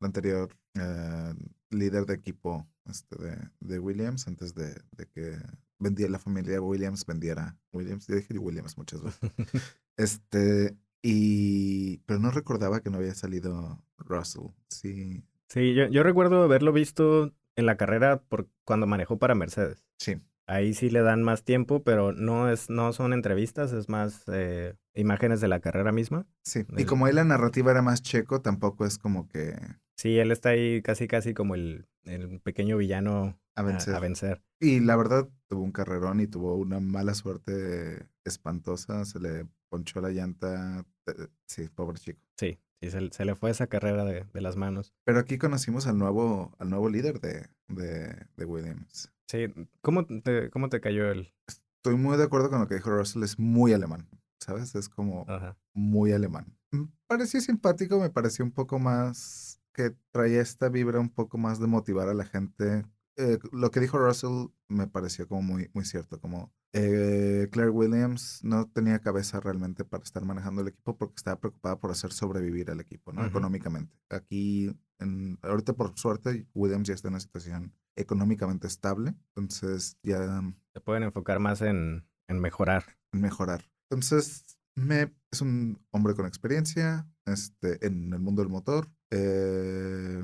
la 0.00 0.06
anterior 0.06 0.50
eh, 0.74 1.34
líder 1.70 2.06
de 2.06 2.14
equipo 2.14 2.66
este, 2.88 3.16
de, 3.16 3.36
de 3.60 3.78
Williams 3.78 4.26
antes 4.26 4.54
de, 4.54 4.74
de 4.92 5.06
que 5.14 5.36
vendía 5.78 6.08
la 6.08 6.18
familia 6.18 6.60
Williams 6.60 7.06
vendiera 7.06 7.58
Williams. 7.72 8.06
Yo 8.06 8.16
dije 8.16 8.38
Williams 8.38 8.76
muchas 8.76 9.02
veces. 9.02 9.20
Este, 9.96 10.78
y, 11.02 11.98
pero 12.06 12.20
no 12.20 12.30
recordaba 12.30 12.80
que 12.80 12.88
no 12.88 12.96
había 12.96 13.14
salido 13.14 13.82
Russell. 13.98 14.46
Sí, 14.70 15.22
Sí, 15.50 15.74
yo, 15.74 15.88
yo 15.88 16.04
recuerdo 16.04 16.44
haberlo 16.44 16.72
visto 16.72 17.32
en 17.60 17.66
la 17.66 17.76
carrera 17.76 18.20
por 18.22 18.48
cuando 18.64 18.86
manejó 18.86 19.18
para 19.18 19.34
Mercedes. 19.34 19.84
sí, 19.98 20.16
Ahí 20.46 20.74
sí 20.74 20.90
le 20.90 21.00
dan 21.02 21.22
más 21.22 21.44
tiempo, 21.44 21.84
pero 21.84 22.12
no 22.12 22.50
es, 22.50 22.70
no 22.70 22.92
son 22.92 23.12
entrevistas, 23.12 23.72
es 23.72 23.88
más 23.88 24.24
eh, 24.32 24.74
imágenes 24.94 25.40
de 25.40 25.46
la 25.46 25.60
carrera 25.60 25.92
misma. 25.92 26.26
sí. 26.42 26.64
Y 26.76 26.84
como 26.86 27.06
ahí 27.06 27.12
la 27.12 27.22
narrativa 27.22 27.70
era 27.70 27.82
más 27.82 28.02
checo, 28.02 28.40
tampoco 28.42 28.84
es 28.84 28.98
como 28.98 29.28
que 29.28 29.54
Sí, 29.96 30.18
él 30.18 30.32
está 30.32 30.48
ahí 30.48 30.82
casi 30.82 31.06
casi 31.06 31.34
como 31.34 31.54
el, 31.54 31.86
el 32.04 32.40
pequeño 32.40 32.78
villano 32.78 33.38
a 33.54 33.62
vencer. 33.62 33.94
a 33.94 34.00
vencer. 34.00 34.42
Y 34.58 34.80
la 34.80 34.96
verdad, 34.96 35.28
tuvo 35.46 35.62
un 35.62 35.70
carrerón 35.72 36.18
y 36.20 36.26
tuvo 36.26 36.56
una 36.56 36.80
mala 36.80 37.14
suerte 37.14 38.08
espantosa. 38.24 39.04
Se 39.04 39.20
le 39.20 39.46
ponchó 39.68 40.00
la 40.00 40.10
llanta. 40.10 40.84
eh, 41.06 41.28
Sí, 41.46 41.68
pobre 41.68 41.98
chico. 42.00 42.20
Sí, 42.38 42.58
sí, 42.80 42.90
se, 42.90 43.10
se 43.10 43.24
le 43.24 43.34
fue 43.34 43.50
esa 43.50 43.66
carrera 43.66 44.04
de, 44.04 44.24
de 44.32 44.40
las 44.40 44.56
manos. 44.56 44.92
Pero 45.04 45.18
aquí 45.20 45.38
conocimos 45.38 45.86
al 45.86 45.98
nuevo, 45.98 46.54
al 46.58 46.70
nuevo 46.70 46.88
líder 46.88 47.20
de, 47.20 47.48
de, 47.68 48.26
de 48.36 48.44
Williams. 48.44 49.12
Sí, 49.28 49.46
¿cómo 49.80 50.06
te, 50.06 50.50
cómo 50.50 50.68
te 50.68 50.80
cayó 50.80 51.10
él? 51.10 51.32
Estoy 51.48 51.96
muy 51.96 52.16
de 52.16 52.24
acuerdo 52.24 52.50
con 52.50 52.60
lo 52.60 52.68
que 52.68 52.74
dijo 52.74 52.90
Russell. 52.90 53.22
Es 53.22 53.38
muy 53.38 53.72
alemán, 53.72 54.08
¿sabes? 54.40 54.74
Es 54.74 54.88
como... 54.88 55.24
Ajá. 55.28 55.56
muy 55.72 56.12
alemán. 56.12 56.56
Me 56.72 56.88
pareció 57.06 57.40
simpático, 57.40 57.98
me 58.00 58.10
pareció 58.10 58.44
un 58.44 58.52
poco 58.52 58.78
más 58.78 59.60
que 59.72 59.94
traía 60.12 60.40
esta 60.40 60.68
vibra 60.68 60.98
un 61.00 61.10
poco 61.10 61.38
más 61.38 61.58
de 61.60 61.66
motivar 61.68 62.08
a 62.08 62.14
la 62.14 62.24
gente. 62.24 62.84
eh, 63.16 63.38
lo 63.52 63.70
que 63.70 63.80
dijo 63.80 63.98
Russell 63.98 64.46
me 64.68 64.86
pareció 64.88 65.26
como 65.28 65.42
muy, 65.42 65.70
muy 65.74 65.84
cierto, 65.84 66.20
como 66.20 66.52
eh, 66.72 67.48
Claire 67.50 67.70
Williams 67.70 68.40
no 68.44 68.68
tenía 68.68 69.00
cabeza 69.00 69.40
realmente 69.40 69.84
para 69.84 70.04
estar 70.04 70.24
manejando 70.24 70.62
el 70.62 70.68
equipo 70.68 70.96
porque 70.96 71.14
estaba 71.16 71.40
preocupada 71.40 71.78
por 71.78 71.90
hacer 71.90 72.12
sobrevivir 72.12 72.70
al 72.70 72.80
equipo, 72.80 73.12
¿no? 73.12 73.24
Económicamente. 73.24 73.96
Aquí, 74.08 74.74
en, 74.98 75.38
ahorita 75.42 75.72
por 75.72 75.98
suerte, 75.98 76.46
Williams 76.54 76.88
ya 76.88 76.94
está 76.94 77.08
en 77.08 77.14
una 77.14 77.20
situación 77.20 77.74
económicamente 77.96 78.66
estable, 78.66 79.14
entonces 79.34 79.98
ya 80.02 80.42
Se 80.72 80.80
pueden 80.80 81.02
enfocar 81.02 81.40
más 81.40 81.60
en, 81.60 82.06
en 82.28 82.40
mejorar. 82.40 82.84
mejorar. 83.12 83.64
Entonces, 83.90 84.58
me, 84.76 85.12
es 85.30 85.40
un 85.40 85.84
hombre 85.90 86.14
con 86.14 86.26
experiencia 86.26 87.08
este, 87.26 87.84
en 87.84 88.12
el 88.12 88.20
mundo 88.20 88.42
del 88.42 88.50
motor, 88.50 88.88
eh, 89.10 90.22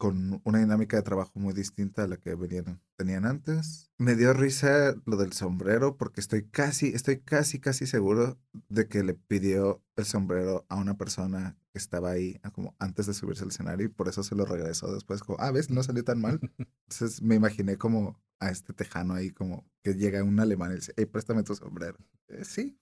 con 0.00 0.40
una 0.44 0.60
dinámica 0.60 0.96
de 0.96 1.02
trabajo 1.02 1.32
muy 1.34 1.52
distinta 1.52 2.04
a 2.04 2.06
la 2.06 2.16
que 2.16 2.34
venían, 2.34 2.80
tenían 2.96 3.26
antes. 3.26 3.92
Me 3.98 4.16
dio 4.16 4.32
risa 4.32 4.94
lo 5.04 5.18
del 5.18 5.34
sombrero 5.34 5.98
porque 5.98 6.22
estoy 6.22 6.48
casi, 6.48 6.86
estoy 6.86 7.20
casi, 7.20 7.60
casi 7.60 7.86
seguro 7.86 8.38
de 8.70 8.88
que 8.88 9.04
le 9.04 9.12
pidió 9.12 9.82
el 9.96 10.06
sombrero 10.06 10.64
a 10.70 10.76
una 10.76 10.96
persona 10.96 11.58
que 11.74 11.78
estaba 11.78 12.12
ahí 12.12 12.40
ah, 12.42 12.50
como 12.50 12.74
antes 12.78 13.04
de 13.04 13.12
subirse 13.12 13.42
al 13.42 13.50
escenario 13.50 13.84
y 13.84 13.90
por 13.90 14.08
eso 14.08 14.22
se 14.22 14.34
lo 14.34 14.46
regresó 14.46 14.90
después 14.90 15.20
como, 15.20 15.38
ah, 15.38 15.50
ves, 15.50 15.68
no 15.68 15.82
salió 15.82 16.02
tan 16.02 16.18
mal. 16.18 16.40
Entonces 16.88 17.20
me 17.20 17.34
imaginé 17.34 17.76
como 17.76 18.18
a 18.40 18.50
este 18.50 18.72
tejano 18.72 19.14
ahí 19.14 19.30
como 19.30 19.64
que 19.84 19.94
llega 19.94 20.22
un 20.24 20.40
alemán 20.40 20.72
y 20.72 20.76
dice, 20.76 20.92
hey, 20.96 21.06
préstame 21.06 21.42
tu 21.42 21.54
sombrero. 21.54 21.98
Eh, 22.28 22.44
sí, 22.44 22.78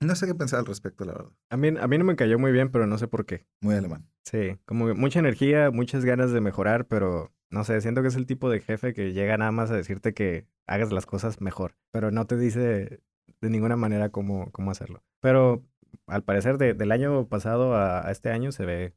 no 0.00 0.14
sé 0.14 0.26
qué 0.26 0.34
pensar 0.34 0.60
al 0.60 0.66
respecto, 0.66 1.04
la 1.04 1.12
verdad. 1.14 1.32
A 1.50 1.56
mí, 1.56 1.68
a 1.68 1.86
mí 1.88 1.98
no 1.98 2.04
me 2.04 2.16
cayó 2.16 2.38
muy 2.38 2.52
bien, 2.52 2.70
pero 2.70 2.86
no 2.86 2.96
sé 2.98 3.08
por 3.08 3.26
qué. 3.26 3.46
Muy 3.60 3.74
alemán. 3.74 4.08
Sí, 4.24 4.58
como 4.66 4.94
mucha 4.94 5.18
energía, 5.18 5.70
muchas 5.70 6.04
ganas 6.04 6.30
de 6.32 6.40
mejorar, 6.40 6.86
pero 6.86 7.32
no 7.50 7.64
sé, 7.64 7.80
siento 7.80 8.02
que 8.02 8.08
es 8.08 8.14
el 8.16 8.26
tipo 8.26 8.48
de 8.50 8.60
jefe 8.60 8.94
que 8.94 9.12
llega 9.12 9.36
nada 9.36 9.50
más 9.52 9.70
a 9.70 9.76
decirte 9.76 10.14
que 10.14 10.46
hagas 10.66 10.92
las 10.92 11.06
cosas 11.06 11.40
mejor, 11.40 11.76
pero 11.90 12.10
no 12.12 12.26
te 12.26 12.36
dice 12.36 13.00
de 13.40 13.50
ninguna 13.50 13.76
manera 13.76 14.10
cómo, 14.10 14.52
cómo 14.52 14.70
hacerlo. 14.70 15.02
Pero 15.20 15.66
al 16.06 16.22
parecer 16.22 16.58
de- 16.58 16.74
del 16.74 16.92
año 16.92 17.26
pasado 17.28 17.74
a, 17.74 18.06
a 18.06 18.10
este 18.12 18.30
año 18.30 18.52
se 18.52 18.64
ve 18.66 18.94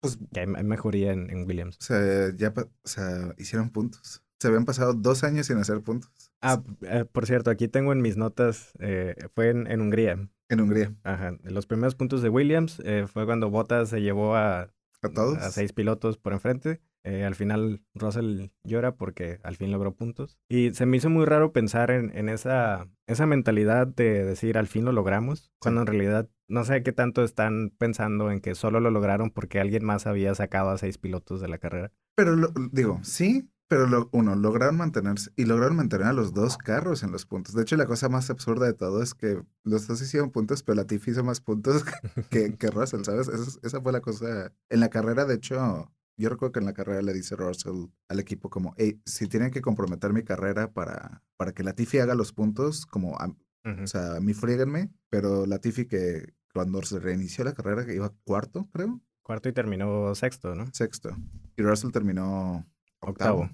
Pues, 0.00 0.18
que 0.32 0.40
hay, 0.40 0.46
hay 0.54 0.64
mejoría 0.64 1.12
en, 1.12 1.30
en 1.30 1.44
Williams. 1.46 1.78
o 1.80 1.82
sea, 1.82 2.32
ya, 2.36 2.52
o 2.56 2.88
sea, 2.88 3.34
hicieron 3.38 3.70
puntos. 3.70 4.22
Se 4.40 4.48
habían 4.48 4.64
pasado 4.64 4.94
dos 4.94 5.24
años 5.24 5.46
sin 5.46 5.58
hacer 5.58 5.80
puntos. 5.82 6.10
Ah, 6.40 6.62
eh, 6.82 7.04
por 7.10 7.26
cierto, 7.26 7.50
aquí 7.50 7.66
tengo 7.68 7.92
en 7.92 8.00
mis 8.00 8.16
notas, 8.16 8.72
eh, 8.78 9.16
fue 9.34 9.50
en, 9.50 9.66
en 9.70 9.80
Hungría. 9.80 10.28
En 10.48 10.60
Hungría. 10.60 10.94
Ajá, 11.02 11.36
los 11.42 11.66
primeros 11.66 11.94
puntos 11.94 12.22
de 12.22 12.28
Williams 12.28 12.80
eh, 12.84 13.06
fue 13.06 13.26
cuando 13.26 13.50
Bottas 13.50 13.88
se 13.88 14.00
llevó 14.00 14.36
a, 14.36 14.72
¿A 15.02 15.08
todos? 15.12 15.38
a 15.38 15.50
seis 15.50 15.72
pilotos 15.72 16.18
por 16.18 16.32
enfrente. 16.32 16.80
Eh, 17.04 17.24
al 17.24 17.34
final 17.34 17.80
Russell 17.94 18.48
llora 18.64 18.94
porque 18.96 19.40
al 19.42 19.56
fin 19.56 19.70
logró 19.72 19.94
puntos. 19.94 20.38
Y 20.48 20.72
se 20.74 20.84
me 20.86 20.96
hizo 20.98 21.08
muy 21.10 21.24
raro 21.24 21.52
pensar 21.52 21.90
en, 21.90 22.16
en 22.16 22.28
esa, 22.28 22.88
esa 23.06 23.24
mentalidad 23.26 23.86
de 23.86 24.24
decir 24.24 24.58
al 24.58 24.66
fin 24.66 24.84
lo 24.84 24.92
logramos, 24.92 25.50
cuando 25.60 25.80
en 25.82 25.86
realidad 25.86 26.28
no 26.48 26.64
sé 26.64 26.82
qué 26.82 26.92
tanto 26.92 27.24
están 27.24 27.70
pensando 27.78 28.30
en 28.30 28.40
que 28.40 28.54
solo 28.54 28.80
lo 28.80 28.90
lograron 28.90 29.30
porque 29.30 29.60
alguien 29.60 29.84
más 29.84 30.06
había 30.06 30.34
sacado 30.34 30.70
a 30.70 30.78
seis 30.78 30.98
pilotos 30.98 31.40
de 31.40 31.48
la 31.48 31.58
carrera. 31.58 31.92
Pero 32.16 32.36
lo- 32.36 32.52
digo, 32.72 32.98
sí, 33.02 33.48
pero 33.68 33.86
lo- 33.86 34.08
uno, 34.12 34.34
lograron 34.34 34.76
mantenerse 34.76 35.30
y 35.36 35.44
lograron 35.44 35.76
mantener 35.76 36.06
a 36.08 36.12
los 36.12 36.32
dos 36.32 36.56
carros 36.58 37.02
en 37.02 37.12
los 37.12 37.26
puntos. 37.26 37.54
De 37.54 37.62
hecho, 37.62 37.76
la 37.76 37.86
cosa 37.86 38.08
más 38.08 38.30
absurda 38.30 38.66
de 38.66 38.72
todo 38.74 39.02
es 39.02 39.14
que 39.14 39.42
los 39.64 39.86
dos 39.86 40.00
hicieron 40.02 40.30
puntos, 40.30 40.62
pero 40.62 40.76
Latifi 40.76 41.10
hizo 41.10 41.22
más 41.24 41.40
puntos 41.40 41.84
que, 42.30 42.54
que 42.56 42.70
Russell, 42.70 43.02
¿sabes? 43.04 43.28
Esa, 43.28 43.42
es- 43.42 43.60
esa 43.62 43.80
fue 43.80 43.92
la 43.92 44.00
cosa. 44.00 44.52
En 44.70 44.80
la 44.80 44.88
carrera, 44.88 45.24
de 45.26 45.34
hecho, 45.34 45.92
yo 46.16 46.28
recuerdo 46.28 46.52
que 46.52 46.58
en 46.60 46.66
la 46.66 46.72
carrera 46.72 47.02
le 47.02 47.12
dice 47.12 47.36
Russell 47.36 47.86
al 48.08 48.18
equipo 48.20 48.50
como, 48.50 48.74
hey, 48.78 49.00
si 49.04 49.28
tienen 49.28 49.50
que 49.50 49.60
comprometer 49.60 50.12
mi 50.12 50.24
carrera 50.24 50.72
para, 50.72 51.22
para 51.36 51.52
que 51.52 51.62
Latifi 51.62 51.98
haga 51.98 52.14
los 52.14 52.32
puntos, 52.32 52.86
como, 52.86 53.16
a- 53.18 53.34
o 53.64 53.86
sea, 53.86 54.16
a 54.16 54.20
mí 54.20 54.32
fríguenme, 54.34 54.90
pero 55.10 55.44
Latifi 55.46 55.86
que 55.86 56.32
cuando 56.54 56.80
se 56.82 56.98
reinició 57.00 57.44
la 57.44 57.52
carrera, 57.52 57.84
que 57.84 57.94
iba 57.94 58.12
cuarto, 58.24 58.66
creo, 58.72 59.00
Cuarto 59.22 59.50
y 59.50 59.52
terminó 59.52 60.14
sexto, 60.14 60.54
¿no? 60.54 60.64
sexto, 60.72 61.10
y 61.54 61.62
Russell 61.62 61.90
terminó 61.90 62.66
octavo. 63.00 63.50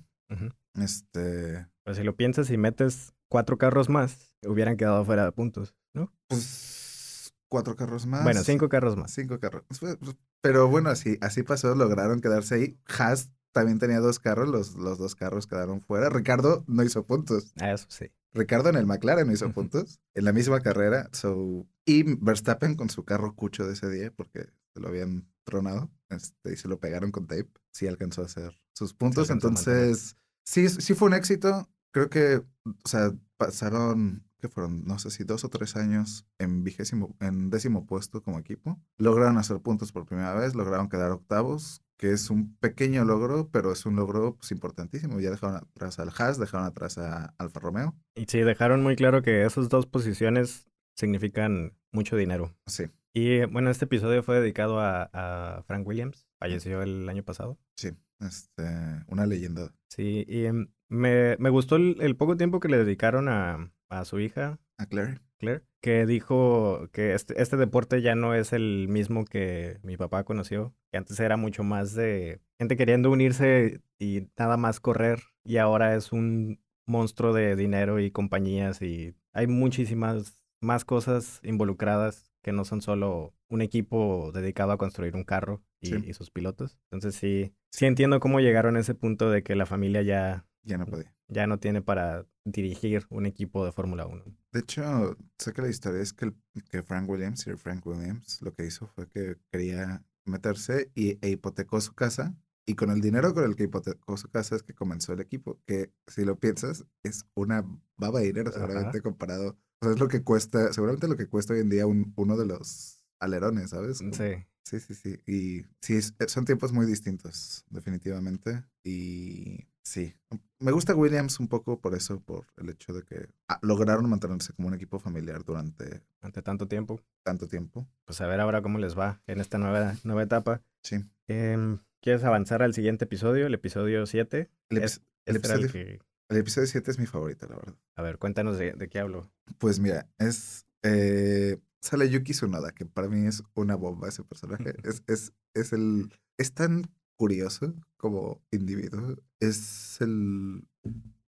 Este, 0.74 1.66
Pero 1.84 1.94
si 1.94 2.02
lo 2.02 2.16
piensas 2.16 2.50
y 2.50 2.56
metes 2.56 3.12
cuatro 3.28 3.58
carros 3.58 3.88
más, 3.88 4.36
hubieran 4.46 4.76
quedado 4.76 5.04
fuera 5.04 5.24
de 5.24 5.32
puntos, 5.32 5.74
¿no? 5.94 6.12
pues 6.28 7.32
cuatro 7.48 7.76
carros 7.76 8.06
más. 8.06 8.24
Bueno, 8.24 8.42
cinco 8.42 8.68
carros 8.68 8.96
más. 8.96 9.12
Cinco 9.12 9.38
carros. 9.38 9.62
Pues, 9.68 9.80
pues, 9.80 10.16
Pero 10.40 10.68
bueno, 10.68 10.90
así, 10.90 11.18
así 11.20 11.42
pasó, 11.42 11.74
lograron 11.74 12.20
quedarse 12.20 12.56
ahí. 12.56 12.78
Haas 12.98 13.30
también 13.52 13.78
tenía 13.78 14.00
dos 14.00 14.18
carros, 14.18 14.48
los, 14.48 14.74
los 14.74 14.98
dos 14.98 15.14
carros 15.14 15.46
quedaron 15.46 15.80
fuera. 15.80 16.10
Ricardo 16.10 16.64
no 16.66 16.82
hizo 16.82 17.04
puntos. 17.06 17.52
Ah, 17.60 17.72
Eso 17.72 17.86
sí. 17.88 18.10
Ricardo 18.32 18.68
en 18.68 18.74
el 18.74 18.86
McLaren 18.86 19.28
no 19.28 19.32
hizo 19.32 19.52
puntos 19.52 20.00
en 20.14 20.24
la 20.24 20.32
misma 20.32 20.60
carrera. 20.60 21.08
So, 21.12 21.64
y 21.86 22.02
Verstappen 22.02 22.74
con 22.74 22.90
su 22.90 23.04
carro 23.04 23.36
cucho 23.36 23.64
de 23.64 23.74
ese 23.74 23.88
día, 23.88 24.10
porque 24.10 24.48
se 24.72 24.80
lo 24.80 24.88
habían 24.88 25.28
tronado 25.44 25.90
este, 26.10 26.52
y 26.52 26.56
se 26.56 26.68
lo 26.68 26.78
pegaron 26.78 27.10
con 27.10 27.26
tape. 27.26 27.50
Sí 27.72 27.86
alcanzó 27.86 28.22
a 28.22 28.26
hacer 28.26 28.58
sus 28.72 28.94
puntos. 28.94 29.30
Entonces, 29.30 30.16
sí, 30.44 30.68
sí 30.68 30.94
fue 30.94 31.08
un 31.08 31.14
éxito. 31.14 31.68
Creo 31.92 32.10
que, 32.10 32.42
o 32.64 32.88
sea, 32.88 33.12
pasaron, 33.36 34.24
¿qué 34.40 34.48
fueron? 34.48 34.84
No 34.84 34.98
sé 34.98 35.10
si 35.10 35.24
dos 35.24 35.44
o 35.44 35.48
tres 35.48 35.76
años 35.76 36.26
en 36.38 36.64
vigésimo, 36.64 37.16
en 37.20 37.50
décimo 37.50 37.86
puesto 37.86 38.22
como 38.22 38.38
equipo. 38.38 38.80
Lograron 38.98 39.38
hacer 39.38 39.60
puntos 39.60 39.92
por 39.92 40.06
primera 40.06 40.34
vez, 40.34 40.54
lograron 40.54 40.88
quedar 40.88 41.12
octavos, 41.12 41.82
que 41.96 42.12
es 42.12 42.30
un 42.30 42.56
pequeño 42.56 43.04
logro, 43.04 43.48
pero 43.50 43.72
es 43.72 43.86
un 43.86 43.96
logro 43.96 44.36
pues, 44.36 44.50
importantísimo. 44.50 45.20
Ya 45.20 45.30
dejaron 45.30 45.56
atrás 45.56 45.98
al 45.98 46.10
Haas, 46.16 46.38
dejaron 46.38 46.66
atrás 46.66 46.98
a 46.98 47.34
Alfa 47.38 47.60
Romeo. 47.60 47.94
Y 48.16 48.24
sí, 48.26 48.40
dejaron 48.40 48.82
muy 48.82 48.96
claro 48.96 49.22
que 49.22 49.44
esas 49.44 49.68
dos 49.68 49.86
posiciones 49.86 50.66
significan 50.96 51.76
mucho 51.92 52.16
dinero. 52.16 52.54
Sí, 52.66 52.84
Y 53.16 53.44
bueno, 53.46 53.70
este 53.70 53.84
episodio 53.84 54.24
fue 54.24 54.40
dedicado 54.40 54.80
a, 54.80 55.08
a 55.12 55.62
Frank 55.62 55.86
Williams, 55.86 56.26
falleció 56.40 56.82
el 56.82 57.08
año 57.08 57.22
pasado. 57.22 57.58
sí, 57.76 57.90
este, 58.20 58.64
una 59.06 59.24
leyenda. 59.26 59.72
Sí, 59.88 60.24
y 60.26 60.46
em, 60.46 60.68
me, 60.88 61.36
me 61.38 61.50
gustó 61.50 61.76
el, 61.76 61.96
el 62.00 62.16
poco 62.16 62.36
tiempo 62.36 62.58
que 62.58 62.68
le 62.68 62.78
dedicaron 62.78 63.28
a, 63.28 63.72
a 63.88 64.04
su 64.04 64.18
hija, 64.18 64.58
A 64.78 64.86
Claire. 64.86 65.20
Claire, 65.38 65.62
que 65.80 66.06
dijo 66.06 66.88
que 66.92 67.14
este, 67.14 67.40
este 67.40 67.56
deporte 67.56 68.02
ya 68.02 68.16
no 68.16 68.34
es 68.34 68.52
el 68.52 68.88
mismo 68.88 69.24
que 69.24 69.78
mi 69.82 69.96
papá 69.96 70.24
conoció, 70.24 70.74
que 70.90 70.98
antes 70.98 71.20
era 71.20 71.36
mucho 71.36 71.62
más 71.62 71.94
de 71.94 72.40
gente 72.58 72.76
queriendo 72.76 73.10
unirse 73.12 73.80
y 73.98 74.28
nada 74.36 74.56
más 74.56 74.80
correr, 74.80 75.20
y 75.44 75.58
ahora 75.58 75.94
es 75.94 76.10
un 76.12 76.60
monstruo 76.86 77.32
de 77.32 77.54
dinero 77.54 78.00
y 78.00 78.10
compañías 78.10 78.82
y 78.82 79.14
hay 79.32 79.46
muchísimas 79.46 80.36
más 80.60 80.84
cosas 80.84 81.40
involucradas 81.44 82.33
que 82.44 82.52
no 82.52 82.64
son 82.64 82.80
solo 82.80 83.34
un 83.48 83.60
equipo 83.62 84.30
dedicado 84.32 84.70
a 84.70 84.78
construir 84.78 85.16
un 85.16 85.24
carro 85.24 85.64
y, 85.80 85.88
Sí. 85.88 85.96
y 86.06 86.14
sus 86.14 86.30
pilotos. 86.30 86.78
Entonces 86.92 87.16
sí, 87.16 87.52
sí 87.72 87.86
entiendo 87.86 88.20
cómo 88.20 88.38
llegaron 88.38 88.76
a 88.76 88.80
ese 88.80 88.94
punto 88.94 89.30
de 89.30 89.42
que 89.42 89.56
la 89.56 89.66
familia 89.66 90.02
ya, 90.02 90.46
Ya 90.62 90.78
no 90.78 90.86
podía. 90.86 91.12
ya 91.28 91.46
no 91.48 91.58
tiene 91.58 91.82
para 91.82 92.26
dirigir 92.44 93.06
un 93.10 93.26
equipo 93.26 93.64
de 93.64 93.72
Fórmula 93.72 94.06
1. 94.06 94.22
De 94.52 94.60
hecho, 94.60 95.16
sé 95.38 95.52
que 95.52 95.62
la 95.62 95.68
historia 95.68 96.00
es 96.02 96.12
que, 96.12 96.26
el- 96.26 96.36
que 96.70 96.82
Frank 96.84 97.08
Williams, 97.08 97.40
Sir 97.40 97.56
Frank 97.58 97.84
Williams, 97.86 98.40
lo 98.42 98.52
que 98.54 98.66
hizo 98.66 98.86
fue 98.86 99.08
que 99.08 99.36
quería 99.50 100.04
meterse 100.26 100.90
y, 100.94 101.18
e 101.26 101.30
hipotecó 101.30 101.80
su 101.80 101.94
casa. 101.94 102.34
Y 102.66 102.76
con 102.76 102.90
el 102.90 103.00
dinero 103.02 103.34
con 103.34 103.44
el 103.44 103.56
que 103.56 103.64
hipotecó 103.64 104.16
su 104.16 104.28
casa 104.30 104.56
es 104.56 104.62
que 104.62 104.72
comenzó 104.72 105.12
el 105.12 105.20
equipo. 105.20 105.58
Que 105.66 105.90
si 106.06 106.24
lo 106.24 106.38
piensas, 106.38 106.86
es 107.02 107.26
una 107.34 107.62
baba 107.96 108.20
de 108.20 108.26
dinero, 108.26 108.52
seguramente 108.52 109.02
comparado. 109.02 109.58
O 109.84 109.86
sea, 109.86 109.92
es 109.92 110.00
lo 110.00 110.08
que 110.08 110.22
cuesta, 110.22 110.72
seguramente 110.72 111.08
lo 111.08 111.16
que 111.16 111.28
cuesta 111.28 111.52
hoy 111.52 111.60
en 111.60 111.68
día 111.68 111.86
un- 111.86 112.14
uno 112.16 112.38
de 112.38 112.46
los 112.46 113.02
alerones, 113.20 113.68
¿sabes? 113.70 113.98
Como- 113.98 114.14
Sí. 114.14 114.46
Sí, 114.64 114.80
sí, 114.80 114.94
sí. 114.94 115.18
Y 115.26 115.66
sí, 115.82 115.98
eh, 116.18 116.26
son 116.26 116.46
tiempos 116.46 116.72
muy 116.72 116.86
distintos, 116.86 117.66
definitivamente. 117.68 118.64
Y 118.82 119.66
sí, 119.82 120.14
me 120.58 120.72
gusta 120.72 120.94
Williams 120.94 121.38
un 121.38 121.48
poco 121.48 121.82
por 121.82 121.94
eso, 121.94 122.20
por 122.20 122.46
el 122.56 122.70
hecho 122.70 122.94
de 122.94 123.02
que 123.02 123.28
ah, 123.48 123.58
lograron 123.60 124.08
mantenerse 124.08 124.54
como 124.54 124.68
un 124.68 124.74
equipo 124.74 124.98
familiar 124.98 125.44
durante 125.44 126.02
Ante 126.22 126.40
tanto 126.40 126.66
tiempo. 126.66 126.98
tanto 127.22 127.46
tiempo. 127.46 127.86
Pues 128.06 128.22
a 128.22 128.26
ver 128.26 128.40
ahora 128.40 128.62
cómo 128.62 128.78
les 128.78 128.98
va 128.98 129.20
en 129.26 129.38
esta 129.42 129.58
nueva, 129.58 129.96
nueva 130.02 130.22
etapa. 130.22 130.62
Sí. 130.82 130.96
Em, 131.28 131.80
¿Quieres 132.00 132.24
avanzar 132.24 132.62
al 132.62 132.72
siguiente 132.72 133.04
episodio, 133.04 133.46
el 133.46 133.52
episodio 133.54 134.06
7? 134.06 134.50
El, 134.70 134.78
Es- 134.78 135.00
epi- 135.00 135.04
el 135.26 135.36
Este 135.36 135.52
el 135.52 135.64
episodio, 135.64 135.72
que- 135.72 135.98
el 136.28 136.38
episodio 136.38 136.66
7 136.66 136.90
es 136.90 136.98
mi 136.98 137.06
favorito, 137.06 137.46
la 137.48 137.56
verdad. 137.56 137.74
A 137.96 138.02
ver, 138.02 138.18
cuéntanos 138.18 138.58
de, 138.58 138.72
de 138.72 138.88
qué 138.88 138.98
hablo. 138.98 139.30
Pues 139.58 139.78
mira, 139.78 140.08
es. 140.18 140.66
eh, 140.82 141.58
sale 141.80 142.08
Yuki 142.08 142.32
Tsunoda, 142.32 142.72
que 142.72 142.86
para 142.86 143.08
mí 143.08 143.26
es 143.26 143.42
una 143.54 143.74
bomba 143.76 144.08
ese 144.08 144.24
personaje. 144.24 144.74
es, 144.84 145.02
es, 145.06 145.32
es 145.54 145.72
el. 145.72 146.12
Es 146.38 146.52
tan 146.52 146.90
curioso 147.16 147.74
como 147.96 148.42
individuo. 148.50 149.16
Es 149.40 150.00
el 150.00 150.66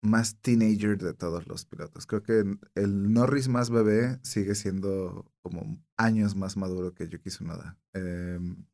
más 0.01 0.39
teenager 0.41 0.97
de 0.97 1.13
todos 1.13 1.47
los 1.47 1.65
pilotos. 1.65 2.05
Creo 2.05 2.24
que 2.24 2.43
el 2.76 3.13
Norris 3.13 3.47
más 3.47 3.69
bebé 3.69 4.19
sigue 4.24 4.55
siendo 4.55 5.32
como 5.41 5.84
años 5.97 6.36
más 6.36 6.57
maduro 6.57 6.93
que 6.93 7.07
Yuki 7.07 7.30
Tsunoda. 7.30 7.78
Em, 7.93 8.65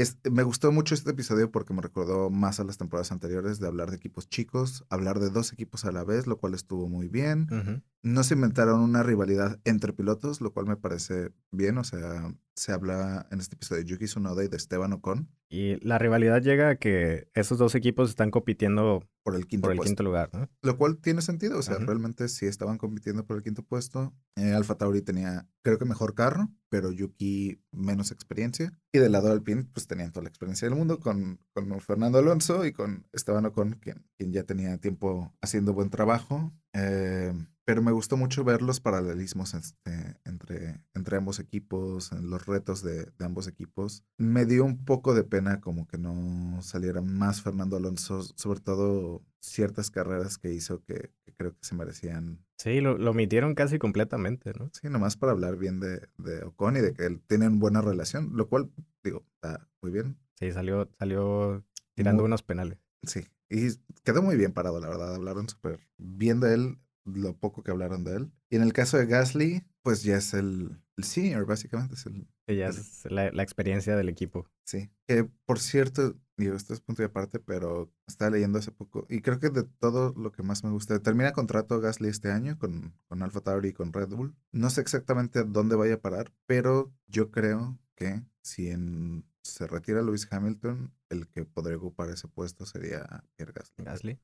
es, 0.00 0.18
me 0.30 0.42
gustó 0.42 0.72
mucho 0.72 0.94
este 0.94 1.10
episodio 1.10 1.50
porque 1.50 1.72
me 1.72 1.82
recordó 1.82 2.30
más 2.30 2.60
a 2.60 2.64
las 2.64 2.78
temporadas 2.78 3.12
anteriores 3.12 3.60
de 3.60 3.66
hablar 3.66 3.90
de 3.90 3.96
equipos 3.96 4.28
chicos, 4.28 4.84
hablar 4.88 5.20
de 5.20 5.30
dos 5.30 5.52
equipos 5.52 5.84
a 5.84 5.92
la 5.92 6.04
vez, 6.04 6.26
lo 6.26 6.38
cual 6.38 6.54
estuvo 6.54 6.88
muy 6.88 7.08
bien. 7.08 7.82
No 8.02 8.24
se 8.24 8.34
inventaron 8.34 8.80
una 8.80 9.02
rivalidad 9.02 9.60
entre 9.64 9.92
pilotos, 9.92 10.40
lo 10.40 10.52
cual 10.52 10.66
me 10.66 10.76
parece 10.76 11.32
bien. 11.50 11.78
O 11.78 11.84
sea, 11.84 12.34
se 12.54 12.72
habla 12.72 13.26
en 13.30 13.40
este 13.40 13.56
episodio 13.56 13.82
de 13.82 13.88
Yuki 13.88 14.06
Tsunoda 14.06 14.44
y 14.44 14.48
de 14.48 14.56
Esteban 14.56 14.92
Ocon 14.92 15.28
Y 15.52 15.84
la 15.84 15.98
rivalidad 15.98 16.40
llega 16.40 16.70
a 16.70 16.76
que 16.76 17.28
esos 17.34 17.58
dos 17.58 17.74
equipos 17.74 18.08
están 18.08 18.30
compitiendo 18.30 19.02
por 19.24 19.34
el 19.34 19.48
quinto 19.48 19.64
por 19.64 19.72
el 19.72 19.78
puesto. 19.78 19.90
quinto 19.90 20.02
lugar, 20.04 20.30
¿no? 20.32 20.48
Lo 20.62 20.78
cual 20.78 20.98
tiene 20.98 21.22
sentido, 21.22 21.58
o 21.58 21.62
sea, 21.62 21.76
realmente 21.78 22.28
sí 22.28 22.46
estaban 22.46 22.78
compitiendo 22.78 23.26
por 23.26 23.36
el 23.36 23.42
quinto 23.42 23.64
puesto. 23.64 24.14
Eh, 24.36 24.52
Alfa 24.52 24.76
Tauri 24.76 25.02
tenía, 25.02 25.48
creo 25.62 25.76
que 25.76 25.84
mejor 25.84 26.14
carro, 26.14 26.48
pero 26.68 26.92
Yuki 26.92 27.60
menos 27.72 28.12
experiencia. 28.12 28.72
Y 28.92 29.00
del 29.00 29.10
lado 29.10 29.32
Alpine, 29.32 29.64
pues 29.64 29.88
tenían 29.88 30.12
toda 30.12 30.22
la 30.22 30.28
experiencia 30.28 30.68
del 30.68 30.78
mundo 30.78 31.00
con, 31.00 31.40
con 31.52 31.80
Fernando 31.80 32.18
Alonso 32.18 32.64
y 32.64 32.72
con 32.72 33.08
Esteban 33.12 33.44
Ocon, 33.46 33.72
quien, 33.80 34.06
quien 34.16 34.32
ya 34.32 34.44
tenía 34.44 34.78
tiempo 34.78 35.34
haciendo 35.40 35.74
buen 35.74 35.90
trabajo. 35.90 36.52
Eh, 36.74 37.32
pero 37.70 37.82
me 37.82 37.92
gustó 37.92 38.16
mucho 38.16 38.42
ver 38.42 38.62
los 38.62 38.80
paralelismos 38.80 39.54
este, 39.54 40.16
entre, 40.24 40.80
entre 40.92 41.16
ambos 41.18 41.38
equipos, 41.38 42.10
los 42.20 42.44
retos 42.44 42.82
de, 42.82 43.04
de 43.04 43.24
ambos 43.24 43.46
equipos. 43.46 44.02
Me 44.18 44.44
dio 44.44 44.64
un 44.64 44.84
poco 44.84 45.14
de 45.14 45.22
pena 45.22 45.60
como 45.60 45.86
que 45.86 45.96
no 45.96 46.60
saliera 46.62 47.00
más 47.00 47.42
Fernando 47.42 47.76
Alonso, 47.76 48.24
sobre 48.24 48.58
todo 48.58 49.22
ciertas 49.38 49.92
carreras 49.92 50.36
que 50.36 50.52
hizo 50.52 50.82
que, 50.82 51.12
que 51.24 51.32
creo 51.36 51.52
que 51.52 51.58
se 51.60 51.76
merecían. 51.76 52.44
Sí, 52.58 52.80
lo, 52.80 52.98
lo 52.98 53.12
omitieron 53.12 53.54
casi 53.54 53.78
completamente, 53.78 54.52
¿no? 54.58 54.68
Sí, 54.72 54.88
nomás 54.88 55.16
para 55.16 55.30
hablar 55.30 55.56
bien 55.56 55.78
de, 55.78 56.08
de 56.18 56.42
Ocon 56.42 56.76
y 56.76 56.80
de 56.80 56.92
que 56.92 57.04
él 57.06 57.20
tienen 57.28 57.60
buena 57.60 57.80
relación, 57.82 58.32
lo 58.34 58.48
cual, 58.48 58.72
digo, 59.04 59.24
está 59.36 59.68
muy 59.80 59.92
bien. 59.92 60.18
Sí, 60.40 60.50
salió, 60.50 60.90
salió 60.98 61.64
tirando 61.94 62.22
Muy- 62.24 62.30
unos 62.30 62.42
penales. 62.42 62.80
Sí, 63.04 63.28
y 63.48 63.68
quedó 64.02 64.22
muy 64.22 64.36
bien 64.36 64.52
parado, 64.52 64.80
la 64.80 64.88
verdad. 64.88 65.14
Hablaron 65.14 65.48
súper 65.48 65.78
bien 65.98 66.40
de 66.40 66.54
él, 66.54 66.78
lo 67.14 67.36
poco 67.36 67.62
que 67.62 67.70
hablaron 67.70 68.04
de 68.04 68.16
él. 68.16 68.32
Y 68.48 68.56
en 68.56 68.62
el 68.62 68.72
caso 68.72 68.96
de 68.96 69.06
Gasly, 69.06 69.64
pues 69.82 70.02
ya 70.02 70.16
es 70.16 70.34
el, 70.34 70.82
el 70.96 71.04
senior, 71.04 71.46
básicamente 71.46 71.94
es 71.94 72.06
el, 72.06 72.28
ya 72.46 72.68
es 72.68 73.04
la, 73.10 73.30
la 73.30 73.42
experiencia 73.42 73.96
del 73.96 74.08
equipo. 74.08 74.50
Sí, 74.64 74.90
que 75.06 75.24
por 75.44 75.58
cierto, 75.58 76.16
digo, 76.36 76.54
esto 76.54 76.74
es 76.74 76.80
punto 76.80 77.02
y 77.02 77.06
aparte, 77.06 77.38
pero 77.38 77.92
estaba 78.06 78.30
leyendo 78.30 78.58
hace 78.58 78.72
poco 78.72 79.06
y 79.08 79.20
creo 79.20 79.38
que 79.38 79.50
de 79.50 79.64
todo 79.64 80.14
lo 80.16 80.32
que 80.32 80.42
más 80.42 80.64
me 80.64 80.70
gusta, 80.70 81.00
termina 81.00 81.32
contrato 81.32 81.80
Gasly 81.80 82.08
este 82.08 82.30
año 82.30 82.58
con, 82.58 82.94
con 83.08 83.22
Alfa 83.22 83.40
Tauri 83.40 83.70
y 83.70 83.72
con 83.72 83.92
Red 83.92 84.08
Bull. 84.08 84.36
No 84.52 84.70
sé 84.70 84.80
exactamente 84.80 85.40
a 85.40 85.44
dónde 85.44 85.76
vaya 85.76 85.94
a 85.94 86.00
parar, 86.00 86.32
pero 86.46 86.92
yo 87.06 87.30
creo 87.30 87.78
que 87.94 88.22
si 88.42 88.68
en, 88.68 89.24
se 89.42 89.66
retira 89.66 90.02
Lewis 90.02 90.28
Hamilton, 90.30 90.92
el 91.08 91.28
que 91.28 91.44
podría 91.44 91.76
ocupar 91.76 92.10
ese 92.10 92.28
puesto 92.28 92.66
sería 92.66 93.24
Pierre 93.36 93.52
Gasly. 93.52 93.84
Gasly. 93.84 94.20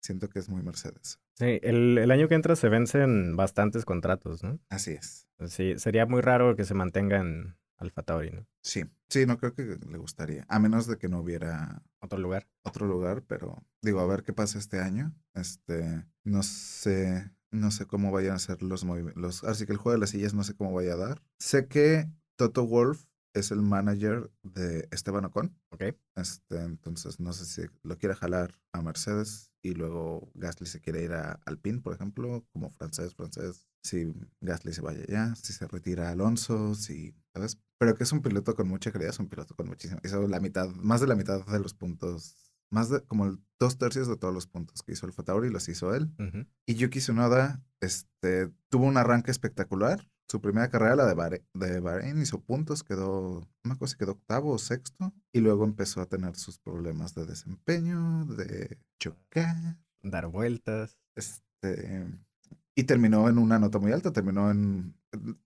Siento 0.00 0.28
que 0.28 0.38
es 0.38 0.48
muy 0.48 0.62
Mercedes. 0.62 1.20
Sí, 1.34 1.58
el, 1.62 1.98
el 1.98 2.10
año 2.10 2.28
que 2.28 2.34
entra 2.34 2.56
se 2.56 2.68
vencen 2.68 3.36
bastantes 3.36 3.84
contratos, 3.84 4.42
¿no? 4.42 4.60
Así 4.68 4.92
es. 4.92 5.26
Sí, 5.48 5.74
sería 5.78 6.06
muy 6.06 6.20
raro 6.20 6.54
que 6.56 6.64
se 6.64 6.74
mantenga 6.74 7.18
en 7.18 7.56
Alfa 7.76 8.02
Tauri, 8.02 8.30
¿no? 8.30 8.46
Sí, 8.62 8.84
sí, 9.08 9.26
no 9.26 9.36
creo 9.38 9.54
que 9.54 9.62
le 9.90 9.98
gustaría, 9.98 10.44
a 10.48 10.58
menos 10.58 10.86
de 10.86 10.96
que 10.96 11.08
no 11.08 11.20
hubiera 11.20 11.82
Otro 12.00 12.18
lugar. 12.18 12.46
otro 12.62 12.86
lugar, 12.86 13.22
pero 13.26 13.64
digo, 13.82 14.00
a 14.00 14.06
ver 14.06 14.22
qué 14.22 14.32
pasa 14.32 14.58
este 14.58 14.78
año. 14.80 15.14
Este, 15.34 16.04
no 16.22 16.42
sé, 16.42 17.30
no 17.50 17.70
sé 17.70 17.86
cómo 17.86 18.12
vayan 18.12 18.34
a 18.34 18.38
ser 18.38 18.62
los 18.62 18.84
movimientos. 18.84 19.42
Así 19.44 19.66
que 19.66 19.72
el 19.72 19.78
juego 19.78 19.94
de 19.94 20.00
las 20.00 20.10
sillas 20.10 20.34
no 20.34 20.44
sé 20.44 20.54
cómo 20.54 20.72
vaya 20.72 20.92
a 20.94 20.96
dar. 20.98 21.22
Sé 21.38 21.66
que 21.66 22.08
Toto 22.36 22.66
Wolf 22.66 23.04
es 23.34 23.50
el 23.50 23.60
manager 23.62 24.30
de 24.42 24.88
Esteban 24.90 25.24
Ocon. 25.26 25.54
Ok. 25.70 25.82
Este, 26.16 26.56
entonces 26.58 27.20
no 27.20 27.32
sé 27.32 27.44
si 27.44 27.68
lo 27.82 27.98
quiere 27.98 28.14
jalar 28.14 28.54
a 28.72 28.80
Mercedes 28.80 29.50
y 29.62 29.74
luego 29.74 30.30
Gasly 30.34 30.66
se 30.66 30.80
quiere 30.80 31.02
ir 31.02 31.12
a 31.12 31.40
Alpine, 31.44 31.80
por 31.80 31.94
ejemplo, 31.94 32.46
como 32.52 32.70
francés, 32.70 33.14
francés. 33.14 33.66
Si 33.82 34.12
Gasly 34.40 34.72
se 34.72 34.80
vaya 34.80 35.04
ya, 35.06 35.34
si 35.34 35.52
se 35.52 35.66
retira 35.66 36.10
Alonso, 36.10 36.74
si, 36.74 37.14
¿sabes? 37.34 37.58
Pero 37.78 37.94
que 37.94 38.04
es 38.04 38.12
un 38.12 38.22
piloto 38.22 38.54
con 38.54 38.68
mucha 38.68 38.92
calidad, 38.92 39.10
es 39.10 39.18
un 39.18 39.28
piloto 39.28 39.54
con 39.54 39.66
muchísimo. 39.66 40.00
Hizo 40.04 40.26
la 40.28 40.40
mitad, 40.40 40.68
más 40.68 41.00
de 41.00 41.08
la 41.08 41.16
mitad 41.16 41.44
de 41.44 41.58
los 41.58 41.74
puntos, 41.74 42.53
más 42.74 42.90
de 42.90 43.00
como 43.04 43.38
dos 43.60 43.78
tercios 43.78 44.08
de 44.08 44.16
todos 44.16 44.34
los 44.34 44.46
puntos 44.46 44.82
que 44.82 44.92
hizo 44.92 45.06
el 45.06 45.14
Tauri 45.14 45.48
los 45.48 45.68
hizo 45.68 45.94
él. 45.94 46.10
Y 46.66 46.74
Yuki 46.74 46.98
Tsunoda 46.98 47.62
este, 47.80 48.50
tuvo 48.68 48.84
un 48.86 48.96
arranque 48.96 49.30
espectacular. 49.30 50.06
Su 50.28 50.40
primera 50.40 50.68
carrera, 50.68 50.96
la 50.96 51.06
de, 51.06 51.14
Bahre- 51.14 51.44
de 51.54 51.80
Bahrein, 51.80 52.20
hizo 52.20 52.40
puntos, 52.40 52.82
quedó, 52.82 53.40
no 53.62 53.68
me 53.68 53.72
acuerdo 53.74 53.92
si 53.92 53.98
quedó 53.98 54.12
octavo 54.12 54.52
o 54.52 54.58
sexto. 54.58 55.12
Y 55.32 55.40
luego 55.40 55.64
empezó 55.64 56.00
a 56.00 56.06
tener 56.06 56.34
sus 56.36 56.58
problemas 56.58 57.14
de 57.14 57.26
desempeño, 57.26 58.24
de 58.26 58.78
chocar. 58.98 59.78
Dar 60.02 60.26
vueltas. 60.28 60.98
Este, 61.14 62.06
y 62.76 62.84
terminó 62.84 63.28
en 63.28 63.38
una 63.38 63.58
nota 63.58 63.78
muy 63.78 63.92
alta, 63.92 64.12
terminó 64.12 64.50
en... 64.50 64.94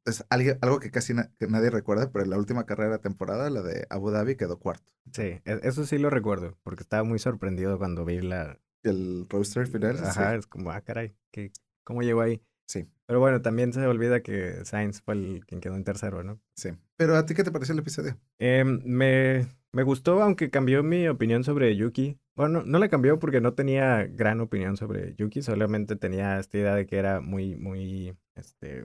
Es 0.07 0.25
algo, 0.31 0.81
que 0.81 0.91
casi 0.91 1.13
na- 1.15 1.31
que 1.39 1.47
nadie 1.47 1.71
recuerda, 1.71 2.11
pero 2.11 2.25
en 2.25 2.31
la 2.31 2.39
última 2.39 2.65
carrera 2.65 2.93
de 2.93 2.99
temporada, 2.99 3.51
la 3.51 3.63
de 3.63 3.87
Abu 3.91 4.11
Dhabi, 4.11 4.37
quedó 4.37 4.59
cuarto. 4.59 4.93
Sí, 5.13 5.23
e- 5.45 5.61
eso 5.63 5.85
sí 5.85 5.99
lo 5.99 6.09
recuerdo, 6.11 6.57
porque 6.63 6.83
estaba 6.83 7.05
muy 7.05 7.19
sorprendido 7.19 7.79
cuando 7.79 8.05
vi 8.05 8.21
la... 8.21 8.59
El 8.83 9.27
roster 9.29 9.67
final. 9.67 9.99
sí. 9.99 10.05
Ajá, 10.07 10.35
es 10.37 10.47
como, 10.47 10.71
ah, 10.71 10.81
caray, 10.81 11.15
¿qué, 11.33 11.51
¿cómo 11.85 12.03
llegó 12.03 12.21
ahí? 12.23 12.41
Sí. 12.67 12.87
Pero 13.07 13.19
bueno, 13.21 13.43
también 13.43 13.73
se 13.73 13.87
olvida 13.87 14.23
que 14.23 14.65
Sainz 14.65 15.01
fue 15.03 15.15
el 15.15 15.45
quien 15.47 15.61
quedó 15.61 15.75
en 15.75 15.85
tercero, 15.85 16.23
¿no? 16.23 16.41
Sí. 16.55 16.71
Pero 16.97 17.17
a 17.17 17.27
ti, 17.27 17.35
¿qué 17.35 17.43
te 17.45 17.51
pareció 17.51 17.73
el 17.73 17.79
episodio? 17.81 18.19
Em, 18.39 18.81
me, 18.85 19.47
me 19.73 19.83
gustó, 19.83 20.23
aunque 20.23 20.51
cambió 20.51 20.83
mi 20.83 21.09
opinión 21.09 21.45
sobre 21.45 21.75
Yuki. 21.77 22.19
Bueno, 22.39 22.61
no, 22.61 22.65
no 22.67 22.79
la 22.79 22.89
cambió 22.89 23.19
porque 23.19 23.41
no 23.41 23.55
tenía 23.55 24.05
gran 24.07 24.41
opinión 24.41 24.77
sobre 24.77 25.15
Yuki, 25.17 25.43
solamente 25.43 25.97
tenía 25.97 26.39
esta 26.39 26.57
idea 26.57 26.75
de 26.77 26.87
que 26.87 26.97
era 26.97 27.21
muy, 27.21 27.57
muy, 27.57 28.17
este, 28.37 28.85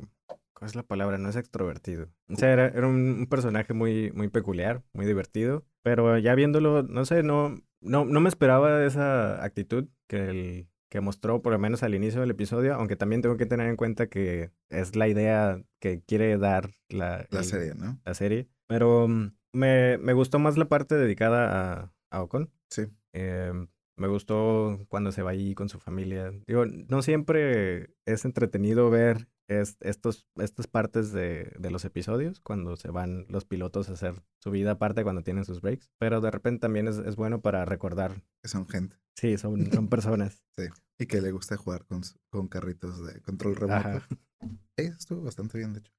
¿cuál 0.54 0.70
es 0.70 0.76
la 0.76 0.82
palabra? 0.82 1.20
No 1.20 1.30
es 1.30 1.36
extrovertido. 1.36 2.10
O 2.30 2.36
sea, 2.36 2.51
era, 2.51 2.68
era 2.68 2.88
un, 2.88 2.95
un 3.20 3.28
personaje 3.28 3.74
muy, 3.74 4.12
muy 4.14 4.28
peculiar, 4.30 4.82
muy 4.93 5.06
divertido, 5.06 5.66
pero 5.84 6.18
ya 6.18 6.34
viéndolo, 6.34 6.82
no 6.82 7.06
sé, 7.06 7.22
no, 7.22 7.62
no, 7.80 8.06
no 8.06 8.20
me 8.22 8.30
esperaba 8.30 8.84
esa 8.86 9.43
actitud 9.43 9.88
que 10.08 10.18
el 10.30 10.68
que 10.89 11.01
mostró 11.01 11.41
por 11.41 11.54
lo 11.54 11.58
menos 11.60 11.82
al 11.82 11.95
inicio 11.95 12.22
del 12.22 12.30
episodio, 12.32 12.76
aunque 12.76 12.95
también 12.95 13.22
tengo 13.24 13.36
que 13.38 13.47
tener 13.47 13.68
en 13.68 13.76
cuenta 13.78 14.08
que 14.08 14.51
es 14.70 14.95
la 14.95 15.08
idea 15.08 15.60
que 15.80 16.01
quiere 16.01 16.38
dar 16.38 16.70
la, 16.89 17.26
La 17.32 17.39
el- 17.39 17.45
serie, 17.45 17.74
¿no? 17.76 17.99
la 18.06 18.14
serie. 18.14 18.47
Pero 18.68 19.08
mm, 19.08 19.32
me, 19.54 19.97
me 19.97 20.14
gustó 20.14 20.38
más 20.38 20.56
la 20.58 20.66
parte 20.70 20.93
dedicada 20.95 21.82
a, 21.82 21.93
a 22.12 22.22
Ocon. 22.22 22.51
Sí. 22.70 22.84
Eh, 23.14 23.53
me 23.95 24.07
gustó 24.07 24.80
cuando 24.89 25.11
se 25.11 25.22
va 25.22 25.32
ahí 25.32 25.53
con 25.53 25.70
su 25.70 25.80
familia. 25.80 26.32
Digo, 26.47 26.66
no 26.66 27.01
siempre 27.03 27.95
es 28.05 28.26
entretenido 28.26 28.89
ver 28.89 29.30
es- 29.47 29.78
estos, 29.82 30.28
estas 30.38 30.66
partes 30.68 31.11
de, 31.11 31.53
de 31.59 31.70
los 31.70 31.86
episodios, 31.86 32.41
cuando 32.41 32.76
se 32.76 32.89
van 32.89 33.26
los 33.30 33.45
pilotos 33.45 33.89
a 33.89 33.93
hacer 33.93 34.16
su 34.41 34.49
vida 34.51 34.72
aparte 34.72 35.03
cuando 35.03 35.22
tienen 35.22 35.45
sus 35.45 35.61
breaks. 35.61 35.91
Pero 35.99 36.22
de 36.22 36.32
repente 36.32 36.61
también 36.61 36.88
es, 36.88 36.97
es 36.97 37.16
bueno 37.16 37.41
para 37.41 37.66
recordar, 37.66 38.24
Que 38.41 38.49
son 38.49 38.68
gente. 38.68 38.95
sí, 39.16 39.38
son, 39.38 39.72
son 39.72 39.88
personas. 39.89 40.43
Y 40.97 41.05
que 41.05 41.22
le 41.22 41.32
gusta 41.32 41.55
jugar 41.57 41.86
con, 41.86 42.01
con 42.32 42.47
carritos 42.47 43.05
de 43.05 43.22
control 43.22 43.55
remoto. 43.55 43.88
Ajá. 43.89 44.07
Estuvo 44.78 45.22
bastante 45.22 45.57
bien, 45.59 45.74
de 45.74 45.80
hecho. 45.80 45.91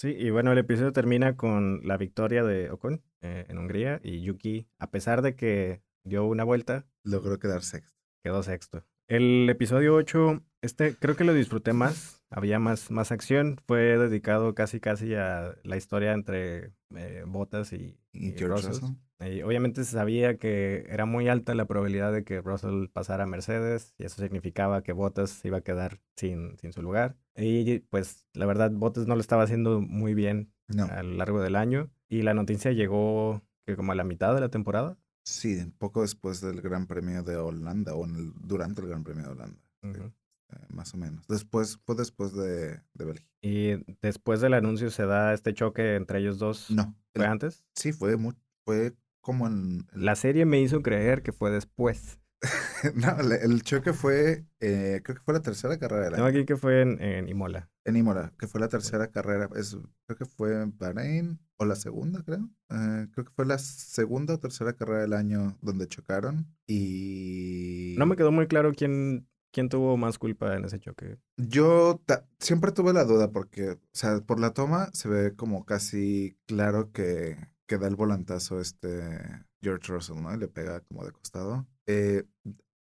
Sí, 0.00 0.14
y 0.16 0.30
bueno, 0.30 0.52
el 0.52 0.58
episodio 0.58 0.92
termina 0.92 1.36
con 1.36 1.80
la 1.82 1.96
victoria 1.96 2.44
de 2.44 2.70
Ocon 2.70 3.02
eh, 3.20 3.46
en 3.48 3.58
Hungría 3.58 4.00
y 4.04 4.22
Yuki, 4.22 4.68
a 4.78 4.92
pesar 4.92 5.22
de 5.22 5.34
que 5.34 5.82
dio 6.04 6.24
una 6.24 6.44
vuelta, 6.44 6.86
Logró 7.02 7.40
quedar 7.40 7.62
sexto. 7.62 7.98
quedó 8.22 8.44
sexto. 8.44 8.84
El 9.08 9.48
episodio 9.50 9.96
8, 9.96 10.44
este 10.62 10.94
creo 10.94 11.16
que 11.16 11.24
lo 11.24 11.34
disfruté 11.34 11.72
más, 11.72 12.22
había 12.30 12.60
más, 12.60 12.92
más 12.92 13.10
acción, 13.10 13.60
fue 13.66 13.98
dedicado 13.98 14.54
casi 14.54 14.78
casi 14.78 15.14
a 15.14 15.56
la 15.64 15.76
historia 15.76 16.12
entre 16.12 16.74
eh, 16.94 17.24
Bottas 17.26 17.72
y, 17.72 17.98
Y 18.12 18.36
Russell. 18.36 18.70
Russell. 18.70 18.90
Y 19.20 19.42
obviamente 19.42 19.82
se 19.82 19.90
sabía 19.90 20.36
que 20.36 20.86
era 20.90 21.06
muy 21.06 21.26
alta 21.28 21.56
la 21.56 21.64
probabilidad 21.64 22.12
de 22.12 22.22
que 22.22 22.40
Russell 22.40 22.86
pasara 22.92 23.24
a 23.24 23.26
Mercedes 23.26 23.94
y 23.98 24.04
eso 24.04 24.22
significaba 24.22 24.82
que 24.82 24.92
Bottas 24.92 25.44
iba 25.44 25.58
a 25.58 25.62
quedar 25.62 25.98
sin, 26.14 26.56
sin 26.58 26.72
su 26.72 26.82
lugar. 26.82 27.16
Y 27.40 27.78
pues 27.90 28.26
la 28.34 28.46
verdad 28.46 28.70
Bottas 28.72 29.06
no 29.06 29.14
lo 29.14 29.20
estaba 29.20 29.44
haciendo 29.44 29.80
muy 29.80 30.14
bien 30.14 30.52
No. 30.68 30.84
a 30.86 31.02
lo 31.02 31.14
largo 31.14 31.40
del 31.40 31.54
año 31.56 31.90
y 32.08 32.22
la 32.22 32.34
noticia 32.34 32.72
llegó 32.72 33.42
que 33.66 33.76
como 33.76 33.92
a 33.92 33.94
la 33.94 34.04
mitad 34.04 34.34
de 34.34 34.40
la 34.40 34.48
temporada. 34.48 34.98
Sí, 35.24 35.56
poco 35.78 36.02
después 36.02 36.40
del 36.40 36.60
Gran 36.62 36.86
Premio 36.86 37.22
de 37.22 37.36
Holanda 37.36 37.94
o 37.94 38.04
en 38.06 38.16
el- 38.16 38.32
durante 38.40 38.80
el 38.80 38.88
Gran 38.88 39.04
Premio 39.04 39.24
de 39.24 39.30
Holanda. 39.30 39.58
Ujú. 39.82 40.12
eh, 40.50 40.56
más 40.70 40.94
o 40.94 40.96
menos. 40.96 41.26
Después, 41.28 41.78
fue 41.84 41.94
después 41.94 42.32
de, 42.32 42.80
de 42.94 43.04
Bélgica. 43.04 43.30
Y 43.42 43.72
después 44.00 44.40
del 44.40 44.54
anuncio 44.54 44.90
se 44.90 45.04
da 45.04 45.34
este 45.34 45.52
choque 45.52 45.94
entre 45.96 46.20
ellos 46.20 46.38
dos. 46.38 46.70
No. 46.70 46.96
¿Fue 47.14 47.26
el- 47.26 47.30
antes? 47.30 47.64
sí, 47.74 47.92
fue, 47.92 48.16
mu- 48.16 48.32
fue 48.64 48.94
como 49.20 49.46
en... 49.46 49.86
en- 49.92 50.04
La 50.04 50.16
serie 50.16 50.46
me 50.46 50.58
hizo 50.62 50.80
creer 50.82 51.22
que 51.22 51.32
fue 51.32 51.50
después. 51.50 52.18
no, 52.94 53.18
el 53.20 53.62
choque 53.62 53.92
fue, 53.92 54.46
eh, 54.60 55.00
creo 55.02 55.16
que 55.16 55.22
fue 55.22 55.34
la 55.34 55.42
tercera 55.42 55.76
carrera 55.78 56.04
del 56.04 56.14
Tengo 56.14 56.26
año. 56.26 56.36
aquí 56.38 56.46
que 56.46 56.56
fue 56.56 56.82
en, 56.82 57.02
en 57.02 57.28
Imola. 57.28 57.68
en 57.84 57.96
Imola, 57.96 58.32
que 58.38 58.46
fue 58.46 58.60
la 58.60 58.68
tercera 58.68 59.08
carrera. 59.08 59.48
Es, 59.56 59.76
creo 60.06 60.16
que 60.16 60.24
fue 60.24 60.62
en 60.62 60.76
Bahrein 60.78 61.40
o 61.56 61.64
la 61.64 61.74
segunda, 61.74 62.22
creo. 62.22 62.48
Eh, 62.70 63.08
creo 63.12 63.24
que 63.24 63.32
fue 63.34 63.44
la 63.46 63.58
segunda 63.58 64.34
o 64.34 64.38
tercera 64.38 64.72
carrera 64.74 65.00
del 65.02 65.14
año 65.14 65.58
donde 65.62 65.88
chocaron. 65.88 66.46
Y. 66.66 67.96
No 67.98 68.06
me 68.06 68.14
quedó 68.16 68.30
muy 68.30 68.46
claro 68.46 68.72
quién, 68.72 69.26
quién 69.50 69.68
tuvo 69.68 69.96
más 69.96 70.18
culpa 70.18 70.54
en 70.56 70.64
ese 70.64 70.78
choque. 70.78 71.18
Yo 71.36 72.00
siempre 72.38 72.70
tuve 72.70 72.92
la 72.92 73.04
duda 73.04 73.32
porque, 73.32 73.70
o 73.70 73.78
sea, 73.92 74.20
por 74.20 74.38
la 74.38 74.50
toma 74.54 74.90
se 74.92 75.08
ve 75.08 75.34
como 75.34 75.64
casi 75.64 76.36
claro 76.46 76.92
que, 76.92 77.36
que 77.66 77.78
da 77.78 77.88
el 77.88 77.96
volantazo 77.96 78.60
este 78.60 79.44
George 79.60 79.92
Russell, 79.92 80.22
¿no? 80.22 80.32
Y 80.32 80.38
le 80.38 80.46
pega 80.46 80.80
como 80.82 81.04
de 81.04 81.10
costado. 81.10 81.66
Eh, 81.88 82.24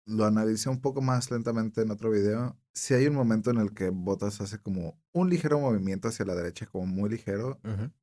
lo 0.06 0.26
analicé 0.26 0.70
un 0.70 0.82
poco 0.82 1.02
más 1.02 1.32
lentamente 1.32 1.82
en 1.82 1.92
otro 1.92 2.12
video. 2.12 2.58
Si 2.74 2.94
hay 2.94 3.08
un 3.08 3.16
momento 3.16 3.52
en 3.52 3.58
el 3.58 3.74
que 3.74 3.90
Bottas 3.90 4.40
hace 4.42 4.60
como 4.60 5.00
un 5.12 5.30
ligero 5.30 5.60
movimiento 5.60 6.08
hacia 6.08 6.26
la 6.26 6.36
derecha, 6.36 6.66
como 6.66 6.86
muy 6.86 7.10
ligero, 7.10 7.60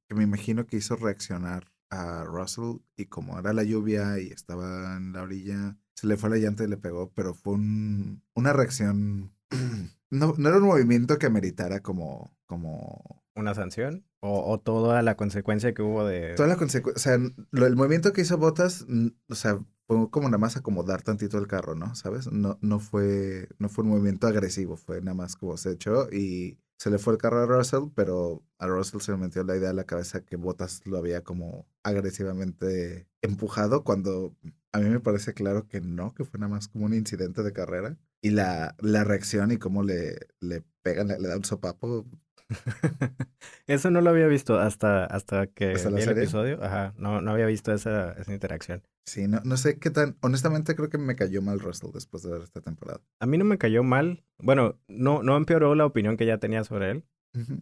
que 0.09 0.15
me 0.15 0.25
imagino 0.25 0.67
que 0.67 0.77
hizo 0.77 0.97
reaccionar 0.97 1.73
a 1.91 2.25
Russell 2.25 2.79
y 2.97 3.07
como 3.07 3.39
era 3.39 3.53
la 3.53 3.63
lluvia 3.63 4.19
y 4.19 4.29
estaba 4.29 4.97
en 4.97 5.13
la 5.13 5.23
orilla, 5.23 5.77
se 5.95 6.07
le 6.07 6.17
fue 6.17 6.31
la 6.31 6.37
llanta 6.37 6.65
y 6.65 6.69
le 6.69 6.77
pegó, 6.77 7.13
pero 7.15 7.35
fue 7.35 7.55
un, 7.55 8.23
una 8.35 8.53
reacción... 8.53 9.33
no, 10.11 10.35
no 10.37 10.49
era 10.49 10.59
un 10.59 10.65
movimiento 10.65 11.19
que 11.19 11.31
meritara 11.31 11.81
como... 11.81 12.37
como... 12.47 13.23
¿Una 13.37 13.55
sanción? 13.55 14.05
O, 14.21 14.53
o, 14.53 14.61
toda 14.61 15.03
la 15.03 15.17
consecuencia 15.17 15.75
que 15.75 15.83
hubo 15.83 16.05
de... 16.05 16.35
Toda 16.35 16.49
la 16.49 16.57
consecuencia, 16.57 16.99
o 16.99 17.19
sea, 17.19 17.67
el 17.67 17.77
movimiento 17.77 18.13
que 18.13 18.21
hizo 18.21 18.39
Bottas, 18.39 18.87
o 19.29 19.35
sea, 19.35 19.59
fue 19.87 20.11
como 20.11 20.29
nada 20.29 20.39
más 20.39 20.57
acomodar 20.57 21.03
tantito 21.03 21.39
el 21.39 21.47
carro, 21.47 21.75
¿no? 21.75 21.95
¿Sabes? 21.95 22.31
No, 22.33 22.59
no, 22.63 22.81
fue, 22.81 23.49
no 23.59 23.69
fue 23.69 23.85
un 23.85 23.91
movimiento 23.91 24.27
agresivo, 24.27 24.77
fue 24.77 25.01
nada 25.01 25.15
más 25.15 25.37
como 25.37 25.57
se 25.57 25.73
echó 25.73 26.09
y 26.13 26.59
se 26.79 26.91
le 26.91 26.99
fue 26.99 27.13
el 27.15 27.19
carro 27.19 27.43
a 27.43 27.47
Russell, 27.47 27.91
pero 27.95 28.43
a 28.59 28.67
Russell 28.67 29.01
se 29.01 29.13
le 29.13 29.19
metió 29.19 29.45
la 29.45 29.57
idea 29.57 29.71
a 29.71 29.75
la 29.75 29.85
cabeza 29.85 30.25
que 30.25 30.37
Bottas 30.37 30.83
lo 30.87 30.99
había 30.99 31.23
como 31.23 31.67
agresivamente 31.83 33.09
empujado 33.23 33.85
cuando 33.85 34.37
a 34.73 34.81
mí 34.81 34.89
me 34.89 35.01
parece 35.01 35.35
claro 35.35 35.69
que 35.69 35.81
no, 35.81 36.13
que 36.15 36.25
fue 36.25 36.41
nada 36.41 36.51
más 36.51 36.69
como 36.69 36.87
un 36.87 36.95
incidente 36.95 37.43
de 37.43 37.53
carrera. 37.53 37.97
Y 38.21 38.31
la, 38.31 38.75
la 38.81 39.05
reacción 39.05 39.53
y 39.53 39.59
cómo 39.59 39.83
le, 39.83 40.17
le 40.41 40.65
pegan, 40.83 41.09
le, 41.09 41.19
le 41.19 41.29
da 41.29 41.37
un 41.37 41.45
sopapo, 41.45 42.07
Eso 43.67 43.91
no 43.91 44.01
lo 44.01 44.11
había 44.11 44.27
visto 44.27 44.59
hasta, 44.59 45.05
hasta 45.05 45.47
que 45.47 45.75
vi 45.75 46.03
el 46.03 46.09
episodio. 46.11 46.63
Ajá, 46.63 46.95
no, 46.97 47.21
no 47.21 47.33
había 47.33 47.47
visto 47.47 47.73
esa, 47.73 48.13
esa 48.13 48.33
interacción. 48.33 48.83
Sí, 49.07 49.29
no, 49.29 49.41
no 49.45 49.57
sé 49.57 49.79
qué 49.79 49.91
tan. 49.91 50.17
Honestamente, 50.21 50.75
creo 50.75 50.89
que 50.89 50.99
me 50.99 51.17
cayó 51.17 51.43
mal 51.43 51.61
Russell 51.61 51.91
después 51.93 52.23
de 52.23 52.31
ver 52.31 52.43
esta 52.43 52.61
temporada. 52.61 53.01
A 53.21 53.27
mí 53.27 53.37
no 53.37 53.45
me 53.45 53.59
cayó 53.59 53.83
mal. 53.83 54.25
Bueno, 54.39 54.81
no, 54.89 55.23
no 55.23 55.37
empeoró 55.37 55.75
la 55.75 55.87
opinión 55.87 56.17
que 56.17 56.27
ya 56.27 56.39
tenía 56.39 56.65
sobre 56.65 56.91
él. 56.91 57.05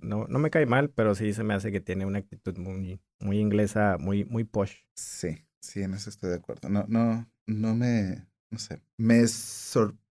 No, 0.03 0.27
no 0.29 0.39
me 0.39 0.51
cae 0.51 0.67
mal, 0.67 0.91
pero 0.91 1.15
sí 1.15 1.33
se 1.33 1.45
me 1.45 1.55
hace 1.55 1.73
que 1.73 1.81
tiene 1.81 2.05
una 2.05 2.19
actitud 2.19 2.59
muy, 2.59 3.01
muy 3.21 3.39
inglesa, 3.39 3.97
muy, 3.99 4.25
muy 4.27 4.45
posh. 4.45 4.75
Sí, 4.95 5.47
sí, 5.63 5.83
en 5.83 5.95
eso 5.95 6.11
estoy 6.11 6.29
de 6.29 6.37
acuerdo. 6.37 6.69
No, 6.69 6.85
no, 6.89 7.27
no 7.47 7.75
me. 7.75 8.27
No 8.51 8.59
sé. 8.59 8.83
Me 8.99 9.25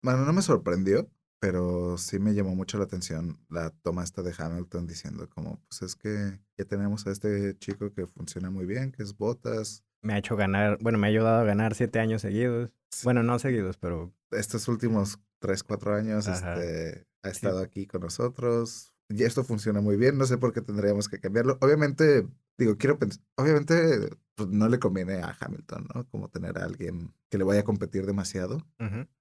bueno, 0.02 0.24
no 0.24 0.32
me 0.32 0.40
sorprendió, 0.40 1.10
pero 1.41 1.97
sí 1.97 2.18
me 2.18 2.34
llamó 2.34 2.55
mucho 2.55 2.78
la 2.78 2.84
atención 2.84 3.38
la 3.49 3.70
toma 3.82 4.05
esta 4.05 4.22
de 4.22 4.34
Hamilton 4.36 4.86
diciendo 4.86 5.28
como, 5.30 5.59
pues 5.68 5.82
es 5.82 5.97
que 5.97 6.38
ya 6.57 6.64
tenemos 6.66 7.07
a 7.07 7.11
este 7.11 7.57
chico 7.59 7.93
que 7.93 8.07
funciona 8.07 8.51
muy 8.51 8.66
bien, 8.66 8.93
que 8.93 9.03
es 9.03 9.16
Botas. 9.16 9.82
Me 10.03 10.12
ha 10.12 10.18
hecho 10.18 10.36
ganar, 10.36 10.78
bueno, 10.80 10.99
me 10.99 11.07
ha 11.07 11.11
ayudado 11.11 11.41
a 11.41 11.45
ganar 11.45 11.74
siete 11.74 11.99
años 11.99 12.22
seguidos. 12.22 12.70
Bueno, 13.03 13.22
no 13.22 13.38
seguidos, 13.38 13.78
pero... 13.78 14.14
Estos 14.30 14.68
últimos 14.68 15.18
tres, 15.38 15.62
cuatro 15.64 15.95
años 15.95 16.26
este, 16.26 17.07
ha 17.22 17.28
estado 17.28 17.61
aquí 17.61 17.86
con 17.86 18.03
nosotros. 18.03 18.95
Y 19.09 19.24
esto 19.24 19.43
funciona 19.43 19.80
muy 19.80 19.97
bien, 19.97 20.18
no 20.18 20.26
sé 20.26 20.38
por 20.38 20.53
qué 20.53 20.61
tendríamos 20.61 21.09
que 21.09 21.18
cambiarlo. 21.18 21.59
Obviamente, 21.61 22.28
digo, 22.57 22.76
quiero 22.76 22.99
pensar, 22.99 23.22
obviamente 23.36 24.11
pues, 24.36 24.49
no 24.49 24.68
le 24.68 24.78
conviene 24.78 25.14
a 25.22 25.36
Hamilton, 25.41 25.88
¿no? 25.95 26.07
Como 26.09 26.28
tener 26.28 26.59
a 26.59 26.64
alguien 26.64 27.12
que 27.28 27.38
le 27.38 27.45
vaya 27.45 27.61
a 27.61 27.64
competir 27.64 28.07
demasiado. 28.07 28.64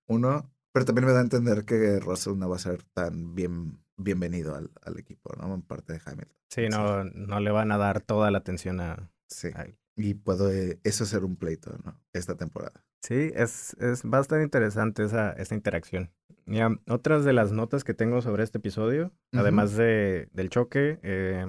Uno, 0.08 0.52
pero 0.72 0.86
también 0.86 1.06
me 1.06 1.14
da 1.14 1.20
a 1.20 1.24
entender 1.24 1.66
que 1.66 2.00
Russell 2.00 2.38
no 2.38 2.50
va 2.50 2.58
a 2.58 2.60
ser 2.60 2.84
tan 2.94 3.36
bien, 3.36 3.80
bienvenido 3.98 4.56
al, 4.56 4.72
al 4.82 5.00
equipo, 5.00 5.36
¿no? 5.38 5.54
En 5.54 5.62
parte 5.62 5.94
de 5.94 6.02
Hamilton. 6.06 6.38
Sí, 6.50 6.68
no, 6.70 7.04
no 7.04 7.40
le 7.40 7.52
van 7.52 7.72
a 7.72 7.78
dar 7.78 8.02
toda 8.02 8.32
la 8.32 8.40
atención 8.40 8.80
a, 8.82 9.12
sí. 9.28 9.50
Y 9.96 10.14
puede 10.14 10.80
eso 10.84 11.06
ser 11.06 11.26
un 11.26 11.36
pleito, 11.36 11.78
¿no? 11.84 12.00
Esta 12.14 12.36
temporada. 12.36 12.86
Sí, 13.04 13.32
es, 13.36 13.76
es 13.80 14.04
bastante 14.04 14.44
interesante 14.44 15.04
esa, 15.04 15.32
esa 15.34 15.56
interacción. 15.56 16.12
Ya, 16.46 16.70
otras 16.88 17.26
de 17.26 17.34
las 17.34 17.52
notas 17.52 17.84
que 17.84 17.94
tengo 17.94 18.22
sobre 18.22 18.44
este 18.44 18.58
episodio, 18.58 19.14
además 19.34 19.76
de, 19.76 20.30
del 20.32 20.50
choque, 20.50 21.00
eh, 21.04 21.46